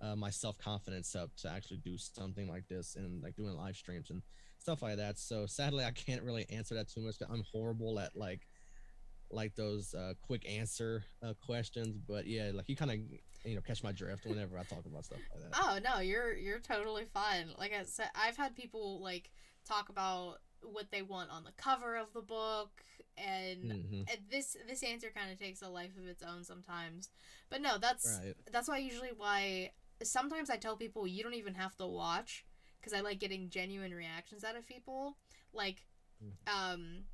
uh, 0.00 0.14
my 0.14 0.30
self 0.30 0.56
confidence 0.56 1.16
up 1.16 1.30
to 1.38 1.50
actually 1.50 1.78
do 1.78 1.98
something 1.98 2.48
like 2.48 2.68
this 2.68 2.94
and 2.94 3.20
like 3.22 3.34
doing 3.34 3.56
live 3.56 3.76
streams 3.76 4.10
and 4.10 4.22
stuff 4.58 4.80
like 4.80 4.96
that. 4.96 5.18
So 5.18 5.46
sadly, 5.46 5.84
I 5.84 5.90
can't 5.90 6.22
really 6.22 6.46
answer 6.50 6.76
that 6.76 6.88
too 6.88 7.00
much. 7.00 7.16
I'm 7.28 7.44
horrible 7.52 7.98
at 7.98 8.14
like 8.14 8.46
like 9.30 9.54
those 9.54 9.94
uh, 9.94 10.14
quick 10.22 10.48
answer 10.48 11.04
uh, 11.22 11.34
questions, 11.44 11.96
but 12.06 12.26
yeah, 12.26 12.50
like 12.54 12.68
you 12.68 12.76
kind 12.76 12.90
of 12.90 12.98
you 13.44 13.54
know 13.54 13.60
catch 13.60 13.82
my 13.82 13.92
drift 13.92 14.26
whenever 14.26 14.58
I 14.58 14.62
talk 14.64 14.86
about 14.86 15.04
stuff 15.04 15.20
like 15.32 15.42
that. 15.42 15.56
Oh 15.58 15.78
no, 15.82 16.00
you're 16.00 16.34
you're 16.34 16.58
totally 16.58 17.04
fine. 17.04 17.48
Like 17.58 17.72
I 17.72 17.84
said, 17.84 18.08
I've 18.14 18.36
had 18.36 18.56
people 18.56 19.00
like 19.02 19.30
talk 19.66 19.88
about 19.88 20.38
what 20.62 20.90
they 20.90 21.02
want 21.02 21.30
on 21.30 21.44
the 21.44 21.52
cover 21.56 21.96
of 21.96 22.12
the 22.12 22.22
book, 22.22 22.82
and, 23.16 23.70
hmm 23.70 24.02
and 24.10 24.18
this 24.30 24.56
this 24.68 24.82
answer 24.82 25.10
kind 25.14 25.30
of 25.30 25.38
takes 25.38 25.62
a 25.62 25.68
life 25.68 25.96
of 25.98 26.06
its 26.06 26.22
own 26.22 26.44
sometimes. 26.44 27.10
But 27.50 27.60
no, 27.62 27.78
that's 27.78 28.20
Right. 28.24 28.34
that's 28.50 28.68
why 28.68 28.78
usually 28.78 29.12
why 29.16 29.70
sometimes 30.02 30.50
I 30.50 30.56
tell 30.56 30.76
people 30.76 31.06
you 31.06 31.22
don't 31.22 31.34
even 31.34 31.54
have 31.54 31.76
to 31.76 31.86
watch 31.86 32.44
because 32.80 32.92
I 32.92 33.00
like 33.00 33.20
getting 33.20 33.48
genuine 33.48 33.94
reactions 33.94 34.44
out 34.44 34.56
of 34.56 34.66
people. 34.66 35.16
Like, 35.52 35.84
um, 36.46 37.04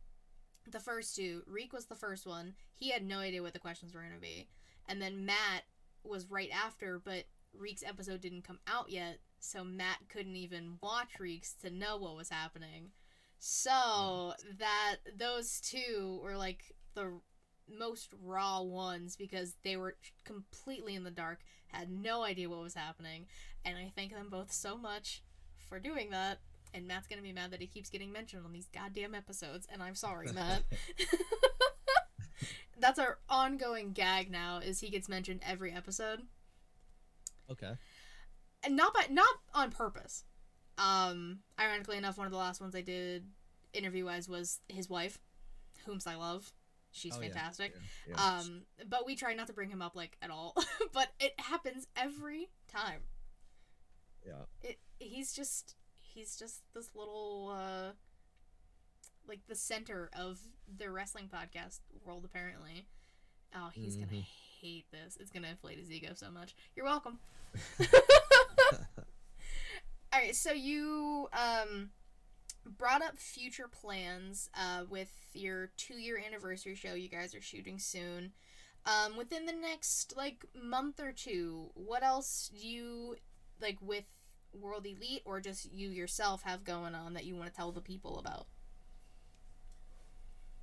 the 0.72 0.80
first 0.80 1.16
two, 1.16 1.42
Reek 1.46 1.72
was 1.72 1.86
the 1.86 1.94
first 1.94 2.26
one. 2.26 2.54
He 2.74 2.90
had 2.90 3.04
no 3.04 3.18
idea 3.18 3.42
what 3.42 3.52
the 3.52 3.58
questions 3.58 3.94
were 3.94 4.02
gonna 4.02 4.20
be, 4.20 4.48
and 4.88 5.00
then 5.00 5.24
Matt 5.26 5.64
was 6.02 6.30
right 6.30 6.50
after, 6.52 6.98
but 6.98 7.24
Reek's 7.56 7.84
episode 7.84 8.20
didn't 8.20 8.44
come 8.44 8.60
out 8.66 8.90
yet, 8.90 9.18
so 9.38 9.64
Matt 9.64 9.98
couldn't 10.08 10.36
even 10.36 10.78
watch 10.82 11.18
Reek's 11.18 11.54
to 11.62 11.70
know 11.70 11.96
what 11.96 12.16
was 12.16 12.30
happening. 12.30 12.90
So 13.38 13.70
mm. 13.70 14.34
that 14.58 14.96
those 15.16 15.60
two 15.60 16.20
were 16.22 16.36
like 16.36 16.74
the 16.94 17.20
most 17.68 18.12
raw 18.22 18.60
ones 18.60 19.16
because 19.16 19.54
they 19.62 19.76
were 19.76 19.96
completely 20.24 20.94
in 20.94 21.04
the 21.04 21.10
dark, 21.10 21.40
had 21.68 21.90
no 21.90 22.22
idea 22.22 22.50
what 22.50 22.62
was 22.62 22.74
happening, 22.74 23.26
and 23.64 23.76
I 23.78 23.90
thank 23.94 24.12
them 24.12 24.28
both 24.30 24.52
so 24.52 24.76
much 24.76 25.22
for 25.68 25.78
doing 25.78 26.10
that. 26.10 26.38
And 26.72 26.86
Matt's 26.86 27.06
gonna 27.06 27.22
be 27.22 27.32
mad 27.32 27.50
that 27.50 27.60
he 27.60 27.66
keeps 27.66 27.90
getting 27.90 28.12
mentioned 28.12 28.44
on 28.44 28.52
these 28.52 28.68
goddamn 28.72 29.14
episodes, 29.14 29.66
and 29.70 29.82
I'm 29.82 29.94
sorry, 29.94 30.28
Matt. 30.32 30.62
That's 32.78 32.98
our 32.98 33.18
ongoing 33.28 33.92
gag 33.92 34.30
now. 34.30 34.58
Is 34.58 34.80
he 34.80 34.88
gets 34.88 35.08
mentioned 35.08 35.40
every 35.46 35.72
episode, 35.72 36.20
okay. 37.50 37.72
and 38.62 38.76
not 38.76 38.94
by 38.94 39.06
not 39.10 39.28
on 39.54 39.70
purpose. 39.70 40.24
Um, 40.78 41.40
ironically 41.60 41.98
enough, 41.98 42.16
one 42.16 42.26
of 42.26 42.32
the 42.32 42.38
last 42.38 42.60
ones 42.60 42.74
I 42.74 42.80
did 42.80 43.26
interview 43.74 44.06
wise 44.06 44.28
was 44.28 44.60
his 44.68 44.88
wife, 44.88 45.18
whom's 45.84 46.06
I 46.06 46.14
love. 46.14 46.52
She's 46.92 47.14
Oh, 47.16 47.20
yeah, 47.20 47.28
fantastic. 47.28 47.74
Yeah, 48.08 48.14
yeah. 48.16 48.38
Um, 48.38 48.62
but 48.88 49.06
we 49.06 49.14
try 49.14 49.34
not 49.34 49.46
to 49.46 49.52
bring 49.52 49.70
him 49.70 49.80
up 49.82 49.94
like 49.94 50.16
at 50.22 50.30
all. 50.30 50.54
but 50.92 51.08
it 51.20 51.34
happens 51.38 51.86
every 51.96 52.48
time. 52.68 53.00
yeah. 54.26 54.32
It 54.62 54.78
he's 54.98 55.32
just 55.32 55.76
he's 56.14 56.36
just 56.36 56.62
this 56.74 56.90
little 56.94 57.52
uh 57.54 57.92
like 59.28 59.40
the 59.48 59.54
center 59.54 60.10
of 60.18 60.38
the 60.78 60.90
wrestling 60.90 61.28
podcast 61.32 61.80
world 62.04 62.24
apparently. 62.24 62.86
Oh, 63.54 63.70
he's 63.72 63.96
gonna 63.96 64.12
Mhm. 64.12 64.26
hate 64.60 64.86
this. 64.90 65.16
It's 65.18 65.30
gonna 65.30 65.48
inflate 65.48 65.78
his 65.78 65.90
ego 65.90 66.12
so 66.14 66.30
much. 66.30 66.54
You're 66.74 66.84
welcome. 66.86 67.18
All 70.12 70.18
right, 70.20 70.34
so 70.34 70.52
you 70.52 71.28
um 71.32 71.90
brought 72.66 73.02
up 73.02 73.18
future 73.18 73.68
plans 73.68 74.50
uh 74.54 74.84
with 74.88 75.10
your 75.32 75.70
2-year 75.78 76.20
anniversary 76.24 76.74
show 76.74 76.94
you 76.94 77.08
guys 77.08 77.34
are 77.34 77.40
shooting 77.40 77.78
soon. 77.78 78.32
Um 78.86 79.16
within 79.16 79.46
the 79.46 79.52
next 79.52 80.14
like 80.16 80.44
month 80.60 81.00
or 81.00 81.12
two, 81.12 81.70
what 81.74 82.02
else 82.02 82.50
do 82.58 82.66
you 82.66 83.16
like 83.60 83.78
with 83.80 84.06
World 84.52 84.86
Elite 84.86 85.22
or 85.24 85.40
just 85.40 85.72
you 85.72 85.88
yourself 85.88 86.42
have 86.42 86.64
going 86.64 86.94
on 86.94 87.14
that 87.14 87.24
you 87.24 87.36
want 87.36 87.50
to 87.50 87.54
tell 87.54 87.72
the 87.72 87.80
people 87.80 88.18
about? 88.18 88.46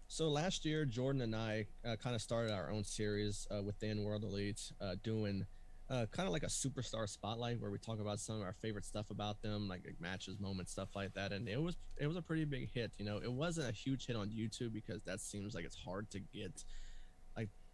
So 0.10 0.30
last 0.30 0.66
year, 0.66 0.86
Jordan 0.86 1.22
and 1.22 1.36
I 1.36 1.66
uh, 1.86 1.98
kind 1.98 2.16
of 2.16 2.22
started 2.22 2.52
our 2.52 2.72
own 2.72 2.84
series 2.84 3.46
uh, 3.52 3.62
within 3.62 4.04
World 4.04 4.24
Elite, 4.24 4.72
uh, 4.80 4.96
doing 5.04 5.46
uh, 5.90 6.06
kind 6.12 6.28
of 6.28 6.34
like 6.34 6.44
a 6.44 6.48
superstar 6.48 7.08
spotlight 7.08 7.60
where 7.60 7.72
we 7.72 7.78
talk 7.78 8.00
about 8.00 8.20
some 8.20 8.38
of 8.38 8.42
our 8.42 8.54
favorite 8.54 8.86
stuff 8.86 9.10
about 9.10 9.42
them, 9.42 9.68
like, 9.68 9.82
like 9.86 10.00
matches, 10.00 10.40
moments, 10.40 10.72
stuff 10.72 10.90
like 10.96 11.14
that. 11.14 11.32
And 11.32 11.48
it 11.48 11.62
was 11.62 11.76
it 11.98 12.08
was 12.08 12.18
a 12.18 12.22
pretty 12.22 12.46
big 12.46 12.70
hit. 12.74 12.92
You 12.98 13.06
know, 13.06 13.18
it 13.18 13.32
wasn't 13.32 13.70
a 13.70 13.74
huge 13.74 14.08
hit 14.08 14.16
on 14.16 14.30
YouTube 14.30 14.74
because 14.74 15.02
that 15.04 15.20
seems 15.20 15.54
like 15.54 15.66
it's 15.66 15.78
hard 15.78 16.10
to 16.12 16.20
get 16.20 16.64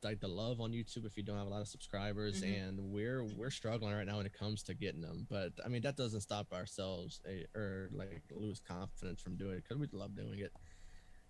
like 0.04 0.20
the 0.20 0.28
love 0.28 0.60
on 0.62 0.72
YouTube 0.72 1.06
if 1.06 1.16
you 1.18 1.24
don't 1.24 1.38
have 1.38 1.48
a 1.48 1.50
lot 1.50 1.62
of 1.62 1.68
subscribers, 1.68 2.42
Mhm. 2.42 2.68
and 2.68 2.80
we're 2.92 3.24
we're 3.24 3.50
struggling 3.52 3.94
right 3.94 4.06
now 4.06 4.18
when 4.18 4.26
it 4.26 4.34
comes 4.34 4.64
to 4.64 4.74
getting 4.74 5.02
them. 5.02 5.26
But 5.30 5.54
I 5.64 5.68
mean 5.70 5.82
that 5.84 5.96
doesn't 5.98 6.22
stop 6.22 6.52
ourselves 6.54 7.22
eh, 7.26 7.44
or 7.56 7.90
like 7.92 8.22
lose 8.32 8.60
confidence 8.60 9.22
from 9.22 9.36
doing 9.38 9.56
it 9.58 9.64
because 9.64 9.78
we 9.78 9.88
love 9.92 10.16
doing 10.16 10.40
it. 10.40 10.52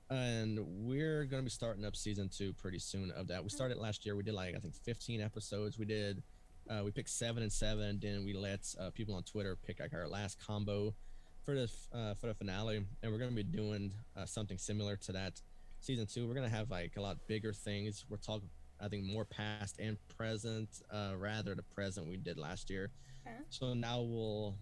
And 0.10 0.60
we're 0.86 1.26
gonna 1.26 1.44
be 1.44 1.50
starting 1.50 1.86
up 1.86 1.96
season 1.96 2.30
two 2.30 2.54
pretty 2.54 2.80
soon 2.80 3.12
of 3.12 3.28
that. 3.28 3.44
We 3.44 3.50
started 3.50 3.78
last 3.78 4.06
year. 4.06 4.16
We 4.16 4.24
did 4.24 4.34
like 4.36 4.56
I 4.56 4.60
think 4.60 4.76
15 4.76 5.22
episodes. 5.22 5.78
We 5.78 5.86
did 5.86 6.24
uh, 6.70 6.82
we 6.86 6.92
picked 6.92 7.10
seven 7.10 7.44
and 7.44 7.52
seven. 7.52 7.84
And 7.86 8.02
Then 8.02 8.24
we 8.26 8.34
let 8.34 8.74
uh, 8.80 8.90
people 8.92 9.16
on 9.16 9.24
Twitter 9.24 9.56
pick 9.56 9.80
like 9.80 9.94
our 9.94 10.08
last 10.08 10.40
combo 10.40 10.96
for 11.44 11.56
the 11.56 11.72
uh, 11.92 12.14
for 12.16 12.28
the 12.28 12.34
finale, 12.34 12.86
and 13.02 13.12
we're 13.12 13.18
gonna 13.18 13.32
be 13.32 13.44
doing 13.44 13.92
uh, 14.16 14.26
something 14.26 14.58
similar 14.58 14.96
to 14.98 15.12
that 15.14 15.42
season 15.82 16.06
two. 16.08 16.28
We're 16.28 16.36
gonna 16.36 16.48
have 16.50 16.70
like 16.70 16.96
a 16.96 17.02
lot 17.02 17.18
bigger 17.28 17.52
things. 17.52 18.06
We're 18.08 18.16
talking, 18.18 18.50
I 18.82 18.88
think, 18.88 19.06
more 19.06 19.26
past 19.26 19.80
and 19.80 19.98
present, 20.18 20.70
uh, 20.92 21.14
rather 21.18 21.56
the 21.56 21.64
present 21.64 22.08
we 22.08 22.18
did 22.18 22.38
last 22.38 22.70
year. 22.70 22.92
Okay. 23.26 23.36
So 23.50 23.74
now 23.74 24.02
we'll 24.02 24.56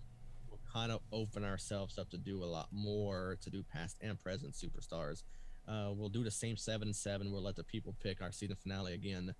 we'll 0.49 0.59
kind 0.71 0.91
of 0.91 1.01
open 1.11 1.43
ourselves 1.43 1.97
up 1.97 2.09
to 2.11 2.17
do 2.17 2.43
a 2.43 2.45
lot 2.45 2.67
more 2.71 3.37
to 3.41 3.49
do 3.49 3.63
past 3.63 3.97
and 4.01 4.19
present 4.19 4.53
superstars. 4.53 5.23
Uh, 5.67 5.91
we'll 5.93 6.09
do 6.09 6.23
the 6.23 6.31
same 6.31 6.57
seven 6.57 6.89
and 6.89 6.95
seven. 6.95 7.31
We'll 7.31 7.43
let 7.43 7.55
the 7.55 7.63
people 7.63 7.95
pick 8.01 8.21
our 8.21 8.31
season 8.31 8.55
finale 8.55 8.93
again. 8.93 9.33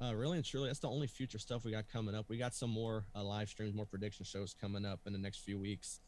Uh, 0.00 0.14
really 0.14 0.36
and 0.36 0.44
truly, 0.44 0.68
that's 0.68 0.80
the 0.80 0.88
only 0.88 1.06
future 1.06 1.38
stuff 1.38 1.64
we 1.64 1.70
got 1.70 1.88
coming 1.88 2.14
up. 2.14 2.28
We 2.28 2.36
got 2.36 2.54
some 2.54 2.70
more 2.70 3.04
uh, 3.14 3.22
live 3.22 3.48
streams, 3.48 3.72
more 3.74 3.86
prediction 3.86 4.24
shows 4.24 4.54
coming 4.58 4.84
up 4.84 5.00
in 5.06 5.12
the 5.12 5.18
next 5.18 5.38
few 5.38 5.58
weeks. 5.58 6.00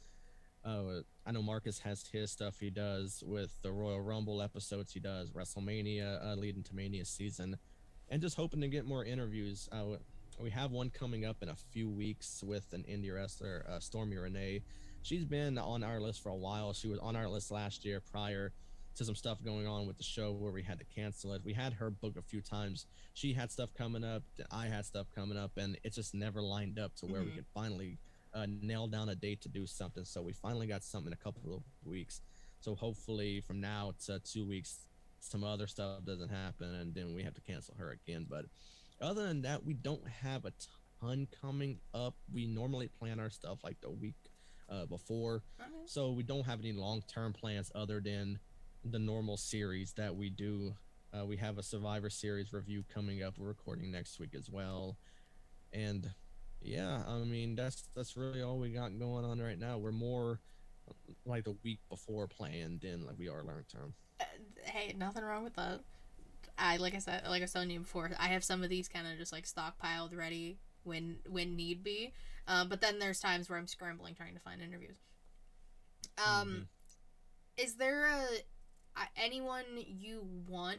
Uh, 0.65 1.03
I 1.27 1.33
know 1.33 1.43
Marcus 1.43 1.79
has 1.81 2.05
his 2.07 2.31
stuff 2.33 2.59
he 2.59 2.71
does 2.71 3.23
with 3.27 3.55
the 3.63 3.71
Royal 3.71 4.01
Rumble 4.01 4.41
episodes. 4.43 4.93
He 4.93 4.99
does 4.99 5.31
WrestleMania 5.31 6.25
uh, 6.25 6.35
leading 6.35 6.63
to 6.65 6.75
Mania 6.75 7.05
season, 7.05 7.57
and 8.09 8.21
just 8.23 8.37
hoping 8.37 8.61
to 8.61 8.69
get 8.69 8.85
more 8.87 9.05
interviews. 9.05 9.69
Uh, 9.73 9.97
we 10.41 10.51
have 10.51 10.71
one 10.73 10.91
coming 10.91 11.25
up 11.25 11.43
in 11.43 11.49
a 11.49 11.55
few 11.73 11.89
weeks 11.89 12.43
with 12.45 12.73
an 12.73 12.85
indie 12.89 13.15
wrestler, 13.15 13.65
uh, 13.69 13.79
Stormy 13.81 14.17
Renee. 14.17 14.63
She's 15.03 15.25
been 15.25 15.59
on 15.59 15.83
our 15.83 16.01
list 16.01 16.23
for 16.23 16.31
a 16.31 16.37
while. 16.37 16.73
She 16.73 16.89
was 16.89 16.99
on 16.99 17.15
our 17.17 17.29
list 17.29 17.51
last 17.51 17.85
year 17.85 18.01
prior 18.01 18.53
to 18.97 19.05
some 19.05 19.15
stuff 19.15 19.43
going 19.45 19.67
on 19.67 19.87
with 19.87 19.97
the 19.97 20.05
show 20.05 20.33
where 20.33 20.53
we 20.53 20.63
had 20.63 20.79
to 20.79 20.85
cancel 20.85 21.33
it. 21.33 21.43
We 21.45 21.53
had 21.53 21.73
her 21.75 21.91
book 21.91 22.17
a 22.17 22.23
few 22.23 22.41
times. 22.41 22.87
She 23.13 23.33
had 23.33 23.51
stuff 23.51 23.71
coming 23.75 24.05
up, 24.05 24.23
I 24.51 24.67
had 24.67 24.87
stuff 24.87 25.07
coming 25.15 25.37
up, 25.37 25.53
and 25.57 25.77
it 25.83 25.93
just 25.93 26.15
never 26.15 26.41
lined 26.41 26.79
up 26.79 26.95
to 26.97 27.07
where 27.07 27.23
we 27.23 27.31
Mhm. 27.31 27.35
could 27.37 27.47
finally 27.53 27.99
uh, 28.33 28.47
nail 28.49 28.89
down 28.89 29.09
a 29.09 29.15
date 29.15 29.41
to 29.43 29.49
do 29.49 29.65
something. 29.65 30.05
So 30.05 30.21
we 30.21 30.33
finally 30.33 30.67
got 30.67 30.83
something 30.83 31.07
in 31.09 31.13
a 31.13 31.17
couple 31.17 31.55
of 31.55 31.63
weeks. 31.85 32.21
So 32.59 32.75
hopefully 32.75 33.41
from 33.41 33.61
now 33.61 33.95
to 34.07 34.19
two 34.21 34.45
weeks, 34.45 34.87
some 35.25 35.43
other 35.43 35.66
stuff 35.66 36.05
doesn't 36.05 36.31
happen, 36.31 36.75
and 36.75 36.95
then 36.95 37.14
we 37.14 37.22
have 37.22 37.35
to 37.35 37.41
cancel 37.41 37.75
her 37.79 37.91
again. 37.91 38.27
But 38.29 38.45
other 39.01 39.27
than 39.27 39.43
that, 39.43 39.64
we 39.64 39.75
don't 39.75 40.07
have 40.07 40.45
a 40.45 40.53
ton 41.01 41.27
coming 41.41 41.79
up. 41.95 42.14
We 42.33 42.47
normally 42.47 42.89
plan 42.89 43.18
our 43.18 43.31
stuff 43.31 43.59
like 43.64 43.81
the 43.81 43.91
week 43.91 44.16
uh, 44.68 44.87
before, 44.87 45.43
so 45.87 46.12
we 46.12 46.22
don't 46.22 46.45
have 46.47 46.61
any 46.61 46.72
long-term 46.72 47.33
plans 47.33 47.72
other 47.75 48.01
than 48.01 48.39
the 48.85 48.99
normal 48.99 49.37
series 49.37 49.93
that 49.95 50.14
we 50.14 50.29
do. 50.31 50.75
Uh, 51.12 51.25
we 51.25 51.37
have 51.37 51.59
a 51.59 51.62
Survivor 51.62 52.11
Series 52.11 52.53
review 52.53 52.85
coming 52.93 53.22
up. 53.22 53.39
We're 53.39 53.49
recording 53.49 53.91
next 53.91 54.18
week 54.20 54.35
as 54.35 54.51
well, 54.51 54.99
and 55.72 56.11
yeah, 56.61 57.03
I 57.07 57.18
mean 57.18 57.57
that's 57.57 57.89
that's 57.95 58.16
really 58.16 58.43
all 58.43 58.59
we 58.59 58.70
got 58.70 58.99
going 58.99 59.25
on 59.25 59.41
right 59.41 59.59
now. 59.59 59.79
We're 59.79 59.93
more 59.93 60.41
like 61.25 61.45
the 61.45 61.57
week 61.62 61.81
before 61.89 62.27
planned 62.27 62.81
than 62.83 63.07
like 63.07 63.18
we 63.18 63.29
are 63.29 63.43
long 63.43 63.64
term. 63.72 63.95
Uh, 64.21 64.25
hey, 64.65 64.95
nothing 64.97 65.25
wrong 65.25 65.45
with 65.45 65.55
that. 65.57 65.81
I 66.57 66.77
like 66.77 66.95
I 66.95 66.99
said, 66.99 67.23
like 67.29 67.43
I 67.43 67.45
was 67.45 67.53
telling 67.53 67.71
you 67.71 67.81
before, 67.81 68.11
I 68.19 68.29
have 68.29 68.45
some 68.45 68.62
of 68.62 68.71
these 68.71 68.89
kind 68.89 69.07
of 69.07 69.19
just 69.19 69.33
like 69.33 69.45
stockpiled, 69.45 70.17
ready 70.17 70.59
when 70.85 71.17
when 71.29 71.57
need 71.57 71.83
be. 71.83 72.12
Uh, 72.47 72.65
but 72.65 72.81
then 72.81 72.99
there's 72.99 73.21
times 73.21 73.49
where 73.49 73.59
I'm 73.59 73.67
scrambling 73.67 74.15
trying 74.15 74.35
to 74.35 74.41
find 74.41 74.61
interviews. 74.61 74.99
Um, 76.25 76.69
is 77.57 77.75
there 77.75 78.07
a, 78.07 78.23
a 78.97 79.07
anyone 79.17 79.65
you 79.77 80.27
want, 80.49 80.79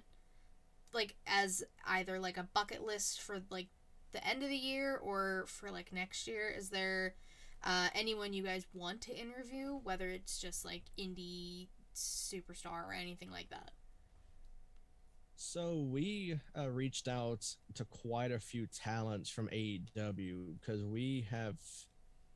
like 0.94 1.16
as 1.28 1.64
either 1.88 2.20
like 2.20 2.38
a 2.38 2.48
bucket 2.54 2.84
list 2.84 3.22
for 3.22 3.42
like 3.50 3.68
the 4.12 4.26
end 4.26 4.44
of 4.44 4.50
the 4.50 4.56
year 4.56 4.96
or 4.98 5.46
for 5.48 5.72
like 5.72 5.92
next 5.92 6.28
year? 6.28 6.54
Is 6.56 6.70
there 6.70 7.16
uh, 7.64 7.90
anyone 7.94 8.32
you 8.32 8.44
guys 8.44 8.66
want 8.74 9.02
to 9.02 9.16
interview, 9.18 9.80
whether 9.84 10.10
it's 10.10 10.40
just 10.40 10.64
like 10.64 10.84
indie 10.98 11.68
superstar 11.96 12.88
or 12.88 12.94
anything 12.94 13.32
like 13.32 13.50
that? 13.50 13.72
So 15.38 15.86
we 15.90 16.40
uh, 16.58 16.70
reached 16.70 17.08
out 17.08 17.46
to 17.74 17.86
quite 17.86 18.32
a 18.32 18.40
few 18.40 18.68
talents 18.68 19.30
from 19.30 19.50
AEW 19.50 20.60
because 20.60 20.86
we 20.86 21.28
have 21.30 21.56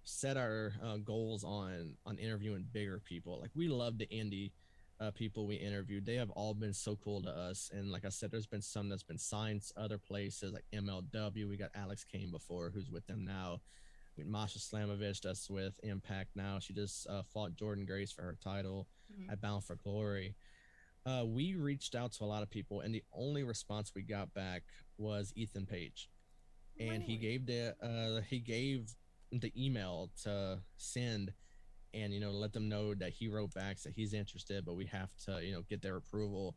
set 0.04 0.38
our 0.38 0.74
uh, 0.84 0.98
goals 0.98 1.44
on 1.44 1.96
on 2.06 2.18
interviewing 2.18 2.66
bigger 2.72 3.00
people. 3.00 3.40
Like 3.40 3.52
we 3.56 3.70
love 3.70 3.98
the 3.98 4.08
indie 4.08 4.52
uh, 5.00 5.12
people 5.12 5.48
we 5.48 5.56
interviewed. 5.56 6.06
They 6.06 6.16
have 6.16 6.30
all 6.32 6.54
been 6.54 6.74
so 6.74 6.98
cool 6.98 7.22
to 7.24 7.30
us. 7.30 7.72
And 7.74 7.92
like 7.92 8.06
I 8.06 8.10
said, 8.10 8.32
there's 8.32 8.48
been 8.48 8.62
some 8.62 8.90
that's 8.90 9.04
been 9.04 9.18
signed 9.18 9.62
to 9.62 9.82
other 9.82 9.98
places 9.98 10.52
like 10.52 10.66
MLW. 10.74 11.48
We 11.48 11.58
got 11.58 11.72
Alex 11.74 12.04
Kane 12.04 12.32
before, 12.32 12.72
who's 12.74 12.90
with 12.90 13.08
them 13.08 13.24
now. 13.24 13.62
Masha 14.24 14.60
Slamovich, 14.60 15.22
that's 15.22 15.50
with 15.50 15.74
Impact 15.84 16.30
now. 16.36 16.60
She 16.60 16.74
just 16.74 17.08
uh, 17.08 17.24
fought 17.24 17.56
Jordynne 17.56 17.86
Grace 17.88 18.12
for 18.12 18.22
her 18.24 18.38
title 18.44 18.88
Mhm. 19.12 19.32
at 19.32 19.42
Bound 19.42 19.64
for 19.64 19.76
Glory. 19.76 20.36
Uh, 21.06 21.24
we 21.26 21.56
reached 21.56 21.96
out 21.96 22.12
to 22.14 22.24
a 22.24 22.26
lot 22.26 22.44
of 22.44 22.50
people, 22.50 22.82
and 22.82 22.94
the 22.94 23.04
only 23.14 23.44
response 23.44 23.94
we 23.96 24.02
got 24.04 24.32
back 24.34 24.64
was 24.98 25.32
Ethan 25.36 25.66
Page, 25.66 26.10
and 26.80 27.02
he 27.02 27.18
gave 27.18 27.46
the 27.46 27.76
uh, 27.82 28.22
he 28.22 28.40
gave 28.40 28.94
the 29.32 29.52
email 29.56 30.12
to 30.24 30.62
send, 30.78 31.34
and 31.94 32.14
you 32.14 32.20
know 32.20 32.32
let 32.32 32.52
them 32.54 32.68
know 32.70 32.94
that 32.94 33.14
he 33.14 33.28
wrote 33.28 33.54
back 33.54 33.80
that 33.80 33.94
he's 33.94 34.14
interested, 34.14 34.66
but 34.66 34.76
we 34.76 34.86
have 34.86 35.10
to 35.26 35.44
you 35.44 35.54
know 35.54 35.62
get 35.64 35.82
their 35.82 35.96
approval, 35.96 36.56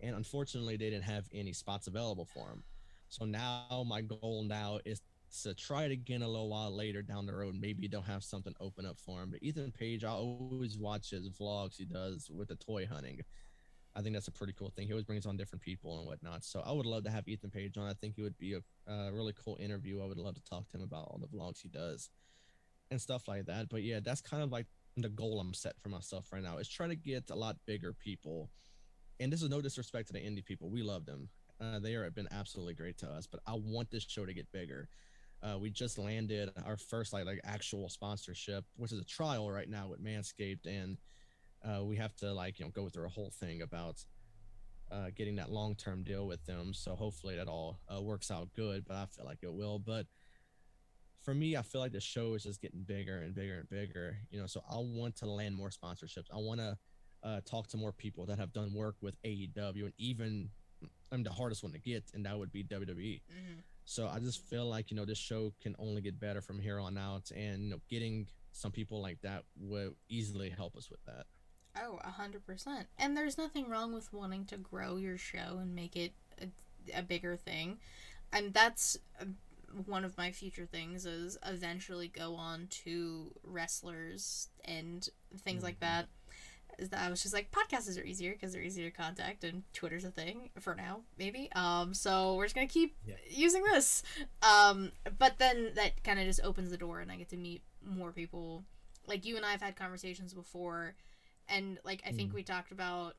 and 0.00 0.14
unfortunately 0.16 0.76
they 0.76 0.90
didn't 0.90 1.04
have 1.04 1.26
any 1.32 1.52
spots 1.52 1.86
available 1.86 2.24
for 2.26 2.50
him. 2.50 2.64
So 3.08 3.24
now 3.24 3.84
my 3.86 4.02
goal 4.02 4.42
now 4.44 4.80
is 4.84 5.00
to 5.42 5.54
try 5.54 5.84
it 5.84 5.92
again 5.92 6.22
a 6.22 6.28
little 6.28 6.48
while 6.48 6.74
later 6.74 7.02
down 7.02 7.26
the 7.26 7.34
road. 7.34 7.54
Maybe 7.58 7.88
they'll 7.88 8.02
have 8.02 8.24
something 8.24 8.54
open 8.60 8.86
up 8.86 8.98
for 8.98 9.22
him. 9.22 9.30
But 9.30 9.42
Ethan 9.42 9.72
Page, 9.72 10.04
I 10.04 10.10
always 10.10 10.78
watch 10.78 11.10
his 11.10 11.28
vlogs 11.28 11.76
he 11.76 11.84
does 11.84 12.30
with 12.30 12.48
the 12.48 12.56
toy 12.56 12.86
hunting. 12.86 13.20
I 13.96 14.02
think 14.02 14.14
that's 14.14 14.28
a 14.28 14.32
pretty 14.32 14.54
cool 14.58 14.70
thing. 14.70 14.86
He 14.86 14.92
always 14.92 15.04
brings 15.04 15.24
on 15.24 15.36
different 15.36 15.62
people 15.62 15.98
and 15.98 16.06
whatnot. 16.06 16.44
So 16.44 16.62
I 16.64 16.72
would 16.72 16.86
love 16.86 17.04
to 17.04 17.10
have 17.10 17.28
Ethan 17.28 17.50
Page 17.50 17.76
on. 17.76 17.88
I 17.88 17.94
think 17.94 18.14
it 18.18 18.22
would 18.22 18.38
be 18.38 18.54
a 18.54 18.92
uh, 18.92 19.10
really 19.10 19.34
cool 19.44 19.56
interview. 19.60 20.02
I 20.02 20.06
would 20.06 20.18
love 20.18 20.34
to 20.34 20.42
talk 20.42 20.68
to 20.70 20.76
him 20.76 20.82
about 20.82 21.08
all 21.08 21.20
the 21.20 21.28
vlogs 21.28 21.60
he 21.62 21.68
does 21.68 22.10
and 22.90 23.00
stuff 23.00 23.28
like 23.28 23.46
that. 23.46 23.68
But 23.68 23.82
yeah, 23.82 24.00
that's 24.02 24.20
kind 24.20 24.42
of 24.42 24.50
like 24.50 24.66
the 24.96 25.08
goal 25.08 25.40
I'm 25.40 25.54
set 25.54 25.74
for 25.80 25.88
myself 25.88 26.32
right 26.32 26.42
now 26.42 26.58
is 26.58 26.68
try 26.68 26.88
to 26.88 26.96
get 26.96 27.30
a 27.30 27.34
lot 27.34 27.56
bigger 27.66 27.92
people. 27.92 28.50
And 29.20 29.32
this 29.32 29.42
is 29.42 29.48
no 29.48 29.60
disrespect 29.60 30.08
to 30.08 30.12
the 30.12 30.18
indie 30.20 30.44
people. 30.44 30.70
We 30.70 30.82
love 30.82 31.06
them. 31.06 31.28
Uh, 31.60 31.78
they 31.78 31.94
are 31.94 32.10
been 32.10 32.28
absolutely 32.32 32.74
great 32.74 32.98
to 32.98 33.08
us. 33.08 33.28
But 33.28 33.40
I 33.46 33.54
want 33.54 33.90
this 33.90 34.04
show 34.04 34.26
to 34.26 34.34
get 34.34 34.50
bigger. 34.52 34.88
Uh, 35.44 35.58
we 35.58 35.68
just 35.68 35.98
landed 35.98 36.50
our 36.64 36.76
first 36.76 37.12
like 37.12 37.26
like 37.26 37.40
actual 37.44 37.88
sponsorship, 37.88 38.64
which 38.76 38.92
is 38.92 38.98
a 38.98 39.04
trial 39.04 39.50
right 39.50 39.68
now 39.68 39.86
with 39.88 40.02
Manscaped, 40.02 40.66
and 40.66 40.96
uh, 41.62 41.84
we 41.84 41.96
have 41.96 42.14
to 42.16 42.32
like 42.32 42.58
you 42.58 42.64
know 42.64 42.70
go 42.70 42.88
through 42.88 43.04
a 43.06 43.10
whole 43.10 43.30
thing 43.30 43.60
about 43.62 44.02
uh, 44.90 45.10
getting 45.14 45.36
that 45.36 45.50
long 45.50 45.74
term 45.74 46.02
deal 46.02 46.26
with 46.26 46.44
them. 46.46 46.72
So 46.72 46.94
hopefully 46.94 47.36
that 47.36 47.48
all 47.48 47.78
uh, 47.94 48.00
works 48.00 48.30
out 48.30 48.48
good, 48.54 48.84
but 48.86 48.96
I 48.96 49.06
feel 49.06 49.26
like 49.26 49.42
it 49.42 49.52
will. 49.52 49.78
But 49.78 50.06
for 51.22 51.34
me, 51.34 51.56
I 51.56 51.62
feel 51.62 51.80
like 51.80 51.92
the 51.92 52.00
show 52.00 52.34
is 52.34 52.42
just 52.42 52.60
getting 52.62 52.82
bigger 52.82 53.18
and 53.18 53.34
bigger 53.34 53.58
and 53.60 53.68
bigger. 53.68 54.16
You 54.30 54.40
know, 54.40 54.46
so 54.46 54.62
I 54.70 54.76
want 54.78 55.16
to 55.16 55.26
land 55.26 55.54
more 55.54 55.70
sponsorships. 55.70 56.26
I 56.32 56.38
want 56.38 56.60
to 56.60 56.78
uh, 57.22 57.40
talk 57.44 57.68
to 57.68 57.76
more 57.76 57.92
people 57.92 58.24
that 58.26 58.38
have 58.38 58.52
done 58.52 58.72
work 58.72 58.96
with 59.02 59.14
AEW 59.24 59.84
and 59.84 59.92
even 59.98 60.50
I'm 61.12 61.22
the 61.22 61.32
hardest 61.32 61.62
one 61.62 61.72
to 61.72 61.78
get, 61.78 62.04
and 62.14 62.24
that 62.26 62.38
would 62.38 62.52
be 62.52 62.62
WWE. 62.64 63.20
Mhm. 63.30 63.62
So 63.84 64.08
I 64.08 64.18
just 64.18 64.40
feel 64.48 64.66
like 64.66 64.90
you 64.90 64.96
know 64.96 65.04
this 65.04 65.18
show 65.18 65.52
can 65.62 65.74
only 65.78 66.00
get 66.02 66.18
better 66.18 66.40
from 66.40 66.58
here 66.58 66.80
on 66.80 66.96
out, 66.98 67.30
and 67.34 67.64
you 67.64 67.70
know 67.70 67.80
getting 67.88 68.26
some 68.52 68.70
people 68.72 69.00
like 69.02 69.20
that 69.22 69.44
would 69.58 69.94
easily 70.08 70.50
help 70.50 70.76
us 70.76 70.90
with 70.90 71.04
that. 71.06 71.26
Oh, 71.76 71.98
a 72.04 72.10
hundred 72.10 72.46
percent. 72.46 72.86
And 72.98 73.16
there's 73.16 73.36
nothing 73.36 73.68
wrong 73.68 73.92
with 73.92 74.12
wanting 74.12 74.44
to 74.46 74.56
grow 74.56 74.96
your 74.96 75.18
show 75.18 75.58
and 75.60 75.74
make 75.74 75.96
it 75.96 76.12
a, 76.40 76.48
a 76.98 77.02
bigger 77.02 77.36
thing. 77.36 77.78
And 78.32 78.54
that's 78.54 78.96
uh, 79.20 79.24
one 79.86 80.04
of 80.04 80.16
my 80.16 80.30
future 80.30 80.66
things 80.66 81.04
is 81.04 81.36
eventually 81.44 82.08
go 82.08 82.36
on 82.36 82.68
to 82.84 83.32
wrestlers 83.42 84.48
and 84.64 85.08
things 85.44 85.62
like 85.64 85.76
Mhm. 85.76 85.80
that. 85.80 86.08
Is 86.78 86.88
that 86.90 87.00
I 87.00 87.08
was 87.10 87.22
just 87.22 87.34
like 87.34 87.50
podcasts 87.50 87.98
are 88.00 88.04
easier 88.04 88.32
because 88.32 88.52
they're 88.52 88.62
easier 88.62 88.90
to 88.90 88.96
contact 88.96 89.44
and 89.44 89.62
Twitter's 89.72 90.04
a 90.04 90.10
thing 90.10 90.50
for 90.60 90.74
now 90.74 91.02
maybe. 91.18 91.50
Um, 91.52 91.94
so 91.94 92.34
we're 92.36 92.44
just 92.46 92.54
gonna 92.54 92.66
keep 92.66 92.96
Yeah. 93.06 93.14
using 93.30 93.62
this. 93.64 94.02
Um, 94.42 94.92
but 95.18 95.38
then 95.38 95.72
that 95.74 96.02
kind 96.04 96.18
of 96.18 96.26
just 96.26 96.40
opens 96.42 96.70
the 96.70 96.76
door 96.76 97.00
and 97.00 97.10
I 97.12 97.16
get 97.16 97.28
to 97.30 97.36
meet 97.36 97.62
more 97.82 98.12
people. 98.12 98.64
Like 99.06 99.24
you 99.24 99.36
and 99.36 99.44
I 99.44 99.50
have 99.52 99.62
had 99.62 99.76
conversations 99.76 100.34
before 100.34 100.94
and 101.48 101.78
like 101.84 102.02
I 102.06 102.12
think 102.12 102.30
Mm. 102.32 102.34
we 102.34 102.42
talked 102.42 102.72
about 102.72 103.16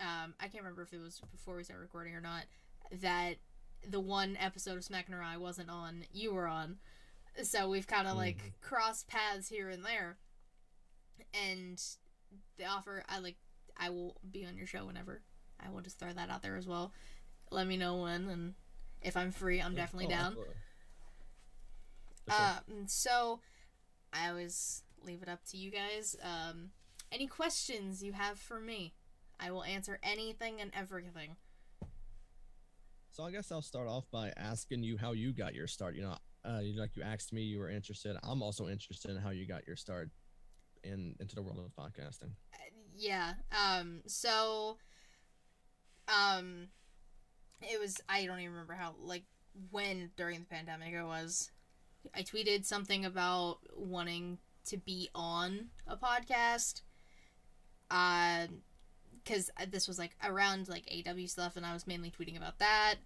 um 0.00 0.34
I 0.40 0.48
can't 0.48 0.62
remember 0.64 0.82
if 0.82 0.92
it 0.92 0.98
was 1.00 1.20
before 1.32 1.56
we 1.56 1.64
started 1.64 1.82
recording 1.82 2.14
or 2.14 2.20
not 2.20 2.44
that 3.00 3.36
the 3.88 4.00
one 4.00 4.36
episode 4.38 4.76
of 4.76 4.84
Smack 4.84 5.06
and 5.08 5.16
I 5.16 5.36
wasn't 5.38 5.70
on, 5.70 6.04
you 6.12 6.32
were 6.32 6.46
on. 6.46 6.78
So 7.42 7.68
we've 7.68 7.86
kind 7.86 8.06
of 8.06 8.16
like 8.16 8.36
Mhm. 8.38 8.52
crossed 8.60 9.08
paths 9.08 9.48
here 9.48 9.70
and 9.70 9.84
there. 9.84 10.18
And 11.34 11.82
the 12.58 12.66
offer, 12.66 13.04
I 13.08 13.18
like, 13.18 13.36
I 13.76 13.90
will 13.90 14.16
be 14.30 14.44
on 14.44 14.56
your 14.56 14.66
show 14.66 14.86
whenever. 14.86 15.22
I 15.64 15.70
will 15.70 15.80
just 15.80 15.98
throw 15.98 16.12
that 16.12 16.30
out 16.30 16.42
there 16.42 16.56
as 16.56 16.66
well. 16.66 16.92
Let 17.50 17.66
me 17.66 17.76
know 17.76 18.02
when, 18.02 18.28
and 18.28 18.54
if 19.00 19.16
I'm 19.16 19.30
free, 19.30 19.60
I'm 19.60 19.74
definitely 19.74 20.06
Oh, 20.06 20.18
down. 20.18 20.34
Sure. 20.34 20.54
Uh, 22.28 22.58
so 22.86 23.40
I 24.12 24.28
always 24.28 24.82
leave 25.04 25.22
it 25.22 25.28
up 25.28 25.44
to 25.50 25.56
you 25.56 25.70
guys. 25.70 26.16
Um, 26.22 26.70
any 27.10 27.26
questions 27.26 28.02
you 28.02 28.12
have 28.12 28.38
for 28.38 28.60
me, 28.60 28.94
I 29.38 29.50
will 29.50 29.64
answer 29.64 29.98
anything 30.02 30.60
and 30.60 30.70
everything. 30.74 31.36
So 33.10 33.24
I 33.24 33.30
guess 33.30 33.52
I'll 33.52 33.60
start 33.60 33.88
off 33.88 34.04
by 34.10 34.32
asking 34.36 34.84
you 34.84 34.96
how 34.96 35.12
you 35.12 35.32
got 35.32 35.54
your 35.54 35.66
start. 35.66 35.94
You 35.96 36.02
know, 36.02 36.16
uh, 36.44 36.60
you 36.60 36.80
like 36.80 36.96
you 36.96 37.02
asked 37.02 37.32
me, 37.32 37.42
you 37.42 37.58
were 37.58 37.68
interested. 37.68 38.16
I'm 38.22 38.42
also 38.42 38.68
interested 38.68 39.10
in 39.10 39.18
how 39.18 39.30
you 39.30 39.46
got 39.46 39.66
your 39.66 39.76
start 39.76 40.10
in 40.84 41.16
into 41.20 41.34
the 41.34 41.42
world 41.42 41.58
of 41.58 41.84
podcasting. 41.84 42.30
Yeah. 42.96 43.34
Um. 43.50 44.02
So. 44.06 44.78
Um. 46.08 46.68
It 47.62 47.80
was. 47.80 48.00
I 48.08 48.26
don't 48.26 48.40
even 48.40 48.52
remember 48.52 48.74
how. 48.74 48.94
Like 49.00 49.24
when 49.70 50.10
during 50.16 50.40
the 50.40 50.46
pandemic 50.46 50.92
it 50.92 51.04
was. 51.04 51.50
I 52.14 52.22
tweeted 52.22 52.64
something 52.64 53.04
about 53.04 53.58
wanting 53.76 54.38
to 54.66 54.76
be 54.76 55.08
on 55.14 55.68
a 55.86 55.96
podcast. 55.96 56.82
Uh, 57.90 58.46
because 59.22 59.50
this 59.68 59.86
was 59.86 59.98
like 59.98 60.16
around 60.24 60.68
like 60.68 60.90
AW 60.90 61.26
stuff, 61.26 61.56
and 61.56 61.64
I 61.64 61.72
was 61.72 61.86
mainly 61.86 62.10
tweeting 62.10 62.36
about 62.36 62.58
that. 62.58 62.96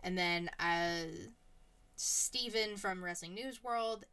And 0.00 0.16
then 0.16 0.50
uh, 0.60 1.06
Steven 1.96 2.76
from 2.76 3.02
Wrestling 3.02 3.34
News 3.34 3.62
World 3.62 4.04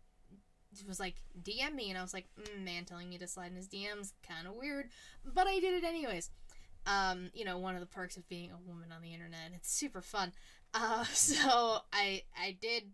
was 0.87 0.99
like 0.99 1.15
DM 1.41 1.75
me, 1.75 1.89
and 1.89 1.97
I 1.97 2.01
was 2.01 2.13
like, 2.13 2.27
mm, 2.39 2.63
man, 2.63 2.85
telling 2.85 3.09
me 3.09 3.17
to 3.17 3.27
slide 3.27 3.51
in 3.51 3.55
his 3.57 3.67
DMs, 3.67 4.13
kind 4.27 4.47
of 4.47 4.53
weird, 4.55 4.89
but 5.25 5.47
I 5.47 5.59
did 5.59 5.73
it 5.73 5.83
anyways. 5.87 6.29
Um, 6.85 7.29
you 7.33 7.45
know, 7.45 7.57
one 7.59 7.75
of 7.75 7.81
the 7.81 7.87
perks 7.87 8.17
of 8.17 8.27
being 8.27 8.51
a 8.51 8.57
woman 8.69 8.91
on 8.91 9.01
the 9.01 9.13
internet, 9.13 9.51
it's 9.55 9.71
super 9.71 10.01
fun. 10.01 10.31
Uh, 10.73 11.03
so 11.13 11.79
I 11.93 12.23
I 12.37 12.57
did 12.59 12.91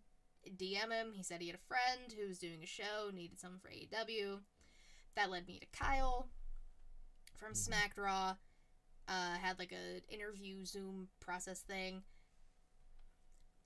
DM 0.57 0.91
him. 0.91 1.11
He 1.13 1.23
said 1.23 1.41
he 1.41 1.47
had 1.47 1.55
a 1.55 1.67
friend 1.67 2.13
who 2.17 2.27
was 2.27 2.39
doing 2.39 2.63
a 2.63 2.67
show, 2.67 3.11
needed 3.13 3.39
someone 3.39 3.59
for 3.59 3.69
AEW. 3.69 4.39
That 5.15 5.29
led 5.29 5.47
me 5.47 5.59
to 5.59 5.65
Kyle 5.77 6.29
from 7.35 7.53
Mhm. 7.53 7.57
Smacked 7.57 7.97
Raw. 7.97 8.35
Uh, 9.07 9.35
had 9.35 9.57
like 9.57 9.71
a 9.71 10.01
interview 10.13 10.65
Zoom 10.65 11.07
process 11.21 11.61
thing. 11.61 12.03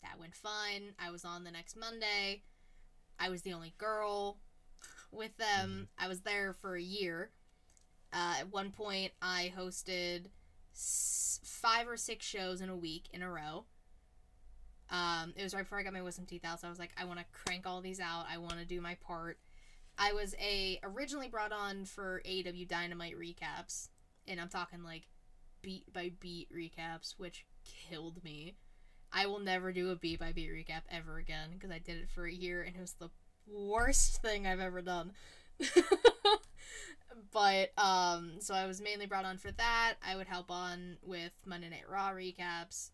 That 0.04 0.20
went 0.20 0.36
fine. 0.36 0.94
I 1.00 1.10
was 1.12 1.26
on 1.26 1.44
the 1.44 1.52
next 1.52 1.76
Monday. 1.76 2.44
I 3.22 3.30
was 3.30 3.44
the 3.44 3.54
only 3.54 3.74
girl 3.78 4.40
with 5.12 5.38
them. 5.38 5.88
I 5.98 6.08
was 6.08 6.22
there 6.22 6.54
for 6.60 6.76
a 6.76 6.82
year. 6.82 7.30
Uh, 8.12 8.36
at 8.40 8.52
one 8.52 8.72
point, 8.72 9.12
I 9.22 9.54
hosted 9.56 10.26
s- 10.74 11.40
five 11.44 11.88
or 11.88 11.98
six 11.98 12.26
shows 12.26 12.62
in 12.62 12.70
a 12.70 12.76
week 12.76 13.06
in 13.14 13.22
a 13.22 13.30
row. 13.30 13.66
Um, 14.90 15.34
it 15.38 15.44
was 15.44 15.54
right 15.54 15.64
before 15.64 15.80
I 15.80 15.84
got 15.84 15.94
my 15.94 16.02
wisdom 16.02 16.26
teeth 16.26 16.44
out, 16.44 16.60
so 16.60 16.68
I 16.68 16.70
was 16.70 16.80
like, 16.80 16.92
I 16.98 17.06
want 17.06 17.20
to 17.20 17.26
crank 17.32 17.66
all 17.66 17.80
these 17.80 18.00
out. 18.00 18.26
I 18.30 18.38
want 18.40 18.58
to 18.58 18.66
do 18.66 18.82
my 18.82 18.96
part. 18.96 19.38
I 19.98 20.14
was 20.14 20.36
a 20.40 20.80
originally 20.84 21.28
brought 21.30 21.52
on 21.54 21.86
for 21.86 22.22
AW 22.26 22.66
Dynamite 22.68 23.16
recaps, 23.18 23.90
and 24.28 24.42
I'm 24.42 24.50
talking 24.50 24.84
like 24.84 25.04
beat 25.62 25.94
by 25.94 26.12
beat 26.20 26.50
recaps, 26.52 27.14
which 27.18 27.46
killed 27.64 28.24
me. 28.24 28.56
I 29.14 29.26
will 29.26 29.40
never 29.40 29.72
do 29.72 29.90
a 29.92 29.96
beat 29.96 30.20
by 30.20 30.32
beat 30.32 30.50
recap 30.50 30.82
ever 30.90 31.18
again 31.18 31.50
because 31.54 31.72
I 31.72 31.80
did 31.80 31.98
it 31.98 32.10
for 32.14 32.26
a 32.26 32.34
year 32.34 32.62
and 32.62 32.76
it 32.76 32.82
was 32.82 32.94
the 32.94 33.10
worst 33.48 34.22
thing 34.22 34.48
I've 34.48 34.60
ever 34.60 34.82
done. 34.82 35.12
but 37.32 37.72
um 37.78 38.36
so 38.40 38.54
I 38.54 38.66
was 38.66 38.82
mainly 38.82 39.06
brought 39.06 39.26
on 39.26 39.38
for 39.38 39.52
that. 39.52 39.96
I 40.06 40.16
would 40.16 40.28
help 40.28 40.50
on 40.50 40.98
with 41.02 41.34
Monday 41.46 41.70
Night 41.70 41.90
Raw 41.90 42.12
recaps. 42.12 42.92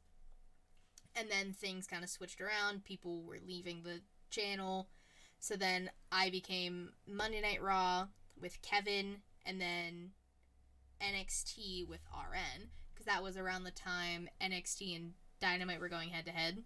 And 1.16 1.30
then 1.32 1.54
things 1.54 1.88
kind 1.88 2.04
of 2.04 2.10
switched 2.10 2.42
around. 2.42 2.84
People 2.84 3.24
were 3.24 3.40
leaving 3.46 3.82
the 3.84 4.02
channel. 4.30 4.90
So 5.40 5.56
then 5.56 5.90
I 6.12 6.30
became 6.30 6.92
Monday 7.08 7.42
Night 7.42 7.62
Raw 7.62 8.08
with 8.40 8.62
Kevin 8.62 9.18
and 9.46 9.62
then 9.62 10.12
NXT 11.02 11.88
with 11.88 12.02
RN 12.12 12.70
because 12.94 13.06
that 13.06 13.24
was 13.24 13.38
around 13.38 13.64
the 13.64 13.72
time 13.72 14.30
NXT 14.42 14.96
and 14.96 15.14
Dynamite 15.40 15.80
were 15.80 15.90
going 15.90 16.10
head 16.10 16.26
to 16.26 16.32
head. 16.32 16.64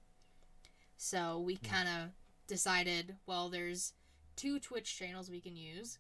So 0.97 1.39
we 1.39 1.55
Hmm. 1.55 1.65
kind 1.65 1.89
of 1.89 2.09
decided, 2.47 3.17
well, 3.25 3.49
there's 3.49 3.93
two 4.35 4.59
Twitch 4.59 4.97
channels 4.97 5.29
we 5.29 5.41
can 5.41 5.55
use. 5.55 5.99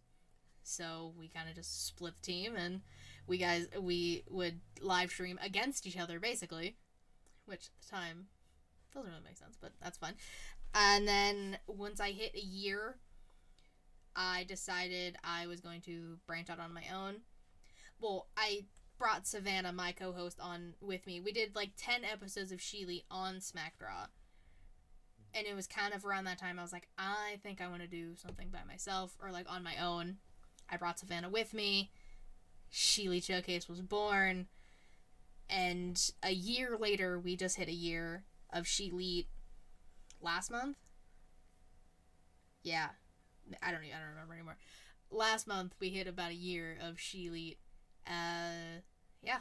So 0.63 1.13
we 1.17 1.27
kind 1.27 1.49
of 1.49 1.55
just 1.55 1.87
split 1.87 2.15
the 2.15 2.21
team 2.21 2.55
and 2.55 2.81
we 3.27 3.37
guys 3.37 3.67
we 3.79 4.23
would 4.29 4.61
live 4.79 5.09
stream 5.11 5.39
against 5.41 5.87
each 5.87 5.97
other 5.97 6.19
basically, 6.19 6.77
which 7.45 7.67
at 7.67 7.81
the 7.81 7.89
time 7.89 8.27
doesn't 8.93 9.09
really 9.09 9.23
make 9.23 9.37
sense, 9.37 9.57
but 9.59 9.71
that's 9.81 9.97
fun. 9.97 10.13
And 10.73 11.07
then 11.07 11.57
once 11.67 11.99
I 11.99 12.11
hit 12.11 12.35
a 12.35 12.39
year, 12.39 12.99
I 14.15 14.43
decided 14.43 15.17
I 15.23 15.47
was 15.47 15.61
going 15.61 15.81
to 15.81 16.19
branch 16.27 16.49
out 16.49 16.59
on 16.59 16.73
my 16.73 16.83
own. 16.93 17.21
Well, 17.99 18.27
I 18.37 18.65
brought 19.01 19.25
Savannah, 19.25 19.73
my 19.73 19.91
co-host, 19.91 20.39
on 20.39 20.75
with 20.79 21.07
me. 21.07 21.19
We 21.19 21.31
did 21.31 21.55
like 21.55 21.71
ten 21.75 22.03
episodes 22.05 22.51
of 22.51 22.59
Sheely 22.59 23.01
on 23.09 23.41
Smack 23.41 23.73
Raw, 23.81 24.05
and 25.33 25.47
it 25.47 25.55
was 25.55 25.65
kind 25.65 25.91
of 25.95 26.05
around 26.05 26.25
that 26.25 26.37
time 26.37 26.59
I 26.59 26.61
was 26.61 26.71
like, 26.71 26.87
I 26.99 27.39
think 27.41 27.59
I 27.59 27.67
want 27.67 27.81
to 27.81 27.87
do 27.87 28.15
something 28.15 28.49
by 28.49 28.59
myself 28.67 29.17
or 29.19 29.31
like 29.31 29.51
on 29.51 29.63
my 29.63 29.75
own. 29.83 30.17
I 30.69 30.77
brought 30.77 30.99
Savannah 30.99 31.31
with 31.31 31.51
me. 31.51 31.89
Sheely 32.71 33.23
Showcase 33.23 33.67
was 33.67 33.81
born, 33.81 34.45
and 35.49 35.99
a 36.21 36.31
year 36.31 36.77
later, 36.79 37.19
we 37.19 37.35
just 37.35 37.57
hit 37.57 37.67
a 37.67 37.73
year 37.73 38.23
of 38.53 38.65
Sheely. 38.65 39.25
Last 40.21 40.51
month. 40.51 40.77
Yeah, 42.61 42.89
I 43.63 43.71
don't. 43.71 43.81
I 43.81 43.99
don't 43.99 44.09
remember 44.11 44.35
anymore. 44.35 44.57
Last 45.09 45.47
month 45.47 45.73
we 45.79 45.89
hit 45.89 46.05
about 46.05 46.29
a 46.29 46.35
year 46.35 46.77
of 46.79 46.97
Sheely. 46.97 47.57
Uh, 48.05 48.81
yeah, 49.21 49.39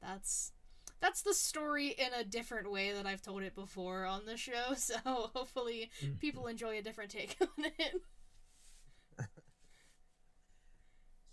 that's 0.00 0.52
that's 1.00 1.22
the 1.22 1.34
story 1.34 1.88
in 1.88 2.12
a 2.18 2.24
different 2.24 2.70
way 2.70 2.92
that 2.92 3.06
I've 3.06 3.22
told 3.22 3.42
it 3.42 3.54
before 3.54 4.04
on 4.04 4.26
the 4.26 4.36
show. 4.36 4.52
So 4.76 4.96
hopefully 5.04 5.90
people 6.18 6.46
enjoy 6.46 6.78
a 6.78 6.82
different 6.82 7.10
take 7.10 7.36
on 7.40 7.64
it. 7.78 8.02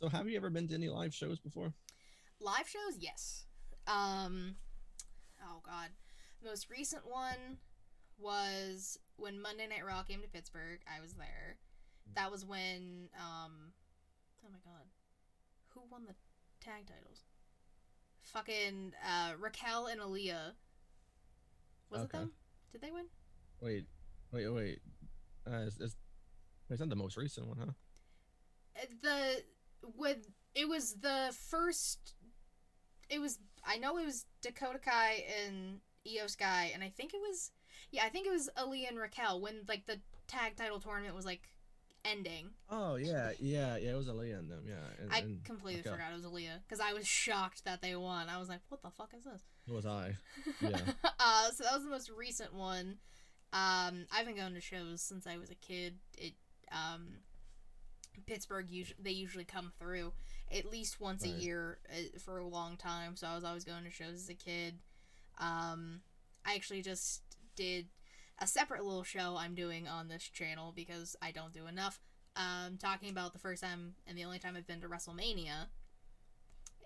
So 0.01 0.09
have 0.09 0.27
you 0.27 0.37
ever 0.37 0.49
been 0.49 0.67
to 0.67 0.75
any 0.75 0.89
live 0.89 1.13
shows 1.13 1.39
before? 1.39 1.73
Live 2.39 2.67
shows, 2.67 2.97
yes. 2.99 3.45
Um, 3.87 4.55
oh 5.41 5.61
god, 5.65 5.89
most 6.43 6.69
recent 6.69 7.03
one 7.07 7.57
was 8.19 8.99
when 9.15 9.41
Monday 9.41 9.67
Night 9.67 9.85
Raw 9.85 10.03
came 10.03 10.21
to 10.21 10.27
Pittsburgh. 10.27 10.79
I 10.85 11.01
was 11.01 11.13
there. 11.13 11.57
That 12.13 12.31
was 12.31 12.45
when 12.45 13.09
um, 13.15 13.73
oh 14.45 14.49
my 14.51 14.59
god, 14.63 14.85
who 15.69 15.81
won 15.89 16.03
the 16.07 16.15
tag 16.59 16.87
titles? 16.87 17.23
Fucking 18.35 18.91
uh, 19.01 19.31
Raquel 19.39 19.87
and 19.87 20.01
Aliyah. 20.01 20.51
Was 21.89 22.01
it 22.01 22.11
them? 22.11 22.31
Did 22.73 22.81
they 22.81 22.91
win? 22.91 23.05
Wait, 23.61 23.85
wait, 24.33 24.49
wait. 24.49 24.79
Uh, 25.47 25.63
it's, 25.65 25.79
it's, 25.79 25.95
it's 26.69 26.81
not 26.81 26.89
the 26.89 26.97
most 26.97 27.15
recent 27.15 27.47
one, 27.47 27.57
huh? 27.57 27.71
Uh, 28.77 28.85
the 29.01 29.43
with 29.95 30.27
it 30.53 30.67
was 30.67 30.95
the 30.95 31.33
first 31.49 32.15
it 33.09 33.21
was 33.21 33.39
I 33.65 33.77
know 33.77 33.97
it 33.97 34.05
was 34.05 34.25
Dakota 34.41 34.79
Kai 34.79 35.23
and 35.45 35.79
Iyo 36.05 36.29
Sky 36.29 36.71
and 36.73 36.83
I 36.83 36.89
think 36.89 37.13
it 37.13 37.21
was 37.21 37.51
yeah 37.91 38.03
I 38.03 38.09
think 38.09 38.27
it 38.27 38.31
was 38.31 38.49
Aliyah 38.57 38.89
and 38.89 38.99
Raquel 38.99 39.39
when 39.39 39.61
like 39.69 39.85
the 39.85 40.01
tag 40.27 40.57
title 40.57 40.81
tournament 40.81 41.15
was 41.15 41.25
like 41.25 41.47
ending 42.05 42.49
Oh 42.69 42.95
yeah, 42.95 43.31
yeah, 43.39 43.77
yeah. 43.77 43.91
It 43.91 43.95
was 43.97 44.07
Aliyah 44.07 44.39
and 44.39 44.49
them. 44.51 44.63
Yeah. 44.67 44.75
And, 45.01 45.11
I 45.11 45.19
and 45.19 45.43
completely 45.43 45.81
forgot 45.81 46.11
it 46.11 46.15
was 46.15 46.25
Aliyah 46.25 46.59
because 46.67 46.79
I 46.79 46.93
was 46.93 47.07
shocked 47.07 47.65
that 47.65 47.81
they 47.81 47.95
won 47.95 48.29
I 48.29 48.37
was 48.37 48.49
like 48.49 48.61
what 48.69 48.81
the 48.81 48.89
fuck 48.91 49.11
is 49.17 49.23
this 49.23 49.41
So 49.67 49.73
was 49.73 49.85
I. 49.85 50.15
Yeah. 50.61 50.77
uh, 51.19 51.51
so 51.51 51.63
that 51.63 51.73
was 51.73 51.83
the 51.83 51.89
most 51.89 52.09
recent 52.15 52.53
one 52.53 52.97
um 53.53 54.05
I've 54.11 54.25
been 54.25 54.35
going 54.35 54.53
to 54.53 54.61
shows 54.61 55.01
since 55.01 55.25
I 55.27 55.37
was 55.37 55.49
a 55.49 55.55
kid 55.55 55.95
it 56.17 56.33
um 56.71 57.07
Pittsburgh 58.27 58.69
usually 58.69 58.97
they 59.01 59.11
usually 59.11 59.43
come 59.45 59.71
through 59.79 60.13
at 60.51 60.65
least 60.71 60.99
once 61.01 61.23
Right. 61.23 61.33
a 61.33 61.37
year 61.37 61.79
uh, 61.91 62.19
for 62.19 62.37
a 62.37 62.47
long 62.47 62.77
time. 62.77 63.15
So 63.15 63.27
I 63.27 63.35
was 63.35 63.43
always 63.43 63.63
going 63.63 63.83
to 63.83 63.89
shows 63.91 64.15
as 64.15 64.29
a 64.29 64.33
kid. 64.33 64.75
Um, 65.37 66.01
I 66.45 66.55
actually 66.55 66.81
just 66.81 67.21
did 67.55 67.87
a 68.39 68.47
separate 68.47 68.83
little 68.83 69.03
show 69.03 69.37
I'm 69.37 69.55
doing 69.55 69.87
on 69.87 70.07
this 70.07 70.23
channel 70.23 70.73
because 70.75 71.15
I 71.21 71.31
don't 71.31 71.53
do 71.53 71.67
enough. 71.67 71.99
Um, 72.35 72.77
talking 72.77 73.09
about 73.09 73.31
the 73.31 73.39
first 73.39 73.63
time 73.63 73.93
and 74.05 74.17
the 74.17 74.25
only 74.25 74.39
time 74.39 74.55
I've 74.57 74.67
been 74.67 74.81
to 74.81 74.89
WrestleMania, 74.89 75.67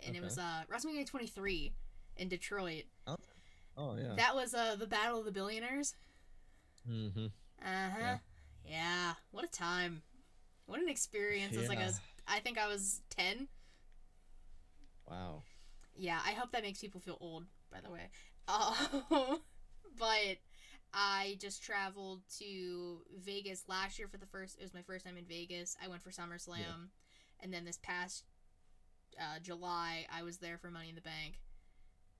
and 0.06 0.16
it 0.16 0.22
was 0.24 0.38
uh 0.38 0.62
WrestleMania 0.72 1.08
23 1.08 1.74
in 2.18 2.28
Detroit. 2.30 2.84
Oh 3.08 3.16
Oh 3.78 3.96
yeah. 3.96 4.14
That 4.16 4.36
was 4.36 4.54
uh 4.54 4.76
the 4.78 4.86
Battle 4.88 5.20
of 5.20 5.26
the 5.26 5.32
Billionaires. 5.32 5.96
mm-hmm. 6.90 7.26
Uh 7.26 7.90
huh. 7.92 7.98
Yeah. 8.00 8.18
Yeah. 8.66 9.14
What 9.32 9.46
a 9.46 9.48
time. 9.48 10.04
What 10.66 10.80
an 10.82 10.90
experience 10.90 11.58
as 11.58 11.68
like 11.68 11.80
a. 11.80 11.94
I 12.28 12.40
think 12.40 12.60
I 12.60 12.68
was 12.68 13.02
ten. 13.10 13.48
Wow. 15.10 15.42
Yeah, 15.96 16.20
I 16.26 16.32
hope 16.32 16.52
that 16.52 16.62
makes 16.62 16.80
people 16.80 17.02
feel 17.02 17.18
old. 17.20 17.46
By 17.72 17.82
the 17.82 17.90
way, 17.90 18.10
um, 18.48 19.40
but 19.98 20.38
I 20.94 21.38
just 21.40 21.62
traveled 21.64 22.22
to 22.40 23.02
Vegas 23.18 23.64
last 23.68 24.00
year 24.00 24.08
for 24.08 24.18
the 24.18 24.26
first. 24.26 24.58
It 24.60 24.64
was 24.64 24.74
my 24.74 24.82
first 24.82 25.06
time 25.06 25.18
in 25.18 25.26
Vegas. 25.26 25.76
I 25.84 25.88
went 25.88 26.02
for 26.02 26.10
SummerSlam, 26.10 26.90
and 27.40 27.54
then 27.54 27.66
this 27.66 27.80
past 27.82 28.24
uh, 29.20 29.40
July, 29.42 30.06
I 30.12 30.24
was 30.24 30.38
there 30.38 30.58
for 30.58 30.72
Money 30.72 30.90
in 30.90 30.96
the 30.96 31.02
Bank. 31.02 31.40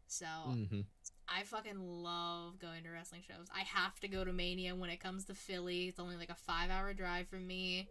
So 0.08 0.26
Mm-hmm. 0.26 0.82
I 1.28 1.44
fucking 1.44 1.80
love 1.80 2.60
going 2.60 2.84
to 2.84 2.90
wrestling 2.90 3.22
shows. 3.28 3.48
I 3.56 3.62
have 3.62 4.00
to 4.00 4.08
go 4.08 4.24
to 4.24 4.34
Mania 4.34 4.76
when 4.76 4.90
it 4.90 5.00
comes 5.00 5.26
to 5.26 5.36
Philly. 5.36 5.88
It's 5.88 6.00
only 6.00 6.16
like 6.18 6.30
a 6.32 6.36
five 6.36 6.70
hour 6.72 6.94
drive 6.94 7.28
from 7.28 7.46
me. 7.46 7.88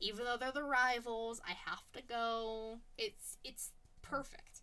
Even 0.00 0.24
though 0.24 0.36
they're 0.38 0.52
the 0.52 0.62
rivals, 0.62 1.40
I 1.46 1.52
have 1.70 1.90
to 1.94 2.02
go. 2.02 2.78
It's 2.98 3.38
it's 3.42 3.70
perfect. 4.02 4.53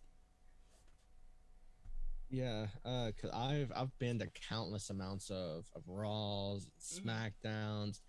Yeah, 2.32 2.68
uh, 2.86 3.10
cause 3.20 3.30
I've 3.34 3.70
I've 3.76 3.96
been 3.98 4.18
to 4.20 4.28
countless 4.48 4.88
amounts 4.88 5.30
of 5.30 5.66
of 5.76 5.82
Raws, 5.86 6.66
Mm-hmm. 6.80 7.08
Smackdowns. 7.08 8.00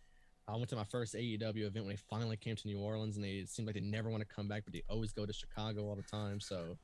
I 0.48 0.56
went 0.56 0.70
to 0.70 0.76
my 0.78 0.86
first 0.86 1.14
AEW 1.14 1.66
event 1.66 1.86
when 1.86 1.90
they 1.90 2.00
finally 2.10 2.38
came 2.38 2.56
to 2.56 2.68
New 2.68 2.80
Orleans, 2.80 3.16
and 3.18 3.24
they 3.26 3.44
seemed 3.46 3.66
like 3.66 3.76
they 3.76 3.82
never 3.82 4.10
want 4.10 4.22
to 4.28 4.36
come 4.36 4.48
back, 4.48 4.64
but 4.66 4.74
they 4.74 4.84
always 4.90 5.12
go 5.14 5.26
to 5.26 5.32
Chicago 5.34 5.84
all 5.88 5.96
the 5.96 6.04
time. 6.04 6.40
So 6.40 6.78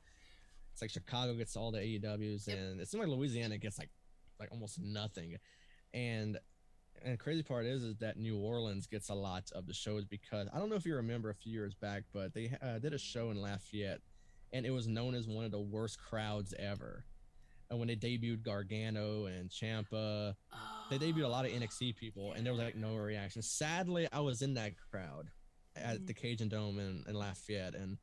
it's 0.72 0.82
like 0.82 0.90
Chicago 0.90 1.34
gets 1.34 1.56
all 1.56 1.70
the 1.70 1.78
AEWs, 1.78 2.46
Yep. 2.46 2.58
and 2.58 2.80
it 2.80 2.88
seems 2.88 3.00
like 3.06 3.08
Louisiana 3.16 3.56
gets 3.58 3.78
like 3.78 3.90
like 4.38 4.50
almost 4.52 4.78
nothing. 4.78 5.36
And 5.94 6.38
and 7.02 7.14
the 7.14 7.18
crazy 7.18 7.42
part 7.42 7.64
is 7.64 7.82
is 7.82 7.96
that 8.00 8.18
New 8.18 8.36
Orleans 8.38 8.86
gets 8.86 9.08
a 9.08 9.14
lot 9.14 9.50
of 9.54 9.66
the 9.66 9.72
shows 9.74 10.04
because 10.04 10.46
I 10.52 10.58
don't 10.58 10.68
know 10.68 10.76
if 10.76 10.84
you 10.84 10.94
remember 10.96 11.30
a 11.30 11.34
few 11.34 11.52
years 11.52 11.74
back, 11.74 12.02
but 12.12 12.34
they 12.34 12.50
uh, 12.62 12.78
did 12.80 12.92
a 12.92 12.98
show 12.98 13.30
in 13.30 13.40
Lafayette, 13.40 14.00
and 14.52 14.66
it 14.66 14.70
was 14.72 14.86
known 14.86 15.14
as 15.14 15.26
one 15.26 15.46
of 15.46 15.50
the 15.52 15.60
worst 15.60 15.98
crowds 15.98 16.52
ever. 16.58 17.04
And 17.70 17.78
when 17.78 17.86
they 17.88 17.94
debuted 17.96 18.42
Gargano 18.42 19.26
and 19.26 19.48
Ciampa, 19.48 20.34
they 20.90 20.98
debuted 20.98 21.24
a 21.24 21.28
lot 21.28 21.44
of 21.46 21.52
NXT 21.52 21.96
people, 21.96 22.32
and 22.32 22.44
there 22.44 22.52
was 22.52 22.60
like 22.60 22.74
no 22.74 22.96
reaction. 22.96 23.42
Sadly, 23.42 24.08
I 24.12 24.20
was 24.20 24.42
in 24.42 24.54
that 24.54 24.72
crowd 24.90 25.30
at 25.76 26.00
Mhm. 26.00 26.06
the 26.08 26.14
Cajun 26.14 26.48
Dome 26.48 26.80
in, 26.80 27.04
in 27.06 27.14
Lafayette, 27.14 27.74
and 27.76 27.98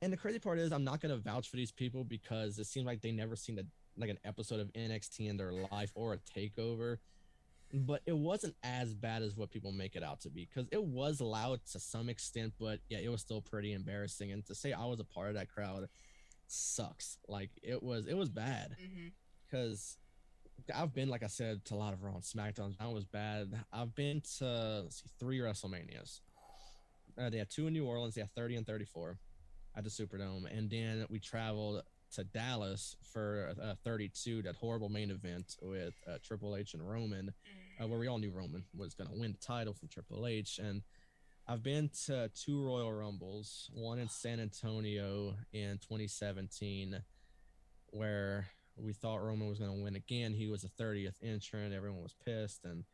and 0.00 0.12
the 0.12 0.16
crazy 0.18 0.38
part 0.38 0.58
is 0.58 0.72
I'm 0.72 0.84
not 0.84 1.00
gonna 1.00 1.16
vouch 1.18 1.48
for 1.48 1.56
these 1.56 1.72
people 1.72 2.04
because 2.04 2.58
it 2.58 2.64
seems 2.66 2.84
like 2.86 3.00
they 3.02 3.12
never 3.12 3.36
seen 3.36 3.58
a 3.58 3.64
like 3.96 4.10
an 4.10 4.18
episode 4.24 4.58
of 4.60 4.72
NXT 4.72 5.28
in 5.28 5.36
their 5.36 5.52
life 5.52 5.92
or 5.94 6.14
a 6.14 6.18
takeover. 6.18 6.98
But 7.72 8.02
it 8.06 8.16
wasn't 8.16 8.56
as 8.62 8.94
bad 8.94 9.22
as 9.22 9.36
what 9.36 9.50
people 9.50 9.72
make 9.72 9.96
it 9.96 10.02
out 10.02 10.20
to 10.22 10.30
be 10.30 10.46
because 10.46 10.66
it 10.72 10.82
was 10.82 11.20
loud 11.20 11.60
to 11.72 11.80
some 11.80 12.08
extent, 12.08 12.54
but 12.58 12.80
yeah, 12.88 12.98
it 12.98 13.08
was 13.08 13.20
still 13.20 13.40
pretty 13.42 13.72
embarrassing. 13.72 14.32
And 14.32 14.44
to 14.46 14.54
say 14.54 14.72
I 14.72 14.84
was 14.86 15.00
a 15.00 15.04
part 15.04 15.28
of 15.28 15.34
that 15.34 15.48
crowd 15.48 15.88
sucks. 16.48 17.18
Like 17.28 17.50
it 17.62 17.82
was, 17.82 18.06
it 18.06 18.16
was 18.16 18.28
bad 18.28 18.76
because 19.50 19.96
I've 20.74 20.94
been, 20.94 21.08
like 21.08 21.22
I 21.22 21.28
said, 21.28 21.64
to 21.66 21.74
a 21.74 21.76
lot 21.76 21.92
of 21.92 22.02
Raw 22.02 22.14
and 22.14 22.22
SmackDowns. 22.22 22.78
That 22.78 22.90
was 22.92 23.04
bad. 23.04 23.52
I've 23.72 23.94
been 23.94 24.22
to 24.38 24.80
let's 24.84 25.02
see, 25.02 25.10
three 25.18 25.38
WrestleManias. 25.38 26.20
Uh, 27.18 27.30
they 27.30 27.38
had 27.38 27.50
two 27.50 27.66
in 27.66 27.72
New 27.72 27.86
Orleans. 27.86 28.14
They 28.14 28.20
had 28.22 28.34
30 28.34 28.56
and 28.56 28.66
34 28.66 29.18
at 29.76 29.84
the 29.84 29.90
Superdome, 29.90 30.46
and 30.56 30.70
then 30.70 31.06
we 31.10 31.18
traveled 31.18 31.82
to 32.12 32.24
Dallas 32.24 32.96
for 33.12 33.52
uh, 33.60 33.74
32, 33.84 34.42
that 34.42 34.54
horrible 34.54 34.88
main 34.88 35.10
event 35.10 35.56
with 35.60 35.94
uh, 36.08 36.18
Triple 36.24 36.54
H 36.56 36.74
and 36.74 36.88
Roman, 36.88 37.32
uh, 37.82 37.88
where 37.88 37.98
we 37.98 38.06
all 38.06 38.18
knew 38.18 38.30
Roman 38.30 38.64
was 38.76 38.94
going 38.94 39.10
to 39.10 39.18
win 39.18 39.32
the 39.32 39.44
title 39.44 39.74
from 39.74 39.88
Triple 39.88 40.26
H. 40.26 40.60
And 40.62 40.82
I've 41.46 41.62
been 41.62 41.90
to 42.06 42.30
two 42.34 42.64
Royal 42.64 42.92
Rumbles, 42.92 43.70
one 43.74 43.98
in 43.98 44.08
San 44.08 44.40
Antonio 44.40 45.34
in 45.52 45.78
2017, 45.78 47.02
where 47.90 48.46
we 48.76 48.94
thought 48.94 49.22
Roman 49.22 49.48
was 49.48 49.58
going 49.58 49.76
to 49.76 49.82
win 49.82 49.94
again. 49.94 50.32
He 50.32 50.46
was 50.46 50.62
the 50.62 50.82
30th 50.82 51.16
entrant. 51.22 51.74
Everyone 51.74 52.02
was 52.02 52.14
pissed, 52.24 52.64
and 52.64 52.84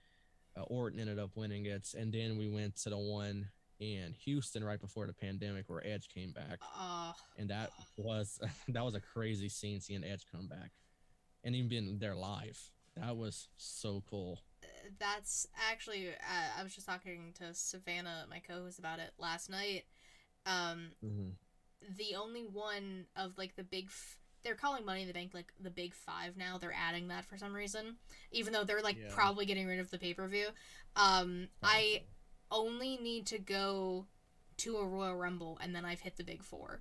uh, 0.56 0.62
Orton 0.62 0.98
ended 0.98 1.20
up 1.20 1.30
winning 1.36 1.66
it. 1.66 1.94
And 1.96 2.12
then 2.12 2.38
we 2.38 2.48
went 2.48 2.76
to 2.78 2.90
the 2.90 2.98
one 2.98 3.48
in 3.78 4.14
Houston 4.24 4.64
right 4.64 4.80
before 4.80 5.06
the 5.06 5.14
pandemic 5.14 5.64
where 5.68 5.86
Edge 5.86 6.08
came 6.12 6.32
back, 6.32 6.58
Uh, 6.76 7.12
and 7.38 7.48
that 7.50 7.70
was 7.96 8.40
that 8.68 8.84
was 8.84 8.94
a 8.96 9.00
crazy 9.00 9.48
scene 9.48 9.80
seeing 9.80 10.02
Edge 10.02 10.26
come 10.30 10.48
back, 10.48 10.72
and 11.44 11.54
even 11.54 11.68
being 11.68 11.98
there 12.00 12.16
live. 12.16 12.58
That 12.96 13.16
was 13.16 13.46
so 13.56 14.02
cool. 14.10 14.42
That's 14.98 15.46
actually 15.70 16.08
uh, 16.10 16.58
I 16.58 16.62
was 16.62 16.74
just 16.74 16.86
talking 16.86 17.32
to 17.38 17.54
Savannah, 17.54 18.26
my 18.28 18.40
co-host, 18.40 18.78
about 18.78 18.98
it 18.98 19.12
last 19.18 19.48
night. 19.50 19.84
Um, 20.46 20.92
hmm 21.02 21.30
the 21.98 22.14
only 22.14 22.42
one 22.44 23.06
of 23.16 23.36
like 23.38 23.56
the 23.56 23.64
big 23.64 23.86
f- 23.86 24.18
they're 24.42 24.54
calling 24.54 24.84
money 24.84 25.02
in 25.02 25.06
the 25.08 25.14
bank 25.14 25.32
like 25.34 25.52
the 25.60 25.70
big 25.70 25.94
five 25.94 26.36
now 26.36 26.58
they're 26.58 26.74
adding 26.74 27.08
that 27.08 27.24
for 27.24 27.36
some 27.36 27.54
reason 27.54 27.96
even 28.32 28.52
though 28.52 28.64
they're 28.64 28.82
like 28.82 28.96
Yeah. 29.00 29.08
probably 29.08 29.46
getting 29.46 29.66
rid 29.66 29.78
of 29.78 29.90
the 29.90 29.98
pay-per-view 29.98 30.48
um 30.96 31.48
i 31.62 32.02
only 32.50 32.96
need 32.96 33.26
to 33.26 33.38
go 33.38 34.06
to 34.58 34.76
a 34.76 34.86
royal 34.86 35.16
rumble 35.16 35.58
and 35.62 35.74
then 35.74 35.84
i've 35.84 36.00
hit 36.00 36.16
the 36.16 36.24
big 36.24 36.42
four 36.42 36.80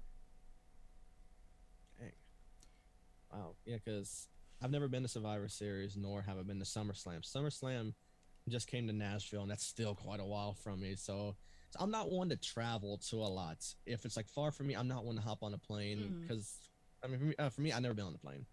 Wow. 3.32 3.55
Yeah, 3.66 3.78
because 3.84 4.28
I've 4.62 4.72
never 4.72 4.88
been 4.88 5.03
to 5.03 5.07
Survivor 5.07 5.47
Series, 5.47 5.95
nor 5.95 6.22
have 6.22 6.38
I 6.38 6.43
been 6.43 6.60
to 6.60 6.66
SummerSlam. 6.66 7.22
SummerSlam 7.22 7.93
just 8.49 8.68
came 8.68 8.88
to 8.88 8.93
Nashville, 8.93 9.41
and 9.41 9.51
that's 9.51 9.66
still 9.66 9.95
quite 9.95 10.20
a 10.20 10.26
while 10.26 10.53
from 10.53 10.82
me. 10.82 10.95
So, 10.95 11.36
so 11.70 11.80
I'm 11.80 11.91
not 11.91 12.12
one 12.12 12.30
to 12.30 12.36
travel 12.36 12.97
to 13.10 13.18
a 13.18 13.30
lot. 13.30 13.64
If 13.86 14.05
it's 14.05 14.18
like 14.18 14.28
far 14.28 14.51
from 14.51 14.68
me, 14.68 14.74
I'm 14.74 14.88
not 14.88 15.05
one 15.05 15.16
to 15.16 15.22
hop 15.22 15.43
on 15.43 15.53
a 15.53 15.57
plane 15.57 16.14
because 16.22 16.57
I 17.03 17.07
mean, 17.07 17.20
for 17.20 17.26
me, 17.26 17.36
uh, 17.39 17.49
for 17.49 17.62
me, 17.62 17.72
I've 17.72 17.82
never 17.82 17.93
been 17.93 18.05
on 18.05 18.16
a 18.16 18.18
plane. 18.18 18.45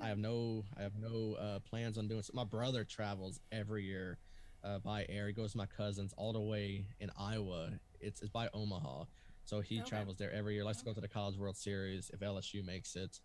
I 0.00 0.08
have 0.08 0.18
no, 0.18 0.64
I 0.78 0.82
have 0.82 0.96
no 0.96 1.34
uh, 1.34 1.58
plans 1.60 1.98
on 1.98 2.08
doing. 2.08 2.22
So 2.22 2.32
my 2.34 2.44
brother 2.44 2.84
travels 2.84 3.38
every 3.52 3.84
year 3.84 4.18
uh, 4.62 4.78
by 4.78 5.04
air. 5.08 5.26
He 5.26 5.32
goes 5.34 5.52
to 5.52 5.58
my 5.58 5.66
cousins 5.66 6.14
all 6.16 6.32
the 6.32 6.40
way 6.40 6.86
in 7.00 7.10
Iowa. 7.18 7.72
It's, 8.00 8.20
it's 8.22 8.30
by 8.30 8.48
Omaha, 8.54 9.04
so 9.44 9.60
he 9.60 9.78
Okay. 9.80 9.88
travels 9.88 10.16
there 10.16 10.32
every 10.32 10.54
year. 10.54 10.64
Likes 10.64 10.78
to 10.78 10.84
go 10.84 10.92
to 10.94 11.00
the 11.00 11.08
College 11.08 11.36
World 11.36 11.56
Series 11.56 12.10
if 12.14 12.20
LSU 12.20 12.64
makes 12.64 12.96
it. 12.96 13.20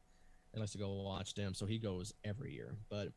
He 0.54 0.60
likes 0.60 0.72
to 0.72 0.78
go 0.78 0.92
watch 1.04 1.36
them, 1.36 1.54
so 1.54 1.66
he 1.66 1.78
goes 1.78 2.14
every 2.24 2.54
year. 2.54 2.76
But 2.90 3.10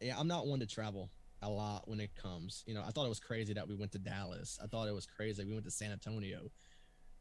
yeah, 0.00 0.18
I'm 0.18 0.28
not 0.28 0.46
one 0.46 0.60
to 0.60 0.66
travel 0.66 1.10
a 1.42 1.48
lot 1.48 1.88
when 1.88 2.00
it 2.00 2.14
comes. 2.14 2.64
You 2.66 2.74
know, 2.74 2.82
I 2.86 2.90
thought 2.90 3.06
it 3.06 3.10
was 3.10 3.20
crazy 3.20 3.54
that 3.54 3.68
we 3.68 3.74
went 3.74 3.92
to 3.92 3.98
Dallas. 3.98 4.58
I 4.62 4.66
thought 4.66 4.88
it 4.88 4.94
was 4.94 5.06
crazy 5.06 5.44
we 5.44 5.52
went 5.52 5.64
to 5.64 5.70
San 5.70 5.92
Antonio 5.92 6.50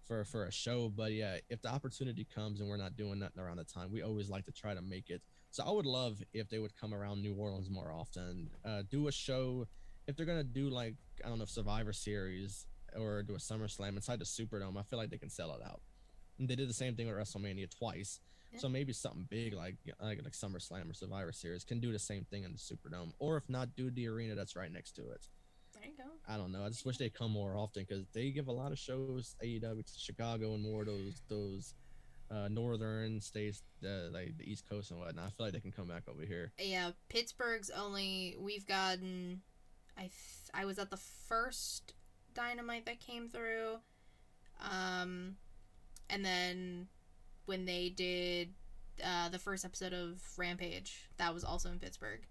for 0.06 0.24
for 0.24 0.46
a 0.46 0.52
show. 0.52 0.90
But 0.90 1.12
yeah, 1.12 1.38
if 1.50 1.62
the 1.62 1.70
opportunity 1.70 2.26
comes 2.34 2.60
and 2.60 2.70
we're 2.70 2.78
not 2.78 2.96
doing 2.96 3.20
nothing 3.20 3.42
around 3.42 3.58
the 3.58 3.66
time, 3.66 3.92
we 3.92 4.02
always 4.02 4.30
like 4.30 4.46
to 4.46 4.52
try 4.52 4.74
to 4.74 4.82
make 4.82 5.10
it. 5.10 5.22
So 5.52 5.64
I 5.66 5.72
would 5.72 5.86
love 5.86 6.22
if 6.34 6.50
they 6.50 6.60
would 6.60 6.76
come 6.80 6.94
around 6.94 7.22
New 7.22 7.34
Orleans 7.34 7.70
more 7.70 7.92
often. 7.92 8.50
Uh, 8.66 8.84
do 8.90 9.08
a 9.08 9.12
show 9.12 9.68
if 10.08 10.16
they're 10.16 10.26
gonna 10.26 10.44
do 10.44 10.70
like 10.70 10.96
I 11.24 11.30
don't 11.30 11.40
know 11.40 11.46
Survivor 11.46 11.94
Series 11.94 12.66
or 12.96 13.22
do 13.24 13.36
a 13.36 13.40
SummerSlam 13.40 13.96
inside 13.96 14.20
the 14.20 14.26
Superdome. 14.26 14.78
I 14.78 14.84
feel 14.84 14.98
like 14.98 15.10
they 15.10 15.18
can 15.18 15.30
sell 15.30 15.54
it 15.54 15.62
out. 15.64 15.82
And 16.40 16.48
they 16.48 16.56
did 16.56 16.70
the 16.70 16.74
same 16.74 16.96
thing 16.96 17.08
with 17.08 17.16
WrestleMania 17.16 17.70
twice. 17.78 18.20
So 18.60 18.70
maybe 18.70 18.94
something 18.94 19.26
big 19.30 19.54
like 19.54 19.76
like 20.02 20.22
like 20.24 20.34
SummerSlam 20.34 20.90
or 20.90 20.94
Survivor 20.94 21.32
Series 21.32 21.64
can 21.64 21.80
do 21.80 21.92
the 21.92 22.00
same 22.00 22.26
thing 22.26 22.44
in 22.44 22.52
the 22.52 22.58
Superdome, 22.58 23.14
or 23.20 23.38
if 23.38 23.48
not, 23.50 23.76
do 23.76 23.90
the 23.92 24.08
arena 24.08 24.36
that's 24.36 24.56
right 24.56 24.72
next 24.72 24.92
to 24.98 25.10
it. 25.10 25.28
there 25.74 25.84
you 25.86 25.98
go 25.98 26.04
I 26.28 26.38
don't 26.38 26.52
know. 26.52 26.64
I 26.66 26.70
just 26.70 26.86
wish 26.86 26.98
they'd 26.98 27.14
come 27.14 27.32
more 27.32 27.56
often 27.56 27.86
because 27.88 28.06
they 28.14 28.32
give 28.32 28.48
a 28.48 28.52
lot 28.52 28.72
of 28.72 28.80
shows 28.80 29.36
AEW 29.44 29.86
to 29.86 30.00
Chicago 30.00 30.54
and 30.56 30.64
more 30.64 30.82
of 30.82 30.88
those 30.88 31.22
those 31.30 31.74
uh, 32.30 32.50
northern 32.50 33.22
states, 33.22 33.62
uh, 33.86 34.10
like 34.12 34.38
the 34.38 34.44
East 34.52 34.68
Coast 34.70 34.92
and 34.92 35.00
whatnot. 35.00 35.28
I 35.28 35.30
feel 35.30 35.46
like 35.46 35.54
they 35.54 35.62
can 35.62 35.72
come 35.72 35.88
back 35.88 36.04
over 36.10 36.24
here. 36.24 36.52
yeah 36.60 36.92
pittsburgh's 37.10 37.70
only 37.70 38.36
we've 38.40 38.66
gotten 38.68 39.42
i 39.98 40.02
th- 40.02 40.12
i 40.54 40.66
was 40.66 40.78
at 40.78 40.90
the 40.90 40.98
first 40.98 41.94
dynamite 42.34 42.86
that 42.86 43.00
came 43.00 43.30
through 43.30 43.78
um 44.70 45.36
and 46.10 46.24
then 46.26 46.88
when 47.48 47.66
they 47.66 47.90
did 47.90 48.50
uh 49.04 49.30
the 49.30 49.40
first 49.40 49.66
episode 49.66 49.94
of 49.94 50.22
rampage 50.38 51.10
that 51.18 51.34
was 51.34 51.44
also 51.44 51.72
in 51.72 51.80
pittsburgh 51.80 52.22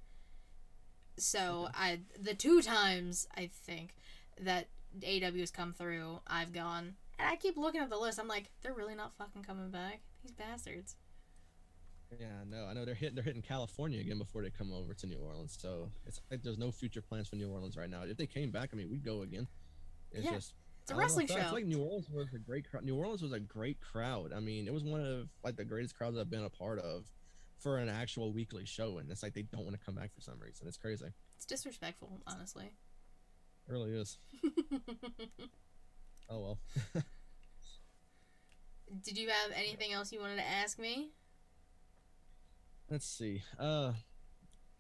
so 1.19 1.69
i 1.75 2.01
the 2.21 2.35
two 2.35 2.61
times 2.63 3.27
i 3.37 3.49
think 3.53 3.95
that 4.41 4.69
aw 5.03 5.39
has 5.39 5.51
come 5.51 5.73
through 5.73 6.21
i've 6.27 6.53
gone 6.53 6.95
and 7.19 7.29
i 7.29 7.37
keep 7.37 7.57
looking 7.57 7.81
at 7.81 7.91
the 7.91 7.99
list 7.99 8.19
i'm 8.21 8.29
like 8.29 8.51
they're 8.63 8.75
really 8.75 8.95
not 8.95 9.17
fucking 9.17 9.43
coming 9.43 9.71
back 9.71 10.01
these 10.23 10.33
bastards 10.33 10.97
Yeah, 12.21 12.45
no, 12.49 12.67
I 12.67 12.73
know 12.75 12.85
they're 12.85 12.95
hitting 12.95 13.17
they're 13.17 13.25
hitting 13.25 13.43
California 13.43 14.01
again 14.01 14.19
before 14.19 14.43
they 14.43 14.51
come 14.51 14.73
over 14.73 14.95
to 14.95 15.07
New 15.07 15.19
Orleans. 15.19 15.57
So 15.61 15.91
it's 16.07 16.21
like 16.31 16.43
there's 16.43 16.59
no 16.59 16.71
future 16.71 17.03
plans 17.03 17.29
for 17.29 17.37
New 17.37 17.51
Orleans 17.51 17.77
right 17.77 17.91
now. 17.91 18.03
If 18.03 18.17
they 18.17 18.27
came 18.27 18.51
back, 18.51 18.71
I 18.73 18.77
mean, 18.77 18.91
we'd 18.91 19.05
go 19.05 19.23
again. 19.23 19.49
It's 20.13 20.25
Yeah, 20.25 20.31
just 20.31 20.55
it's 20.87 20.93
a 20.93 20.95
I 20.95 20.99
don't 20.99 20.99
know, 20.99 21.03
wrestling 21.03 21.27
show 21.27 21.35
feel 21.35 21.53
like 21.53 21.65
New 21.67 21.83
Orleans 21.83 22.09
was 22.09 22.33
a 22.33 22.39
great 22.39 22.71
crowd. 22.71 22.85
New 22.85 22.95
Orleans 22.95 23.21
was 23.23 23.33
a 23.33 23.41
great 23.41 23.81
crowd. 23.81 24.33
I 24.33 24.39
mean, 24.39 24.69
it 24.69 24.73
was 24.73 24.85
one 24.85 25.05
of 25.05 25.29
like 25.43 25.57
the 25.57 25.65
greatest 25.65 25.97
crowds 25.97 26.17
I've 26.17 26.31
been 26.31 26.45
a 26.45 26.51
part 26.51 26.79
of. 26.79 27.07
for 27.59 27.79
an 27.79 27.89
actual 27.89 28.33
weekly 28.33 28.65
show, 28.67 28.99
and 28.99 29.11
it's 29.11 29.23
like 29.23 29.35
they 29.35 29.43
don't 29.43 29.65
want 29.65 29.73
to 29.79 29.85
come 29.85 29.95
back 29.97 30.15
for 30.15 30.21
some 30.21 30.39
reason. 30.39 30.69
It's 30.69 30.77
crazy. 30.77 31.07
It's 31.37 31.47
disrespectful, 31.47 32.21
honestly. 32.27 32.67
It 32.67 33.73
really 33.73 33.91
is. 33.93 34.19
Oh 36.29 36.41
well. 36.41 36.59
Did 39.05 39.19
you 39.19 39.29
have 39.29 39.53
anything 39.55 39.93
else 39.93 40.13
you 40.13 40.21
wanted 40.21 40.37
to 40.37 40.47
ask 40.47 40.79
me? 40.79 41.11
Let's 42.91 43.07
see. 43.07 43.43
Uh, 43.59 43.93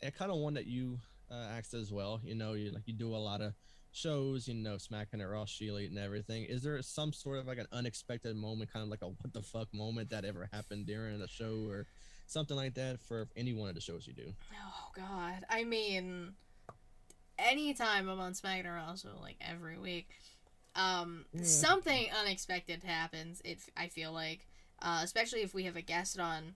I 0.04 0.10
kind 0.10 0.30
of 0.30 0.38
one 0.38 0.54
that 0.54 0.66
you 0.66 0.98
uh, 1.30 1.46
asked 1.56 1.74
as 1.74 1.92
well. 1.92 2.20
You 2.24 2.34
know, 2.34 2.52
you 2.54 2.70
like 2.70 2.82
you 2.86 2.94
do 2.94 3.14
a 3.14 3.16
lot 3.16 3.40
of 3.40 3.52
shows. 3.96 4.46
You 4.46 4.54
know, 4.54 4.78
smacking 4.78 5.20
at 5.20 5.28
Ross 5.28 5.50
Sheely 5.50 5.86
and 5.86 5.98
everything. 5.98 6.44
Is 6.44 6.62
there 6.62 6.80
some 6.82 7.12
sort 7.12 7.38
of 7.38 7.46
like 7.46 7.58
an 7.58 7.66
unexpected 7.72 8.36
moment, 8.36 8.72
kind 8.72 8.82
of 8.82 8.88
like 8.90 9.02
a 9.02 9.06
what 9.08 9.32
the 9.32 9.42
fuck 9.42 9.72
moment 9.72 10.10
that 10.10 10.24
ever 10.24 10.48
happened 10.52 10.86
during 10.86 11.20
a 11.20 11.28
show 11.28 11.66
or 11.68 11.86
something 12.26 12.56
like 12.56 12.74
that 12.74 13.00
for 13.00 13.28
any 13.36 13.52
one 13.52 13.68
of 13.68 13.74
the 13.74 13.80
shows 13.80 14.06
you 14.06 14.12
do? 14.12 14.32
Oh 14.54 14.90
God, 14.94 15.44
I 15.48 15.64
mean, 15.64 16.34
anytime 17.38 18.08
I'm 18.08 18.20
on 18.20 18.32
SmackDown, 18.32 18.86
also 18.86 19.10
like 19.20 19.36
every 19.40 19.78
week, 19.78 20.10
um, 20.74 21.24
Yeah. 21.32 21.42
something 21.42 22.08
unexpected 22.20 22.84
happens. 22.84 23.40
It 23.44 23.60
I 23.76 23.88
feel 23.88 24.12
like, 24.12 24.46
uh, 24.82 25.00
especially 25.02 25.42
if 25.42 25.54
we 25.54 25.64
have 25.64 25.76
a 25.76 25.82
guest 25.82 26.18
on. 26.18 26.54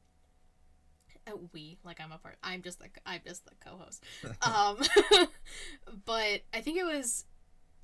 Uh, 1.26 1.32
we 1.52 1.78
like 1.84 2.00
I'm 2.00 2.12
a 2.12 2.18
part. 2.18 2.36
I'm 2.42 2.62
just 2.62 2.78
the 2.78 2.86
I'm 3.04 3.20
just 3.26 3.44
the 3.44 3.52
co-host. 3.64 4.02
um, 4.42 4.78
but 6.06 6.40
I 6.54 6.60
think 6.62 6.78
it 6.78 6.84
was 6.84 7.24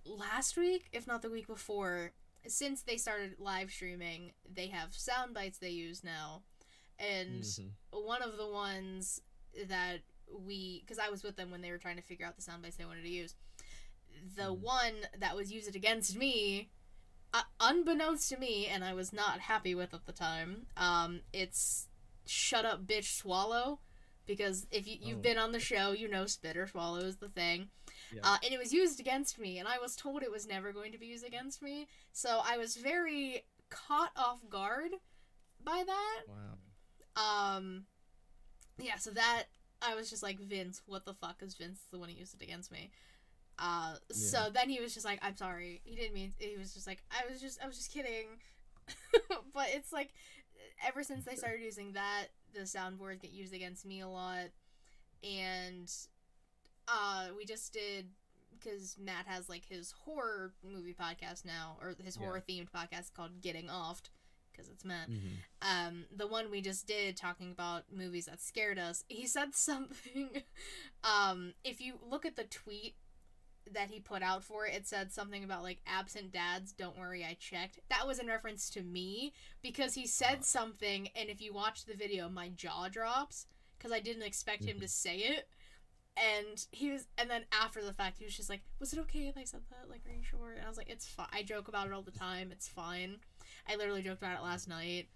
last 0.07 0.57
week, 0.57 0.88
if 0.92 1.07
not 1.07 1.22
the 1.22 1.30
week 1.30 1.46
before. 1.46 2.12
Since 2.46 2.82
they 2.82 2.96
started 2.96 3.40
live 3.40 3.70
streaming, 3.72 4.32
they 4.48 4.68
have 4.68 4.94
sound 4.94 5.34
bites 5.34 5.59
they 5.59 5.70
use 5.70 6.04
now, 6.04 6.42
and 6.98 7.42
Mhm. 7.42 7.70
one 7.90 8.22
of 8.22 8.36
the 8.36 8.46
ones 8.46 9.20
that 9.66 10.02
we 10.30 10.80
because 10.80 10.98
I 10.98 11.09
was 11.09 11.22
with 11.24 11.36
them 11.36 11.50
when 11.50 11.61
they 11.61 11.70
were 11.70 11.78
trying 11.78 11.96
to 11.96 12.02
figure 12.02 12.24
out 12.26 12.36
the 12.36 12.42
sound 12.42 12.62
bites 12.62 12.76
they 12.76 12.84
wanted 12.84 13.02
to 13.02 13.09
use. 13.09 13.34
The 14.36 14.54
Mhm. 14.54 14.59
one 14.61 14.94
that 15.18 15.34
was 15.34 15.50
used 15.52 15.74
against 15.74 16.14
me, 16.16 16.70
uh, 17.32 17.42
unbeknownst 17.59 18.28
to 18.30 18.36
me, 18.36 18.66
and 18.66 18.84
I 18.84 18.94
was 18.94 19.12
not 19.12 19.40
happy 19.40 19.74
with 19.74 19.92
at 19.92 20.07
the 20.07 20.12
time. 20.12 20.68
Um, 20.76 21.22
it's 21.32 21.88
"Shut 22.26 22.64
up, 22.64 22.86
bitch, 22.86 23.16
swallow," 23.16 23.80
because 24.24 24.66
if 24.70 24.86
you, 24.86 24.98
you've 25.00 25.18
Oh. 25.18 25.22
been 25.22 25.38
on 25.38 25.50
the 25.52 25.61
show, 25.61 25.90
you 25.92 26.07
know 26.09 26.26
"spit 26.26 26.57
or 26.57 26.66
swallow" 26.68 27.00
is 27.00 27.16
the 27.16 27.28
thing. 27.28 27.70
Yeah. 28.12 28.20
Uh, 28.22 28.36
and 28.44 28.52
it 28.52 28.59
was 28.59 28.72
used 28.72 29.00
against 29.00 29.38
me, 29.38 29.59
and 29.59 29.68
I 29.68 29.78
was 29.78 29.96
told 29.96 30.22
it 30.22 30.30
was 30.30 30.46
never 30.46 30.72
going 30.72 30.92
to 30.92 30.98
be 30.98 31.07
used 31.07 31.26
against 31.26 31.62
me. 31.62 31.88
So 32.12 32.40
I 32.44 32.57
was 32.59 32.76
very 32.76 33.44
caught 33.68 34.12
off 34.16 34.38
guard 34.48 34.92
by 35.64 35.82
that. 35.86 36.22
Wow. 36.28 37.57
Um, 37.57 37.84
yeah, 38.78 38.96
so 38.96 39.11
that 39.11 39.44
I 39.82 39.94
was 39.94 40.11
just 40.11 40.22
like, 40.22 40.38
Vince, 40.38 40.82
what 40.86 41.04
the 41.04 41.14
fuck 41.14 41.42
is 41.42 41.54
Vince 41.54 41.80
the 41.90 41.98
one 41.98 42.09
who 42.09 42.14
used 42.14 42.34
it 42.34 42.42
against 42.42 42.70
me? 42.70 42.90
Uh, 43.59 43.94
so 44.11 44.48
then 44.52 44.68
he 44.68 44.80
was 44.80 44.92
just 44.92 45.07
like, 45.07 45.18
I'm 45.22 45.36
sorry, 45.36 45.80
he 45.84 45.96
didn't 45.96 46.14
mean. 46.14 46.34
He 46.38 46.57
was 46.59 46.74
just 46.74 46.86
like, 46.86 47.02
I 47.11 47.30
was 47.30 47.40
just, 47.40 47.62
I 47.62 47.66
was 47.66 47.76
just 47.76 47.92
kidding. 47.92 48.26
but 49.54 49.68
it's 49.72 49.92
like, 49.92 50.11
ever 50.86 51.02
since 51.02 51.24
they 51.24 51.36
started 51.36 51.62
using 51.62 51.92
that, 51.92 52.26
the 52.54 52.61
soundboards 52.61 53.22
get 53.22 53.32
used 53.32 53.54
against 53.54 53.86
me 53.86 54.00
a 54.00 54.09
lot, 54.09 54.48
and 55.22 55.90
uh, 56.89 57.28
we 57.37 57.45
just 57.45 57.72
did 57.72 58.09
because 58.59 58.97
Matt 58.99 59.26
has 59.26 59.49
like 59.49 59.64
his 59.68 59.93
horror 60.05 60.53
movie 60.64 60.95
podcast 60.95 61.45
now, 61.45 61.76
or 61.80 61.95
his 62.03 62.16
Yeah. 62.16 62.22
horror 62.24 62.43
themed 62.49 62.68
podcast 62.70 63.12
called 63.14 63.41
Getting 63.43 63.66
Offed, 63.66 64.09
because 64.51 64.68
it's 64.70 64.84
Matt. 64.84 65.11
Mhm. 65.11 65.39
um 65.62 66.07
the 66.14 66.26
one 66.26 66.51
we 66.51 66.61
just 66.62 66.87
did 66.87 67.16
talking 67.16 67.51
about 67.51 67.84
movies 67.93 68.24
that 68.26 68.41
scared 68.41 68.78
us 68.78 69.05
he 69.09 69.26
said 69.37 69.55
something 69.55 70.43
um 71.05 71.53
if 71.64 71.80
you 71.80 71.99
look 72.03 72.24
at 72.24 72.37
the 72.37 72.45
tweet 72.45 72.95
that 73.70 73.91
he 73.91 73.99
put 74.01 74.22
out 74.22 74.43
for 74.45 74.64
it 74.66 74.74
it 74.74 74.87
said 74.87 75.12
something 75.12 75.43
about 75.45 75.62
like 75.62 75.80
absent 75.87 76.30
dads 76.32 76.72
don't 76.72 76.97
worry 76.99 77.24
i 77.24 77.34
checked. 77.34 77.80
That 77.91 78.07
was 78.07 78.18
in 78.18 78.26
reference 78.28 78.70
to 78.70 78.82
me 78.82 79.32
because 79.62 79.95
he 79.95 80.07
said 80.07 80.45
something 80.45 81.09
and 81.16 81.28
if 81.28 81.41
you 81.43 81.53
watch 81.53 81.84
the 81.84 81.95
video 81.95 82.28
my 82.28 82.49
jaw 82.51 82.89
drops 82.89 83.47
because 83.76 83.93
i 83.93 84.01
didn't 84.01 84.22
expect 84.22 84.64
him 84.64 84.78
to 84.80 84.89
say 84.89 85.16
it 85.18 85.49
and 86.16 86.66
he 86.70 86.90
was 86.90 87.06
and 87.18 87.28
then 87.28 87.44
after 87.52 87.84
the 87.84 87.92
fact 87.92 88.18
he 88.18 88.24
was 88.24 88.36
just 88.36 88.48
like 88.48 88.62
was 88.80 88.92
it 88.92 88.98
okay 88.98 89.28
if 89.28 89.36
i 89.36 89.44
said 89.44 89.60
that? 89.70 89.90
Like 89.90 90.00
are 90.06 90.14
you 90.14 90.22
sure? 90.22 90.52
And 90.56 90.64
i 90.64 90.68
was 90.68 90.78
like 90.78 90.90
it's 90.90 91.06
fine 91.06 91.28
i 91.32 91.42
joke 91.42 91.68
about 91.68 91.86
it 91.86 91.92
all 91.92 92.02
the 92.02 92.10
time. 92.10 92.50
It's 92.52 92.68
fine. 92.68 93.16
I 93.68 93.76
literally 93.76 94.02
joked 94.02 94.22
about 94.22 94.38
it 94.38 94.42
last 94.42 94.68
night. 94.68 95.08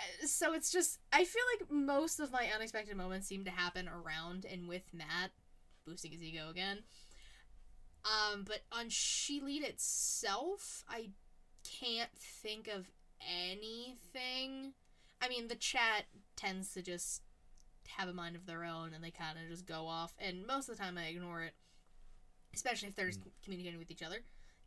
Uh, 0.00 0.26
so 0.26 0.54
it's 0.54 0.70
just 0.70 0.98
i 1.12 1.24
feel 1.24 1.42
like 1.58 1.70
most 1.70 2.20
of 2.20 2.32
my 2.32 2.48
unexpected 2.54 2.96
moments 2.96 3.26
seem 3.26 3.44
to 3.44 3.50
happen 3.50 3.88
around 3.88 4.46
and 4.50 4.68
with 4.68 4.84
matt 4.92 5.30
boosting 5.86 6.12
his 6.12 6.22
ego 6.22 6.48
again. 6.50 6.78
Um 8.04 8.44
but 8.46 8.60
on 8.72 8.86
Sheely 8.86 9.62
itself 9.62 10.84
i 10.88 11.10
can't 11.64 12.10
think 12.16 12.68
of 12.68 12.90
anything. 13.20 14.72
I 15.20 15.28
mean 15.28 15.48
the 15.48 15.56
chat 15.56 16.04
tends 16.36 16.72
to 16.74 16.82
just 16.82 17.22
have 17.96 18.08
a 18.08 18.12
mind 18.12 18.36
of 18.36 18.46
their 18.46 18.64
own 18.64 18.92
and 18.94 19.02
they 19.02 19.10
kind 19.10 19.38
of 19.42 19.48
just 19.50 19.66
go 19.66 19.86
off 19.86 20.14
and 20.18 20.46
most 20.46 20.68
of 20.68 20.76
the 20.76 20.82
time 20.82 20.96
i 20.98 21.04
ignore 21.06 21.42
it 21.42 21.54
especially 22.54 22.88
if 22.88 22.96
they're 22.96 23.06
just 23.08 23.20
communicating 23.44 23.78
with 23.78 23.90
each 23.90 24.02
other 24.02 24.16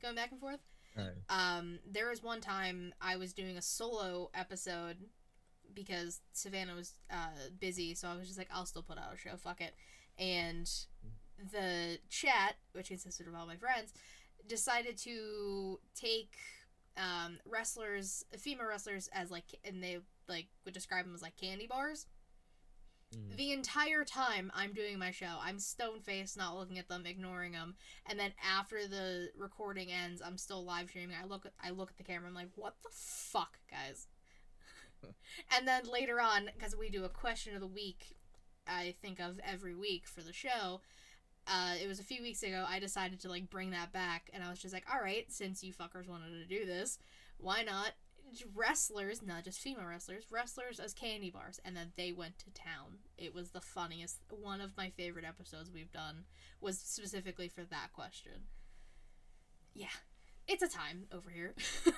going 0.01 0.15
back 0.15 0.31
and 0.31 0.39
forth 0.39 0.59
Right. 0.97 1.07
um, 1.29 1.79
there 1.89 2.09
was 2.09 2.21
one 2.21 2.41
time 2.41 2.93
I 2.99 3.15
was 3.15 3.31
doing 3.31 3.55
a 3.55 3.61
solo 3.61 4.29
episode 4.33 4.97
because 5.73 6.19
Savannah 6.33 6.75
was 6.75 6.95
uh, 7.09 7.29
busy, 7.61 7.95
so 7.95 8.09
I 8.09 8.15
was 8.17 8.27
just 8.27 8.37
like, 8.37 8.49
I'll 8.53 8.65
still 8.65 8.83
put 8.83 8.97
out 8.97 9.13
a 9.13 9.17
show, 9.17 9.37
fuck 9.37 9.61
it. 9.61 9.73
And 10.19 10.69
the 11.53 11.97
chat, 12.09 12.55
which 12.73 12.89
consisted 12.89 13.25
of 13.27 13.35
all 13.35 13.45
my 13.47 13.55
friends, 13.55 13.93
decided 14.49 14.97
to 15.03 15.79
take 15.95 16.33
um, 16.97 17.37
wrestlers, 17.45 18.25
female 18.37 18.67
wrestlers, 18.67 19.09
as 19.13 19.31
like, 19.31 19.45
and 19.63 19.81
they 19.81 19.99
like 20.27 20.47
would 20.65 20.73
describe 20.73 21.05
them 21.05 21.15
as 21.15 21.21
like 21.21 21.37
candy 21.37 21.67
bars. 21.67 22.05
Mhm. 23.13 23.35
The 23.35 23.51
entire 23.51 24.05
time 24.05 24.51
I'm 24.53 24.73
doing 24.73 24.97
my 24.97 25.11
show, 25.11 25.37
I'm 25.41 25.59
stone 25.59 25.99
faced, 26.01 26.37
not 26.37 26.55
looking 26.55 26.79
at 26.79 26.87
them, 26.87 27.05
ignoring 27.05 27.51
them, 27.51 27.75
and 28.05 28.19
then 28.19 28.33
after 28.41 28.87
the 28.87 29.31
recording 29.37 29.91
ends, 29.91 30.21
I'm 30.21 30.37
still 30.37 30.63
live 30.63 30.89
streaming. 30.89 31.17
I 31.21 31.25
look 31.25 31.45
at 31.45 31.53
I 31.61 31.71
look 31.71 31.91
at 31.91 31.97
the 31.97 32.03
camera. 32.03 32.29
I'm 32.29 32.35
like, 32.35 32.51
what 32.55 32.75
the 32.83 32.89
fuck, 32.91 33.59
guys? 33.69 34.07
and 35.57 35.67
then 35.67 35.83
later 35.85 36.21
on, 36.21 36.49
because 36.53 36.75
we 36.75 36.89
do 36.89 37.03
a 37.03 37.09
question 37.09 37.53
of 37.53 37.61
the 37.61 37.67
week, 37.67 38.15
I 38.67 38.95
think 39.01 39.19
of 39.19 39.39
every 39.43 39.75
week 39.75 40.07
for 40.07 40.21
the 40.21 40.33
show. 40.33 40.81
Uh, 41.47 41.73
it 41.81 41.87
was 41.87 41.99
a 41.99 42.03
few 42.03 42.21
weeks 42.21 42.43
ago. 42.43 42.65
I 42.67 42.79
decided 42.79 43.19
to 43.21 43.29
like 43.29 43.49
bring 43.49 43.71
that 43.71 43.91
back, 43.91 44.29
and 44.33 44.43
I 44.43 44.49
was 44.49 44.59
just 44.59 44.73
like, 44.73 44.85
all 44.91 45.01
right, 45.01 45.25
since 45.31 45.63
you 45.63 45.73
fuckers 45.73 46.07
wanted 46.07 46.29
to 46.29 46.45
do 46.45 46.65
this, 46.65 46.99
why 47.37 47.63
not 47.63 47.93
wrestlers, 48.53 49.21
not 49.21 49.43
just 49.43 49.59
female 49.59 49.85
wrestlers, 49.85 50.25
wrestlers 50.31 50.79
as 50.79 50.93
candy 50.93 51.29
bars, 51.29 51.59
and 51.65 51.75
then 51.75 51.91
they 51.97 52.11
went 52.11 52.37
to 52.39 52.51
town. 52.51 52.99
It 53.17 53.33
was 53.33 53.51
the 53.51 53.61
funniest. 53.61 54.19
One 54.29 54.61
of 54.61 54.77
my 54.77 54.89
favorite 54.89 55.25
episodes 55.25 55.71
we've 55.71 55.91
done 55.91 56.25
was 56.59 56.79
specifically 56.79 57.49
for 57.49 57.63
that 57.65 57.91
question. 57.93 58.33
Yeah, 59.73 59.87
it's 60.47 60.63
a 60.63 60.67
time 60.67 61.05
over 61.11 61.29
here. 61.29 61.53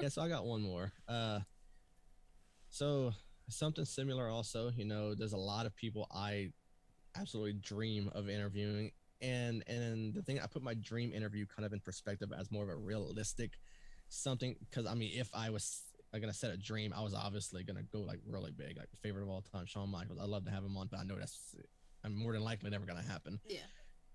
yeah, 0.00 0.08
so 0.08 0.22
I 0.22 0.28
got 0.28 0.44
one 0.44 0.62
more. 0.62 0.92
Uh, 1.08 1.40
so 2.70 3.12
something 3.48 3.84
similar 3.84 4.28
also, 4.28 4.70
you 4.76 4.84
know, 4.84 5.14
there's 5.14 5.32
a 5.32 5.38
lot 5.38 5.66
of 5.66 5.76
people 5.76 6.06
I 6.12 6.52
absolutely 7.16 7.54
dream 7.54 8.10
of 8.14 8.28
interviewing, 8.28 8.90
and 9.20 9.62
and 9.66 10.14
the 10.14 10.22
thing 10.22 10.40
I 10.40 10.46
put 10.46 10.62
my 10.62 10.74
dream 10.74 11.12
interview 11.12 11.46
kind 11.46 11.64
of 11.66 11.72
in 11.72 11.80
perspective 11.80 12.32
as 12.38 12.50
more 12.50 12.64
of 12.64 12.70
a 12.70 12.76
realistic 12.76 13.52
something 14.12 14.56
because 14.60 14.86
I 14.86 14.94
mean, 14.94 15.12
if 15.14 15.28
I 15.34 15.50
was 15.50 15.82
like 16.12 16.22
gonna 16.22 16.32
set 16.32 16.52
a 16.52 16.56
dream, 16.56 16.92
I 16.96 17.02
was 17.02 17.14
obviously 17.14 17.64
gonna 17.64 17.82
go 17.82 18.00
like 18.00 18.20
really 18.26 18.50
big, 18.50 18.76
like 18.76 18.88
favorite 19.02 19.22
of 19.22 19.28
all 19.28 19.42
time, 19.42 19.66
Shawn 19.66 19.90
Michaels. 19.90 20.18
I'd 20.20 20.28
love 20.28 20.44
to 20.44 20.50
have 20.50 20.64
him 20.64 20.76
on, 20.76 20.88
but 20.90 21.00
I 21.00 21.04
know 21.04 21.16
that's 21.16 21.56
I'm 22.04 22.14
more 22.14 22.32
than 22.32 22.42
likely 22.42 22.70
never 22.70 22.86
gonna 22.86 23.02
happen. 23.02 23.40
yeah. 23.48 23.60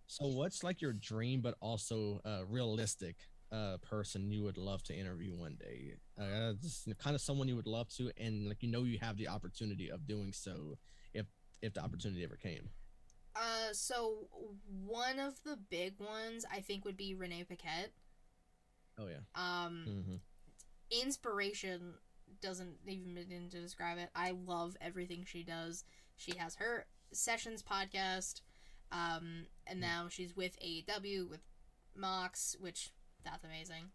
So, 0.10 0.28
what's 0.28 0.64
like 0.64 0.82
your 0.82 0.94
dream, 0.94 1.42
but 1.42 1.56
also 1.60 2.22
uh, 2.24 2.46
realistic 2.48 3.18
uh, 3.52 3.78
person 3.78 4.32
you 4.32 4.44
would 4.44 4.58
love 4.58 4.82
to 4.84 4.96
interview 4.96 5.36
one 5.36 5.58
day? 5.60 5.96
Uh, 6.20 6.54
just 6.62 6.88
kind 6.98 7.14
of 7.14 7.22
someone 7.22 7.48
you 7.48 7.56
would 7.56 7.68
love 7.68 7.90
to, 7.96 8.12
and 8.18 8.48
like 8.48 8.62
you 8.62 8.70
know 8.70 8.84
you 8.84 9.00
have 9.02 9.18
the 9.18 9.28
opportunity 9.28 9.90
of 9.90 10.08
doing 10.08 10.32
so 10.32 10.78
if 11.14 11.26
if 11.62 11.74
the 11.74 11.82
opportunity 11.82 12.24
ever 12.24 12.38
came. 12.38 12.70
Uh, 13.36 13.72
so 13.74 14.28
one 14.86 15.20
of 15.20 15.44
the 15.44 15.58
big 15.70 16.00
ones 16.00 16.46
I 16.52 16.62
think 16.62 16.86
would 16.86 16.98
be 16.98 17.14
Renee 17.14 17.44
Paquette. 17.44 17.92
Oh 19.00 19.08
yeah. 19.08 19.24
Um, 19.36 20.04
hmm 20.06 20.16
inspiration 20.90 21.96
doesn't 22.42 22.76
even 22.88 23.14
begin 23.14 23.50
to 23.50 23.60
describe 23.60 23.98
it. 23.98 24.10
I 24.16 24.32
love 24.32 24.78
everything 24.80 25.26
she 25.26 25.44
does. 25.44 25.84
She 26.16 26.38
has 26.38 26.56
her 26.56 26.86
sessions 27.12 27.62
podcast, 27.62 28.42
um, 28.92 29.48
and 29.66 29.82
now 29.82 30.08
she's 30.10 30.36
with 30.36 30.58
AEW 30.62 31.30
with 31.30 31.42
Mox, 31.96 32.56
which 32.60 32.92
that's 33.26 33.44
amazing. 33.44 33.92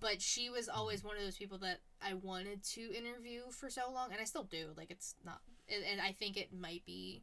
but 0.00 0.20
she 0.22 0.48
was 0.50 0.68
always 0.68 1.02
one 1.04 1.16
of 1.16 1.22
those 1.22 1.36
people 1.36 1.58
that 1.58 1.80
I 2.00 2.14
wanted 2.14 2.62
to 2.74 2.80
interview 2.94 3.42
for 3.50 3.68
so 3.70 3.90
long, 3.92 4.10
and 4.12 4.20
I 4.20 4.24
still 4.24 4.44
do. 4.44 4.68
Like 4.76 4.90
it's 4.90 5.14
not, 5.24 5.40
and, 5.68 5.82
and 5.90 6.00
I 6.00 6.12
think 6.12 6.36
it 6.36 6.52
might 6.58 6.84
be 6.86 7.22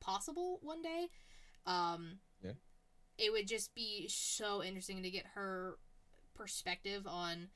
possible 0.00 0.58
one 0.62 0.82
day. 0.82 1.08
Um, 1.66 2.18
Yeah. 2.42 2.52
It 3.18 3.32
would 3.32 3.46
just 3.48 3.74
be 3.74 4.08
so 4.08 4.62
interesting 4.62 5.02
to 5.02 5.10
get 5.10 5.26
her 5.34 5.76
perspective 6.38 7.06
on 7.06 7.48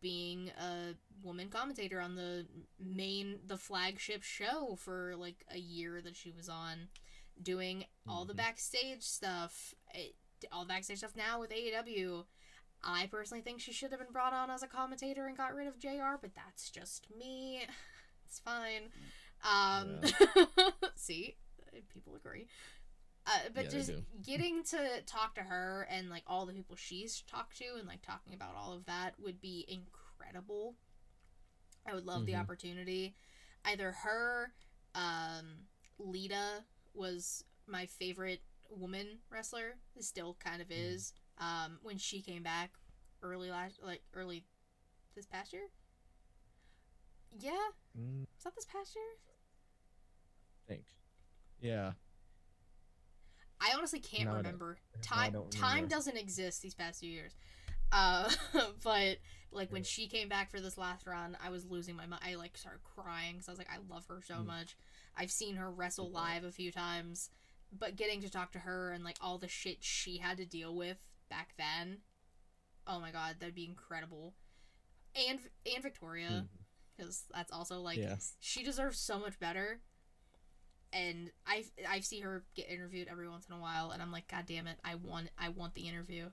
being 0.00 0.50
a 0.60 0.94
woman 1.22 1.48
commentator 1.48 2.00
on 2.00 2.16
the 2.16 2.46
main 2.80 3.38
the 3.46 3.56
flagship 3.56 4.22
show 4.24 4.74
for 4.76 5.14
like 5.16 5.44
a 5.54 5.58
year 5.58 6.00
that 6.02 6.16
she 6.16 6.32
was 6.32 6.48
on 6.48 6.88
doing 7.40 7.84
all 8.08 8.24
the 8.24 8.32
Mhm. 8.34 8.38
backstage 8.38 9.02
stuff 9.02 9.74
it, 9.94 10.16
all 10.50 10.62
the 10.64 10.68
backstage 10.68 10.98
stuff 10.98 11.14
now 11.14 11.38
with 11.38 11.52
AEW 11.52 12.26
I 12.82 13.06
personally 13.06 13.42
think 13.42 13.60
she 13.60 13.72
should 13.72 13.92
have 13.92 14.00
been 14.00 14.12
brought 14.12 14.32
on 14.32 14.50
as 14.50 14.64
a 14.64 14.66
commentator 14.66 15.28
and 15.28 15.36
got 15.36 15.54
rid 15.54 15.68
of 15.68 15.78
JR 15.78 16.16
but 16.20 16.34
that's 16.34 16.68
just 16.70 17.08
me. 17.16 17.66
It's 18.26 18.40
fine. 18.40 18.90
Um 19.44 20.00
see? 20.96 21.36
People 21.92 22.16
agree 22.16 22.46
uh, 23.26 23.48
but 23.54 23.64
Yeah, 23.64 23.70
just 23.70 23.90
getting 24.24 24.62
to 24.64 25.02
talk 25.06 25.34
to 25.36 25.42
her 25.42 25.86
and 25.90 26.10
like 26.10 26.24
all 26.26 26.46
the 26.46 26.52
people 26.52 26.76
she's 26.76 27.22
talked 27.22 27.56
to 27.58 27.64
and 27.78 27.86
like 27.86 28.02
talking 28.02 28.34
about 28.34 28.54
all 28.56 28.72
of 28.72 28.84
that 28.86 29.14
would 29.20 29.40
be 29.40 29.64
incredible. 29.68 30.74
I 31.86 31.94
would 31.94 32.06
love 32.06 32.26
the 32.26 32.32
Mhm. 32.32 32.40
opportunity. 32.40 33.16
Either 33.64 33.92
her, 33.92 34.52
um, 34.94 35.66
Lita 35.98 36.64
was 36.94 37.44
my 37.66 37.86
favorite 37.86 38.42
woman 38.70 39.18
wrestler. 39.30 39.78
Still 40.00 40.36
kind 40.40 40.62
of 40.62 40.70
Mhm. 40.76 40.96
is. 40.96 41.12
Um, 41.38 41.78
when 41.82 41.98
she 41.98 42.20
came 42.22 42.42
back 42.42 42.72
early 43.22 43.50
last, 43.50 43.80
like 43.82 44.02
early 44.14 44.44
this 45.14 45.26
past 45.26 45.52
year. 45.52 45.68
Yeah, 47.30 47.70
Mm, 47.98 48.26
was 48.36 48.44
that 48.44 48.54
this 48.54 48.66
past 48.66 48.94
year? 48.94 49.04
think. 50.66 50.84
Yeah. 51.60 51.92
I 53.64 53.74
honestly 53.76 54.00
can't 54.00 54.28
No, 54.30 54.36
remember. 54.36 54.76
Time 55.02 55.32
don't 55.32 55.50
time 55.50 55.74
remember. 55.76 55.94
doesn't 55.94 56.16
exist 56.16 56.62
these 56.62 56.74
past 56.74 57.00
few 57.00 57.10
years. 57.10 57.34
Uh, 57.92 58.28
but 58.82 59.18
like 59.52 59.70
when 59.70 59.82
she 59.84 60.08
came 60.08 60.28
back 60.28 60.50
for 60.50 60.60
this 60.60 60.76
last 60.78 61.06
run, 61.06 61.36
I 61.44 61.50
was 61.50 61.64
losing 61.66 61.94
my 61.94 62.06
mind. 62.06 62.22
I 62.26 62.34
like 62.36 62.56
started 62.56 62.80
crying 62.82 63.34
because 63.34 63.48
I 63.48 63.52
was 63.52 63.58
like, 63.58 63.70
I 63.70 63.78
love 63.92 64.06
her 64.06 64.20
so 64.26 64.34
Mm. 64.36 64.46
much. 64.46 64.76
I've 65.16 65.30
seen 65.30 65.56
her 65.56 65.70
wrestle 65.70 66.10
live 66.10 66.42
a 66.44 66.50
few 66.50 66.72
times, 66.72 67.28
but 67.70 67.96
getting 67.96 68.20
to 68.22 68.30
talk 68.30 68.52
to 68.52 68.60
her 68.60 68.92
and 68.92 69.04
like 69.04 69.18
all 69.20 69.38
the 69.38 69.48
shit 69.48 69.78
she 69.84 70.18
had 70.18 70.38
to 70.38 70.46
deal 70.46 70.74
with 70.74 70.96
back 71.28 71.50
then, 71.58 71.98
oh 72.86 72.98
my 72.98 73.10
god, 73.12 73.36
that'd 73.38 73.54
be 73.54 73.66
incredible. 73.66 74.34
And 75.28 75.38
and 75.72 75.82
Victoria, 75.82 76.46
because 76.96 77.24
that's 77.34 77.52
also 77.52 77.80
like 77.80 77.98
yes. 77.98 78.34
she 78.40 78.62
deserves 78.64 78.98
so 78.98 79.18
much 79.18 79.38
better. 79.38 79.80
And 80.92 81.30
I 81.46 81.64
I 81.88 82.00
see 82.00 82.20
her 82.20 82.44
get 82.54 82.68
interviewed 82.68 83.08
every 83.10 83.28
once 83.28 83.46
in 83.48 83.54
a 83.54 83.58
while, 83.60 83.90
and 83.92 84.02
I'm 84.02 84.12
like, 84.12 84.28
God 84.28 84.44
damn 84.46 84.66
it, 84.66 84.78
I 84.84 84.96
want 84.96 85.30
I 85.38 85.48
want 85.48 85.74
the 85.74 85.88
interview. 85.88 86.26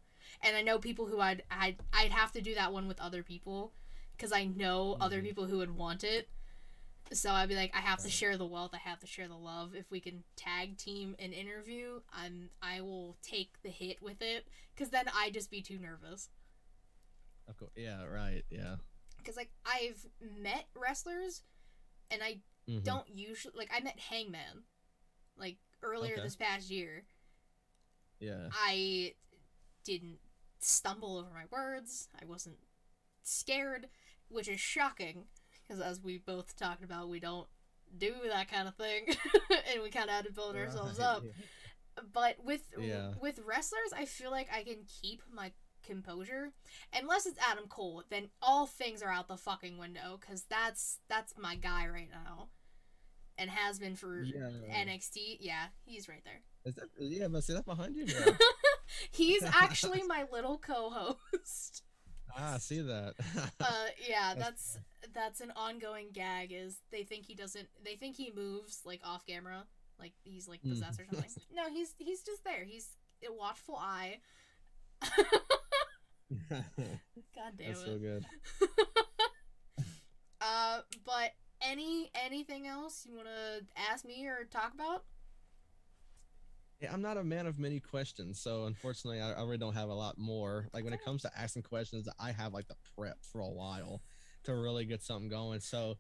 And 0.43 0.55
I 0.55 0.61
know 0.61 0.79
people 0.79 1.05
who 1.05 1.19
I'd 1.21 1.43
I'd 1.49 1.77
I'd 1.93 2.11
have 2.11 2.31
to 2.33 2.41
do 2.41 2.55
that 2.55 2.73
one 2.73 2.87
with 2.87 2.99
other 2.99 3.23
people, 3.23 3.71
because 4.17 4.33
I 4.33 4.45
know 4.45 4.97
other 4.99 5.21
Mhm. 5.21 5.23
people 5.23 5.45
who 5.45 5.57
would 5.59 5.75
want 5.75 6.03
it. 6.03 6.29
So 7.11 7.31
I'd 7.31 7.49
be 7.49 7.55
like, 7.55 7.73
I 7.73 7.79
have 7.79 8.03
to 8.03 8.09
share 8.09 8.37
the 8.37 8.45
wealth. 8.45 8.71
I 8.73 8.77
have 8.77 8.99
to 8.99 9.07
share 9.07 9.27
the 9.27 9.33
love. 9.37 9.73
If 9.73 9.89
we 9.89 9.99
can 9.99 10.23
tag 10.35 10.77
team 10.77 11.15
an 11.19 11.31
interview, 11.33 12.01
I'm 12.11 12.49
I 12.61 12.81
will 12.81 13.17
take 13.23 13.61
the 13.63 13.69
hit 13.69 14.01
with 14.01 14.21
it, 14.21 14.47
because 14.75 14.89
then 14.89 15.05
I'd 15.15 15.33
just 15.33 15.49
be 15.49 15.61
too 15.61 15.79
nervous. 15.79 16.29
Of 17.47 17.57
course. 17.57 17.71
Yeah. 17.75 18.03
Right. 18.03 18.43
Yeah. 18.49 18.75
Because 19.17 19.37
like 19.37 19.51
I've 19.65 20.05
met 20.21 20.67
wrestlers, 20.75 21.43
and 22.11 22.21
I 22.21 22.41
Mhm. 22.69 22.83
don't 22.83 23.09
usually 23.09 23.53
like 23.57 23.69
I 23.73 23.79
met 23.81 23.99
Hangman 23.99 24.63
like 25.37 25.57
earlier 25.81 26.13
Okay. 26.13 26.21
this 26.23 26.35
past 26.35 26.69
year. 26.69 27.05
Yeah. 28.19 28.49
I 28.51 29.15
didn't 29.83 30.19
stumble 30.59 31.17
over 31.17 31.29
my 31.33 31.45
words. 31.49 32.09
I 32.21 32.25
wasn't 32.25 32.59
scared, 33.23 33.89
which 34.27 34.47
is 34.47 34.59
shocking 34.59 35.27
because 35.63 35.81
as 35.81 36.01
we 36.01 36.17
both 36.17 36.55
talked 36.55 36.83
about, 36.83 37.09
we 37.09 37.19
don't 37.19 37.47
do 37.97 38.13
that 38.27 38.51
kind 38.51 38.67
of 38.67 38.75
thing, 38.75 39.07
and 39.71 39.81
we 39.81 39.89
kind 39.89 40.09
of 40.09 40.15
had 40.15 40.25
to 40.25 40.31
build 40.31 40.55
ourselves 40.55 40.99
Right, 40.99 41.05
up. 41.05 41.23
But 42.13 42.43
with 42.43 42.61
Yeah. 42.79 43.13
with 43.19 43.39
wrestlers, 43.39 43.91
I 43.93 44.05
feel 44.05 44.31
like 44.31 44.49
I 44.53 44.63
can 44.63 44.85
keep 44.85 45.21
my 45.31 45.51
composure 45.83 46.53
unless 46.93 47.25
it's 47.25 47.39
Adam 47.39 47.67
Cole. 47.67 48.03
Then 48.09 48.29
all 48.41 48.65
things 48.67 49.01
are 49.01 49.11
out 49.11 49.27
the 49.27 49.35
fucking 49.37 49.77
window 49.77 50.17
because 50.19 50.43
that's 50.43 50.99
that's 51.09 51.33
my 51.37 51.55
guy 51.55 51.87
right 51.87 52.09
now, 52.09 52.49
and 53.39 53.49
has 53.49 53.79
been 53.79 53.95
for 53.95 54.21
Yeah. 54.21 54.49
NXT. 54.71 55.37
Yeah, 55.39 55.65
he's 55.85 56.07
right 56.09 56.23
there. 56.25 56.41
Is 56.65 56.75
that, 56.75 56.89
yeah, 56.99 57.27
but 57.29 57.43
see 57.43 57.53
that 57.53 57.65
behind 57.65 57.95
you. 57.95 58.05
He's 59.11 59.43
actually 59.53 60.03
my 60.03 60.25
little 60.31 60.57
co-host. 60.57 61.83
ah, 62.37 62.55
I 62.55 62.57
see 62.57 62.81
that. 62.81 63.13
Uh, 63.61 63.85
yeah, 64.07 64.33
That's 64.37 64.73
that's 64.73 65.13
that's 65.13 65.41
an 65.41 65.51
ongoing 65.55 66.07
gag. 66.13 66.51
Is 66.51 66.77
they 66.91 67.03
think 67.03 67.25
he 67.25 67.33
doesn't? 67.35 67.67
They 67.83 67.95
think 67.95 68.15
he 68.15 68.31
moves 68.35 68.81
like 68.85 69.01
off 69.03 69.25
camera, 69.25 69.63
like 69.99 70.13
he's 70.23 70.47
like 70.47 70.61
Mm. 70.63 70.71
possessed 70.71 70.99
or 70.99 71.05
something. 71.11 71.29
no, 71.53 71.69
he's 71.69 71.93
he's 71.97 72.21
just 72.23 72.43
there. 72.43 72.63
He's 72.65 72.89
a 73.27 73.31
watchful 73.33 73.75
eye. 73.77 74.17
God 76.31 77.53
damn 77.57 77.67
That's 77.67 77.81
it. 77.81 77.85
so 77.85 77.97
good. 77.97 78.25
uh, 80.41 80.81
but 81.05 81.31
any 81.61 82.11
anything 82.13 82.67
else 82.67 83.05
you 83.07 83.15
want 83.15 83.27
to 83.27 83.65
ask 83.91 84.05
me 84.05 84.25
or 84.27 84.45
talk 84.45 84.73
about? 84.73 85.03
Yeah, 86.81 86.93
I'm 86.93 87.01
not 87.01 87.17
a 87.17 87.23
man 87.23 87.45
of 87.45 87.59
many 87.59 87.81
questions, 87.81 88.39
so 88.39 88.65
unfortunately, 88.65 89.19
I, 89.19 89.33
I 89.33 89.41
really 89.41 89.57
don't 89.57 89.73
have 89.73 89.89
a 89.89 89.93
lot 89.93 90.17
more. 90.17 90.69
Like 90.73 90.85
when 90.85 90.93
it 90.93 91.03
comes 91.03 91.23
to 91.23 91.31
asking 91.37 91.63
questions, 91.63 92.07
I 92.19 92.31
have 92.31 92.53
like 92.53 92.69
the 92.69 92.77
prep 92.95 93.17
for 93.21 93.41
a 93.41 93.49
while 93.49 94.01
to 94.45 94.55
really 94.55 94.85
get 94.85 95.03
something 95.03 95.29
going. 95.29 95.59
So 95.59 95.97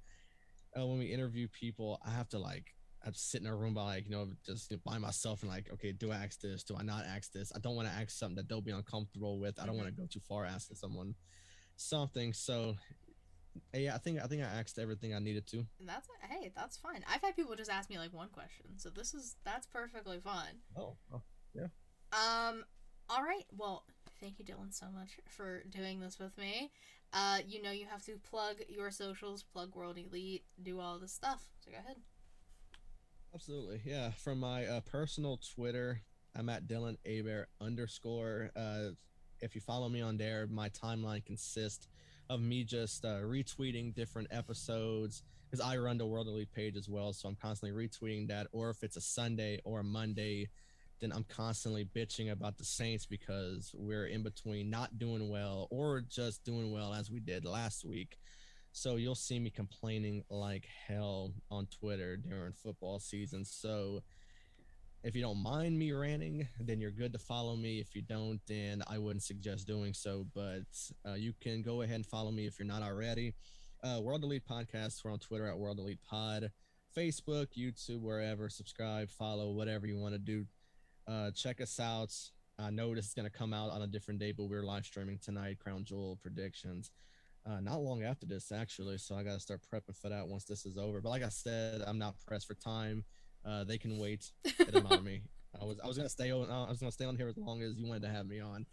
uh, 0.77 0.85
when 0.85 0.99
we 0.99 1.07
interview 1.07 1.47
people, 1.49 1.99
I 2.05 2.11
have 2.11 2.29
to 2.29 2.39
like 2.39 2.75
I 3.05 3.09
sit 3.13 3.41
in 3.41 3.47
a 3.47 3.55
room 3.55 3.73
by 3.73 3.83
like 3.83 4.05
you 4.05 4.11
know 4.11 4.27
just 4.45 4.73
by 4.83 4.97
myself 4.97 5.41
and 5.41 5.51
like 5.51 5.69
okay, 5.73 5.91
do 5.91 6.11
I 6.11 6.15
ask 6.15 6.39
this? 6.39 6.63
Do 6.63 6.75
I 6.77 6.83
not 6.83 7.05
ask 7.05 7.31
this? 7.31 7.51
I 7.53 7.59
don't 7.59 7.75
want 7.75 7.87
to 7.87 7.93
ask 7.93 8.11
something 8.11 8.35
that 8.37 8.47
they'll 8.47 8.61
be 8.61 8.71
uncomfortable 8.71 9.39
with. 9.39 9.59
I 9.59 9.65
don't 9.65 9.77
want 9.77 9.87
to 9.87 9.93
go 9.93 10.07
too 10.09 10.21
far 10.27 10.45
asking 10.45 10.77
someone 10.77 11.15
something. 11.75 12.33
So 12.33 12.75
yeah, 13.73 13.95
I 13.95 13.97
think 13.97 14.19
I 14.23 14.27
think 14.27 14.41
I 14.41 14.45
asked 14.45 14.79
everything 14.79 15.13
I 15.13 15.19
needed 15.19 15.47
to. 15.47 15.57
And 15.79 15.87
that's 15.87 16.07
hey, 16.29 16.51
that's 16.55 16.77
fine. 16.77 17.03
I've 17.11 17.21
had 17.21 17.35
people 17.35 17.55
just 17.55 17.71
ask 17.71 17.89
me 17.89 17.97
like 17.97 18.13
one 18.13 18.29
question, 18.29 18.65
so 18.77 18.89
this 18.89 19.13
is 19.13 19.35
that's 19.43 19.67
perfectly 19.67 20.19
fine. 20.19 20.59
Oh, 20.77 20.95
oh 21.13 21.21
yeah. 21.53 21.67
Um, 22.11 22.63
all 23.09 23.23
right. 23.23 23.45
Well, 23.55 23.85
thank 24.19 24.39
you, 24.39 24.45
Dylan, 24.45 24.73
so 24.73 24.87
much 24.93 25.19
for 25.27 25.63
doing 25.69 25.99
this 25.99 26.19
with 26.19 26.37
me. 26.37 26.71
Uh, 27.11 27.39
you 27.47 27.61
know 27.61 27.71
you 27.71 27.85
have 27.89 28.03
to 28.05 28.17
plug 28.29 28.57
your 28.67 28.91
socials, 28.91 29.43
plug 29.43 29.75
World 29.75 29.97
Elite, 29.97 30.43
do 30.61 30.79
all 30.79 30.99
this 30.99 31.13
stuff. 31.13 31.47
So 31.63 31.71
go 31.71 31.77
ahead. 31.77 31.97
Absolutely, 33.33 33.81
yeah. 33.85 34.11
From 34.11 34.39
my 34.39 34.65
uh, 34.65 34.81
personal 34.81 35.39
Twitter, 35.55 36.01
I'm 36.35 36.49
at 36.49 36.67
Dylan 36.67 36.97
Aber 37.05 37.47
underscore. 37.61 38.51
Uh, 38.55 38.89
if 39.41 39.55
you 39.55 39.61
follow 39.61 39.89
me 39.89 40.01
on 40.01 40.17
there, 40.17 40.47
my 40.47 40.69
timeline 40.69 41.23
consists 41.25 41.87
of 42.29 42.41
me 42.41 42.63
just 42.63 43.05
uh, 43.05 43.21
retweeting 43.21 43.93
different 43.93 44.27
episodes 44.31 45.23
because 45.49 45.65
I 45.65 45.77
run 45.77 45.97
the 45.97 46.05
World 46.05 46.27
Elite 46.27 46.51
page 46.53 46.75
as 46.75 46.87
well, 46.87 47.11
so 47.11 47.27
I'm 47.27 47.35
constantly 47.35 47.87
retweeting 47.87 48.27
that. 48.27 48.47
Or 48.51 48.69
if 48.69 48.83
it's 48.83 48.97
a 48.97 49.01
Sunday 49.01 49.59
or 49.63 49.79
a 49.79 49.83
Monday, 49.83 50.49
then 51.01 51.11
I'm 51.11 51.25
constantly 51.27 51.85
bitching 51.85 52.31
about 52.31 52.57
the 52.57 52.65
Saints 52.65 53.05
because 53.05 53.73
we're 53.75 54.05
in 54.05 54.21
between 54.21 54.69
not 54.69 54.99
doing 54.99 55.29
well 55.29 55.67
or 55.71 56.01
just 56.01 56.43
doing 56.43 56.71
well 56.71 56.93
as 56.93 57.09
we 57.09 57.19
did 57.19 57.45
last 57.45 57.83
week. 57.83 58.17
So 58.71 58.97
you'll 58.97 59.15
see 59.15 59.39
me 59.39 59.49
complaining 59.49 60.23
like 60.29 60.67
hell 60.87 61.33
on 61.49 61.67
Twitter 61.67 62.17
during 62.17 62.53
football 62.53 62.99
season. 62.99 63.43
So 63.43 64.03
if 65.03 65.15
you 65.15 65.21
don't 65.21 65.41
mind 65.41 65.77
me 65.77 65.91
ranting, 65.91 66.47
then 66.59 66.79
you're 66.79 66.91
good 66.91 67.13
to 67.13 67.19
follow 67.19 67.55
me. 67.55 67.79
If 67.79 67.95
you 67.95 68.01
don't, 68.01 68.39
then 68.47 68.83
I 68.87 68.97
wouldn't 68.97 69.23
suggest 69.23 69.67
doing 69.67 69.93
so. 69.93 70.25
But 70.33 70.65
uh, 71.07 71.13
you 71.13 71.33
can 71.41 71.61
go 71.61 71.81
ahead 71.81 71.95
and 71.95 72.05
follow 72.05 72.31
me 72.31 72.45
if 72.45 72.59
you're 72.59 72.67
not 72.67 72.83
already. 72.83 73.33
Uh, 73.83 73.99
World 74.01 74.23
Elite 74.23 74.43
Podcast. 74.49 75.03
We're 75.03 75.11
on 75.11 75.19
Twitter 75.19 75.47
at 75.47 75.57
World 75.57 75.79
Elite 75.79 76.01
Pod, 76.07 76.51
Facebook, 76.95 77.47
YouTube, 77.57 78.01
wherever. 78.01 78.49
Subscribe, 78.49 79.09
follow, 79.09 79.51
whatever 79.51 79.87
you 79.87 79.97
want 79.97 80.15
to 80.15 80.19
do. 80.19 80.45
Uh, 81.07 81.31
check 81.31 81.61
us 81.61 81.79
out. 81.79 82.13
I 82.57 82.69
know 82.69 82.93
this 82.93 83.07
is 83.07 83.13
going 83.13 83.29
to 83.29 83.37
come 83.37 83.53
out 83.53 83.71
on 83.71 83.81
a 83.81 83.87
different 83.87 84.19
day, 84.19 84.33
but 84.33 84.45
we're 84.45 84.63
live 84.63 84.85
streaming 84.85 85.17
tonight. 85.23 85.59
Crown 85.59 85.85
Jewel 85.85 86.19
predictions 86.21 86.91
uh, 87.45 87.59
not 87.61 87.81
long 87.81 88.03
after 88.03 88.25
this 88.25 88.51
actually 88.51 88.97
so 88.97 89.15
i 89.15 89.23
gotta 89.23 89.39
start 89.39 89.61
prepping 89.71 89.95
for 89.95 90.09
that 90.09 90.27
once 90.27 90.45
this 90.45 90.65
is 90.65 90.77
over 90.77 91.01
but 91.01 91.09
like 91.09 91.23
i 91.23 91.29
said 91.29 91.81
i'm 91.87 91.97
not 91.97 92.15
pressed 92.25 92.47
for 92.47 92.55
time 92.55 93.03
uh, 93.45 93.63
they 93.63 93.77
can 93.77 93.97
wait 93.97 94.31
it 94.45 94.71
doesn't 94.71 95.03
me 95.03 95.21
i 95.59 95.65
was 95.65 95.79
i 95.83 95.87
was 95.87 95.97
gonna 95.97 96.09
stay 96.09 96.31
on 96.31 96.49
i 96.49 96.69
was 96.69 96.79
gonna 96.79 96.91
stay 96.91 97.05
on 97.05 97.15
here 97.15 97.27
as 97.27 97.37
long 97.37 97.61
as 97.61 97.77
you 97.77 97.87
wanted 97.87 98.03
to 98.03 98.09
have 98.09 98.27
me 98.27 98.39
on 98.39 98.65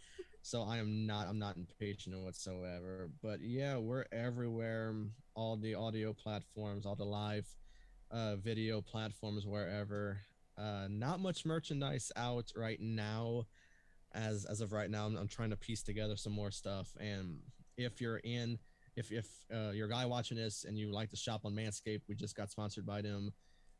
So 0.47 0.63
I 0.63 0.77
am 0.77 1.05
not 1.05 1.27
I'm 1.27 1.39
not 1.39 1.57
impatient 1.57 2.17
whatsoever. 2.17 3.09
But 3.21 3.41
yeah, 3.41 3.75
we're 3.77 4.05
everywhere. 4.13 4.95
All 5.35 5.57
the 5.57 5.75
audio 5.75 6.13
platforms, 6.13 6.85
all 6.85 6.95
the 6.95 7.03
live 7.03 7.45
uh, 8.11 8.37
video 8.37 8.81
platforms, 8.81 9.45
wherever. 9.45 10.21
Uh, 10.57 10.87
not 10.89 11.19
much 11.19 11.45
merchandise 11.45 12.13
out 12.15 12.53
right 12.55 12.79
now. 12.79 13.45
As 14.13 14.45
as 14.45 14.61
of 14.61 14.71
right 14.71 14.89
now, 14.89 15.05
I'm, 15.05 15.17
I'm 15.17 15.27
trying 15.27 15.49
to 15.49 15.57
piece 15.57 15.83
together 15.83 16.15
some 16.15 16.31
more 16.31 16.51
stuff. 16.51 16.95
And 16.97 17.39
if 17.77 17.99
you're 17.99 18.19
in, 18.19 18.57
if 18.95 19.11
if 19.11 19.27
uh, 19.53 19.71
you're 19.71 19.87
a 19.87 19.91
guy 19.91 20.05
watching 20.05 20.37
this 20.37 20.63
and 20.63 20.77
you 20.77 20.93
like 20.93 21.09
to 21.09 21.17
shop 21.17 21.41
on 21.43 21.53
Manscaped, 21.53 22.03
we 22.07 22.15
just 22.15 22.37
got 22.37 22.51
sponsored 22.51 22.85
by 22.85 23.01
them. 23.01 23.33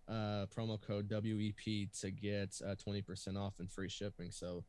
Uh, 0.08 0.46
promo 0.56 0.80
code 0.80 1.12
WEP 1.12 1.92
to 2.00 2.12
get 2.12 2.62
uh, 2.66 2.76
20% 2.76 3.38
off 3.38 3.60
and 3.60 3.70
free 3.70 3.90
shipping. 3.90 4.32
So 4.32 4.64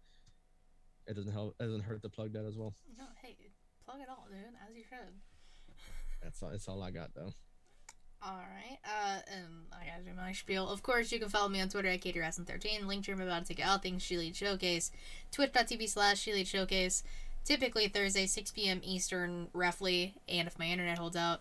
it 1.06 1.14
doesn't 1.14 1.32
help. 1.32 1.54
It 1.60 1.64
doesn't 1.64 1.82
hurt 1.82 2.02
to 2.02 2.08
plug 2.08 2.32
that 2.32 2.44
as 2.44 2.56
well. 2.56 2.74
No, 2.98 3.04
hey, 3.22 3.36
plug 3.84 4.00
it 4.00 4.08
all, 4.08 4.26
dude, 4.28 4.38
as 4.68 4.76
you 4.76 4.82
should. 4.82 5.14
That's 6.22 6.42
all. 6.42 6.50
That's 6.50 6.68
all 6.68 6.82
I 6.82 6.90
got 6.90 7.14
though. 7.14 7.32
All 8.20 8.32
right. 8.36 8.78
Uh, 8.84 9.20
and 9.32 9.46
I 9.72 9.86
gotta 9.86 10.02
do 10.02 10.10
my 10.16 10.32
spiel. 10.32 10.68
Of 10.68 10.82
course, 10.82 11.12
you 11.12 11.20
can 11.20 11.28
follow 11.28 11.48
me 11.48 11.60
on 11.60 11.68
Twitter 11.68 11.88
at 11.88 12.00
KatieRasson13. 12.00 12.86
Link 12.86 13.04
to 13.04 13.12
about 13.12 13.46
to 13.46 13.54
take 13.54 13.64
all 13.64 13.78
things 13.78 14.02
Sheely 14.02 14.34
Showcase. 14.34 14.90
Twitch.tv 15.30 15.88
slash 15.88 16.24
Sheely 16.24 16.46
Showcase. 16.46 17.04
Typically 17.44 17.88
Thursday, 17.88 18.26
6 18.26 18.50
p.m. 18.50 18.80
Eastern, 18.82 19.48
roughly. 19.54 20.14
And 20.28 20.48
if 20.48 20.58
my 20.58 20.66
internet 20.66 20.98
holds 20.98 21.16
out, 21.16 21.40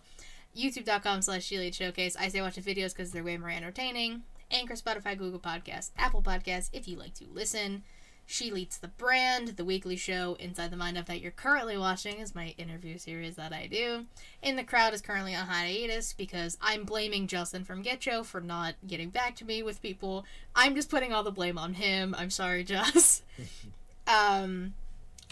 YouTube.com 0.56 1.22
slash 1.22 1.46
Showcase. 1.46 2.16
I 2.16 2.28
say 2.28 2.40
watch 2.40 2.56
the 2.56 2.62
videos 2.62 2.94
because 2.94 3.12
they're 3.12 3.24
way 3.24 3.36
more 3.36 3.50
entertaining. 3.50 4.22
Anchor, 4.50 4.74
Spotify, 4.74 5.16
Google 5.16 5.40
Podcasts, 5.40 5.90
Apple 5.98 6.22
Podcasts, 6.22 6.70
if 6.72 6.88
you 6.88 6.96
like 6.96 7.14
to 7.14 7.24
listen. 7.32 7.82
She 8.30 8.50
Leads 8.50 8.76
the 8.76 8.88
Brand, 8.88 9.48
the 9.56 9.64
weekly 9.64 9.96
show 9.96 10.36
Inside 10.38 10.70
the 10.70 10.76
Mind 10.76 10.98
of 10.98 11.06
that 11.06 11.22
you're 11.22 11.30
currently 11.30 11.78
watching 11.78 12.18
is 12.18 12.34
my 12.34 12.54
interview 12.58 12.98
series 12.98 13.36
that 13.36 13.54
I 13.54 13.66
do. 13.66 14.04
In 14.42 14.56
the 14.56 14.64
Crowd 14.64 14.92
is 14.92 15.00
currently 15.00 15.34
on 15.34 15.46
hiatus 15.46 16.12
because 16.12 16.58
I'm 16.60 16.84
blaming 16.84 17.26
Justin 17.26 17.64
from 17.64 17.80
Get 17.80 18.02
Show 18.02 18.22
for 18.22 18.42
not 18.42 18.74
getting 18.86 19.08
back 19.08 19.34
to 19.36 19.46
me 19.46 19.62
with 19.62 19.80
people. 19.80 20.26
I'm 20.54 20.74
just 20.74 20.90
putting 20.90 21.10
all 21.10 21.22
the 21.22 21.30
blame 21.30 21.56
on 21.56 21.72
him. 21.72 22.14
I'm 22.18 22.28
sorry, 22.28 22.64
Jess. 22.64 23.22
um, 24.06 24.74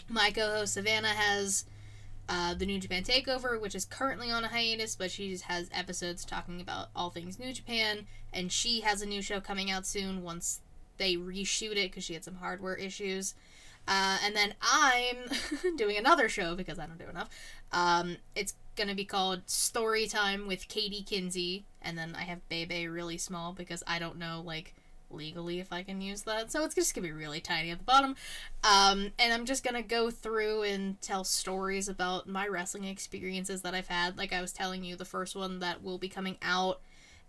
my 0.09 0.31
co-host 0.31 0.73
Savannah 0.73 1.09
has 1.09 1.65
uh, 2.29 2.53
the 2.53 2.65
New 2.65 2.79
Japan 2.79 3.03
Takeover, 3.03 3.59
which 3.59 3.75
is 3.75 3.85
currently 3.85 4.29
on 4.31 4.43
a 4.43 4.47
hiatus, 4.47 4.95
but 4.95 5.11
she 5.11 5.37
has 5.45 5.69
episodes 5.73 6.25
talking 6.25 6.59
about 6.59 6.89
all 6.95 7.09
things 7.09 7.39
New 7.39 7.53
Japan, 7.53 8.05
and 8.33 8.51
she 8.51 8.81
has 8.81 9.01
a 9.01 9.05
new 9.05 9.21
show 9.21 9.39
coming 9.39 9.71
out 9.71 9.85
soon 9.85 10.23
once 10.23 10.59
they 10.97 11.15
reshoot 11.15 11.71
it 11.71 11.91
because 11.91 12.03
she 12.03 12.13
had 12.13 12.23
some 12.23 12.35
hardware 12.35 12.75
issues. 12.75 13.33
Uh, 13.87 14.17
and 14.23 14.35
then 14.35 14.53
I'm 14.61 15.15
doing 15.77 15.97
another 15.97 16.27
show 16.27 16.55
because 16.55 16.77
I 16.77 16.85
don't 16.85 16.97
do 16.97 17.09
enough. 17.09 17.29
Um, 17.71 18.17
it's 18.35 18.53
gonna 18.75 18.95
be 18.95 19.05
called 19.05 19.49
Story 19.49 20.07
Time 20.07 20.47
with 20.47 20.67
Katie 20.67 21.03
Kinsey, 21.03 21.63
and 21.81 21.97
then 21.97 22.15
I 22.15 22.23
have 22.23 22.47
Bebe 22.49 22.87
really 22.87 23.17
small 23.17 23.53
because 23.53 23.83
I 23.87 23.99
don't 23.99 24.17
know 24.17 24.41
like 24.45 24.73
legally 25.09 25.59
if 25.59 25.71
I 25.71 25.83
can 25.83 26.01
use 26.01 26.23
that. 26.23 26.51
So 26.51 26.63
it's 26.63 26.75
just 26.75 26.93
gonna 26.93 27.07
be 27.07 27.13
really 27.13 27.39
tiny 27.39 27.71
at 27.71 27.79
the 27.79 27.83
bottom. 27.83 28.15
Um, 28.63 29.11
and 29.19 29.33
I'm 29.33 29.45
just 29.45 29.63
gonna 29.63 29.81
go 29.81 30.09
through 30.09 30.63
and 30.63 31.01
tell 31.01 31.23
stories 31.23 31.87
about 31.87 32.27
my 32.27 32.47
wrestling 32.47 32.85
experiences 32.85 33.61
that 33.61 33.73
I've 33.73 33.87
had. 33.87 34.17
Like 34.17 34.33
I 34.33 34.41
was 34.41 34.53
telling 34.53 34.83
you, 34.83 34.95
the 34.95 35.05
first 35.05 35.35
one 35.35 35.59
that 35.59 35.83
will 35.83 35.97
be 35.97 36.09
coming 36.09 36.37
out 36.41 36.81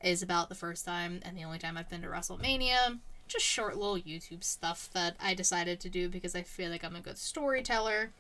is 0.02 0.22
about 0.22 0.48
the 0.48 0.54
first 0.54 0.84
time 0.84 1.20
and 1.22 1.36
the 1.36 1.44
only 1.44 1.58
time 1.58 1.76
I've 1.76 1.88
been 1.88 2.02
to 2.02 2.08
WrestleMania 2.08 2.98
just 3.28 3.44
short 3.44 3.76
little 3.76 3.98
YouTube 3.98 4.42
stuff 4.42 4.88
that 4.94 5.14
I 5.20 5.34
decided 5.34 5.80
to 5.80 5.88
do 5.88 6.08
because 6.08 6.34
I 6.34 6.42
feel 6.42 6.70
like 6.70 6.82
I'm 6.82 6.96
a 6.96 7.00
good 7.00 7.18
storyteller. 7.18 8.10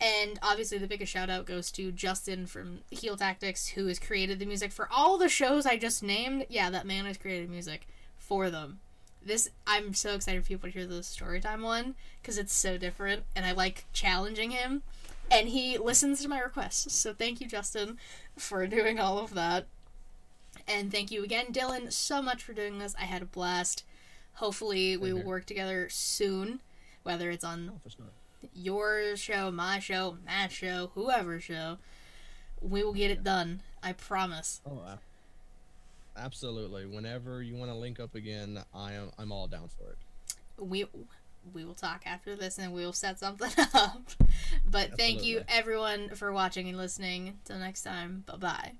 And 0.00 0.38
obviously, 0.42 0.78
the 0.78 0.88
biggest 0.88 1.12
shout 1.12 1.30
out 1.30 1.46
goes 1.46 1.70
to 1.72 1.92
Justin 1.92 2.46
from 2.46 2.80
Heel 2.90 3.16
Tactics, 3.16 3.68
who 3.68 3.86
has 3.86 4.00
created 4.00 4.40
the 4.40 4.46
music 4.46 4.72
for 4.72 4.88
all 4.90 5.16
the 5.16 5.28
shows 5.28 5.66
I 5.66 5.76
just 5.76 6.02
named. 6.02 6.46
Yeah, 6.48 6.68
that 6.70 6.86
man 6.86 7.04
has 7.06 7.16
created 7.16 7.48
music 7.48 7.86
for 8.26 8.50
them. 8.50 8.80
This 9.24 9.50
I'm 9.66 9.94
so 9.94 10.14
excited 10.14 10.42
for 10.42 10.48
people 10.48 10.68
to 10.68 10.72
hear 10.72 10.86
the 10.86 10.96
storytime 10.96 11.62
one 11.62 11.94
because 12.20 12.36
it's 12.36 12.54
so 12.54 12.76
different, 12.76 13.22
and 13.34 13.46
I 13.46 13.52
like 13.52 13.86
challenging 13.92 14.50
him, 14.50 14.82
and 15.30 15.48
he 15.48 15.78
listens 15.78 16.20
to 16.22 16.28
my 16.28 16.40
requests. 16.40 16.94
So 16.94 17.14
thank 17.14 17.40
you, 17.40 17.46
Justin, 17.46 17.98
for 18.36 18.66
doing 18.66 19.00
all 19.00 19.18
of 19.18 19.34
that, 19.34 19.66
and 20.68 20.92
thank 20.92 21.10
you 21.10 21.24
again, 21.24 21.46
Dylan, 21.52 21.92
so 21.92 22.20
much 22.20 22.42
for 22.42 22.52
doing 22.52 22.78
this. 22.78 22.94
I 23.00 23.04
had 23.04 23.22
a 23.22 23.26
blast. 23.26 23.84
Hopefully, 24.34 24.96
we 24.96 25.12
will 25.12 25.22
work 25.22 25.46
together 25.46 25.88
soon, 25.88 26.60
whether 27.02 27.30
it's 27.30 27.44
on 27.44 27.80
your 28.52 29.16
show, 29.16 29.50
my 29.50 29.78
show, 29.78 30.18
Matt's 30.24 30.54
show, 30.54 30.90
whoever's 30.94 31.44
show. 31.44 31.78
We 32.60 32.82
will 32.82 32.94
get 32.94 33.10
it 33.10 33.22
done. 33.22 33.62
I 33.82 33.92
promise. 33.92 34.60
Oh, 34.66 34.82
uh, 34.86 34.96
absolutely. 36.16 36.86
Whenever 36.86 37.42
you 37.42 37.56
want 37.56 37.70
to 37.70 37.76
link 37.76 38.00
up 38.00 38.14
again, 38.14 38.58
I 38.74 38.92
am. 38.92 39.10
I'm 39.18 39.32
all 39.32 39.46
down 39.46 39.68
for 39.68 39.92
it. 39.92 39.98
We 40.58 40.86
we 41.52 41.64
will 41.64 41.74
talk 41.74 42.02
after 42.06 42.34
this 42.36 42.58
and 42.58 42.72
we 42.72 42.84
will 42.84 42.92
set 42.92 43.18
something 43.18 43.50
up. 43.74 44.10
But 44.68 44.96
thank 44.96 45.24
you 45.24 45.42
everyone 45.48 46.10
for 46.10 46.32
watching 46.32 46.68
and 46.68 46.78
listening. 46.78 47.38
Till 47.44 47.58
next 47.58 47.82
time. 47.82 48.24
Bye 48.26 48.36
bye. 48.36 48.72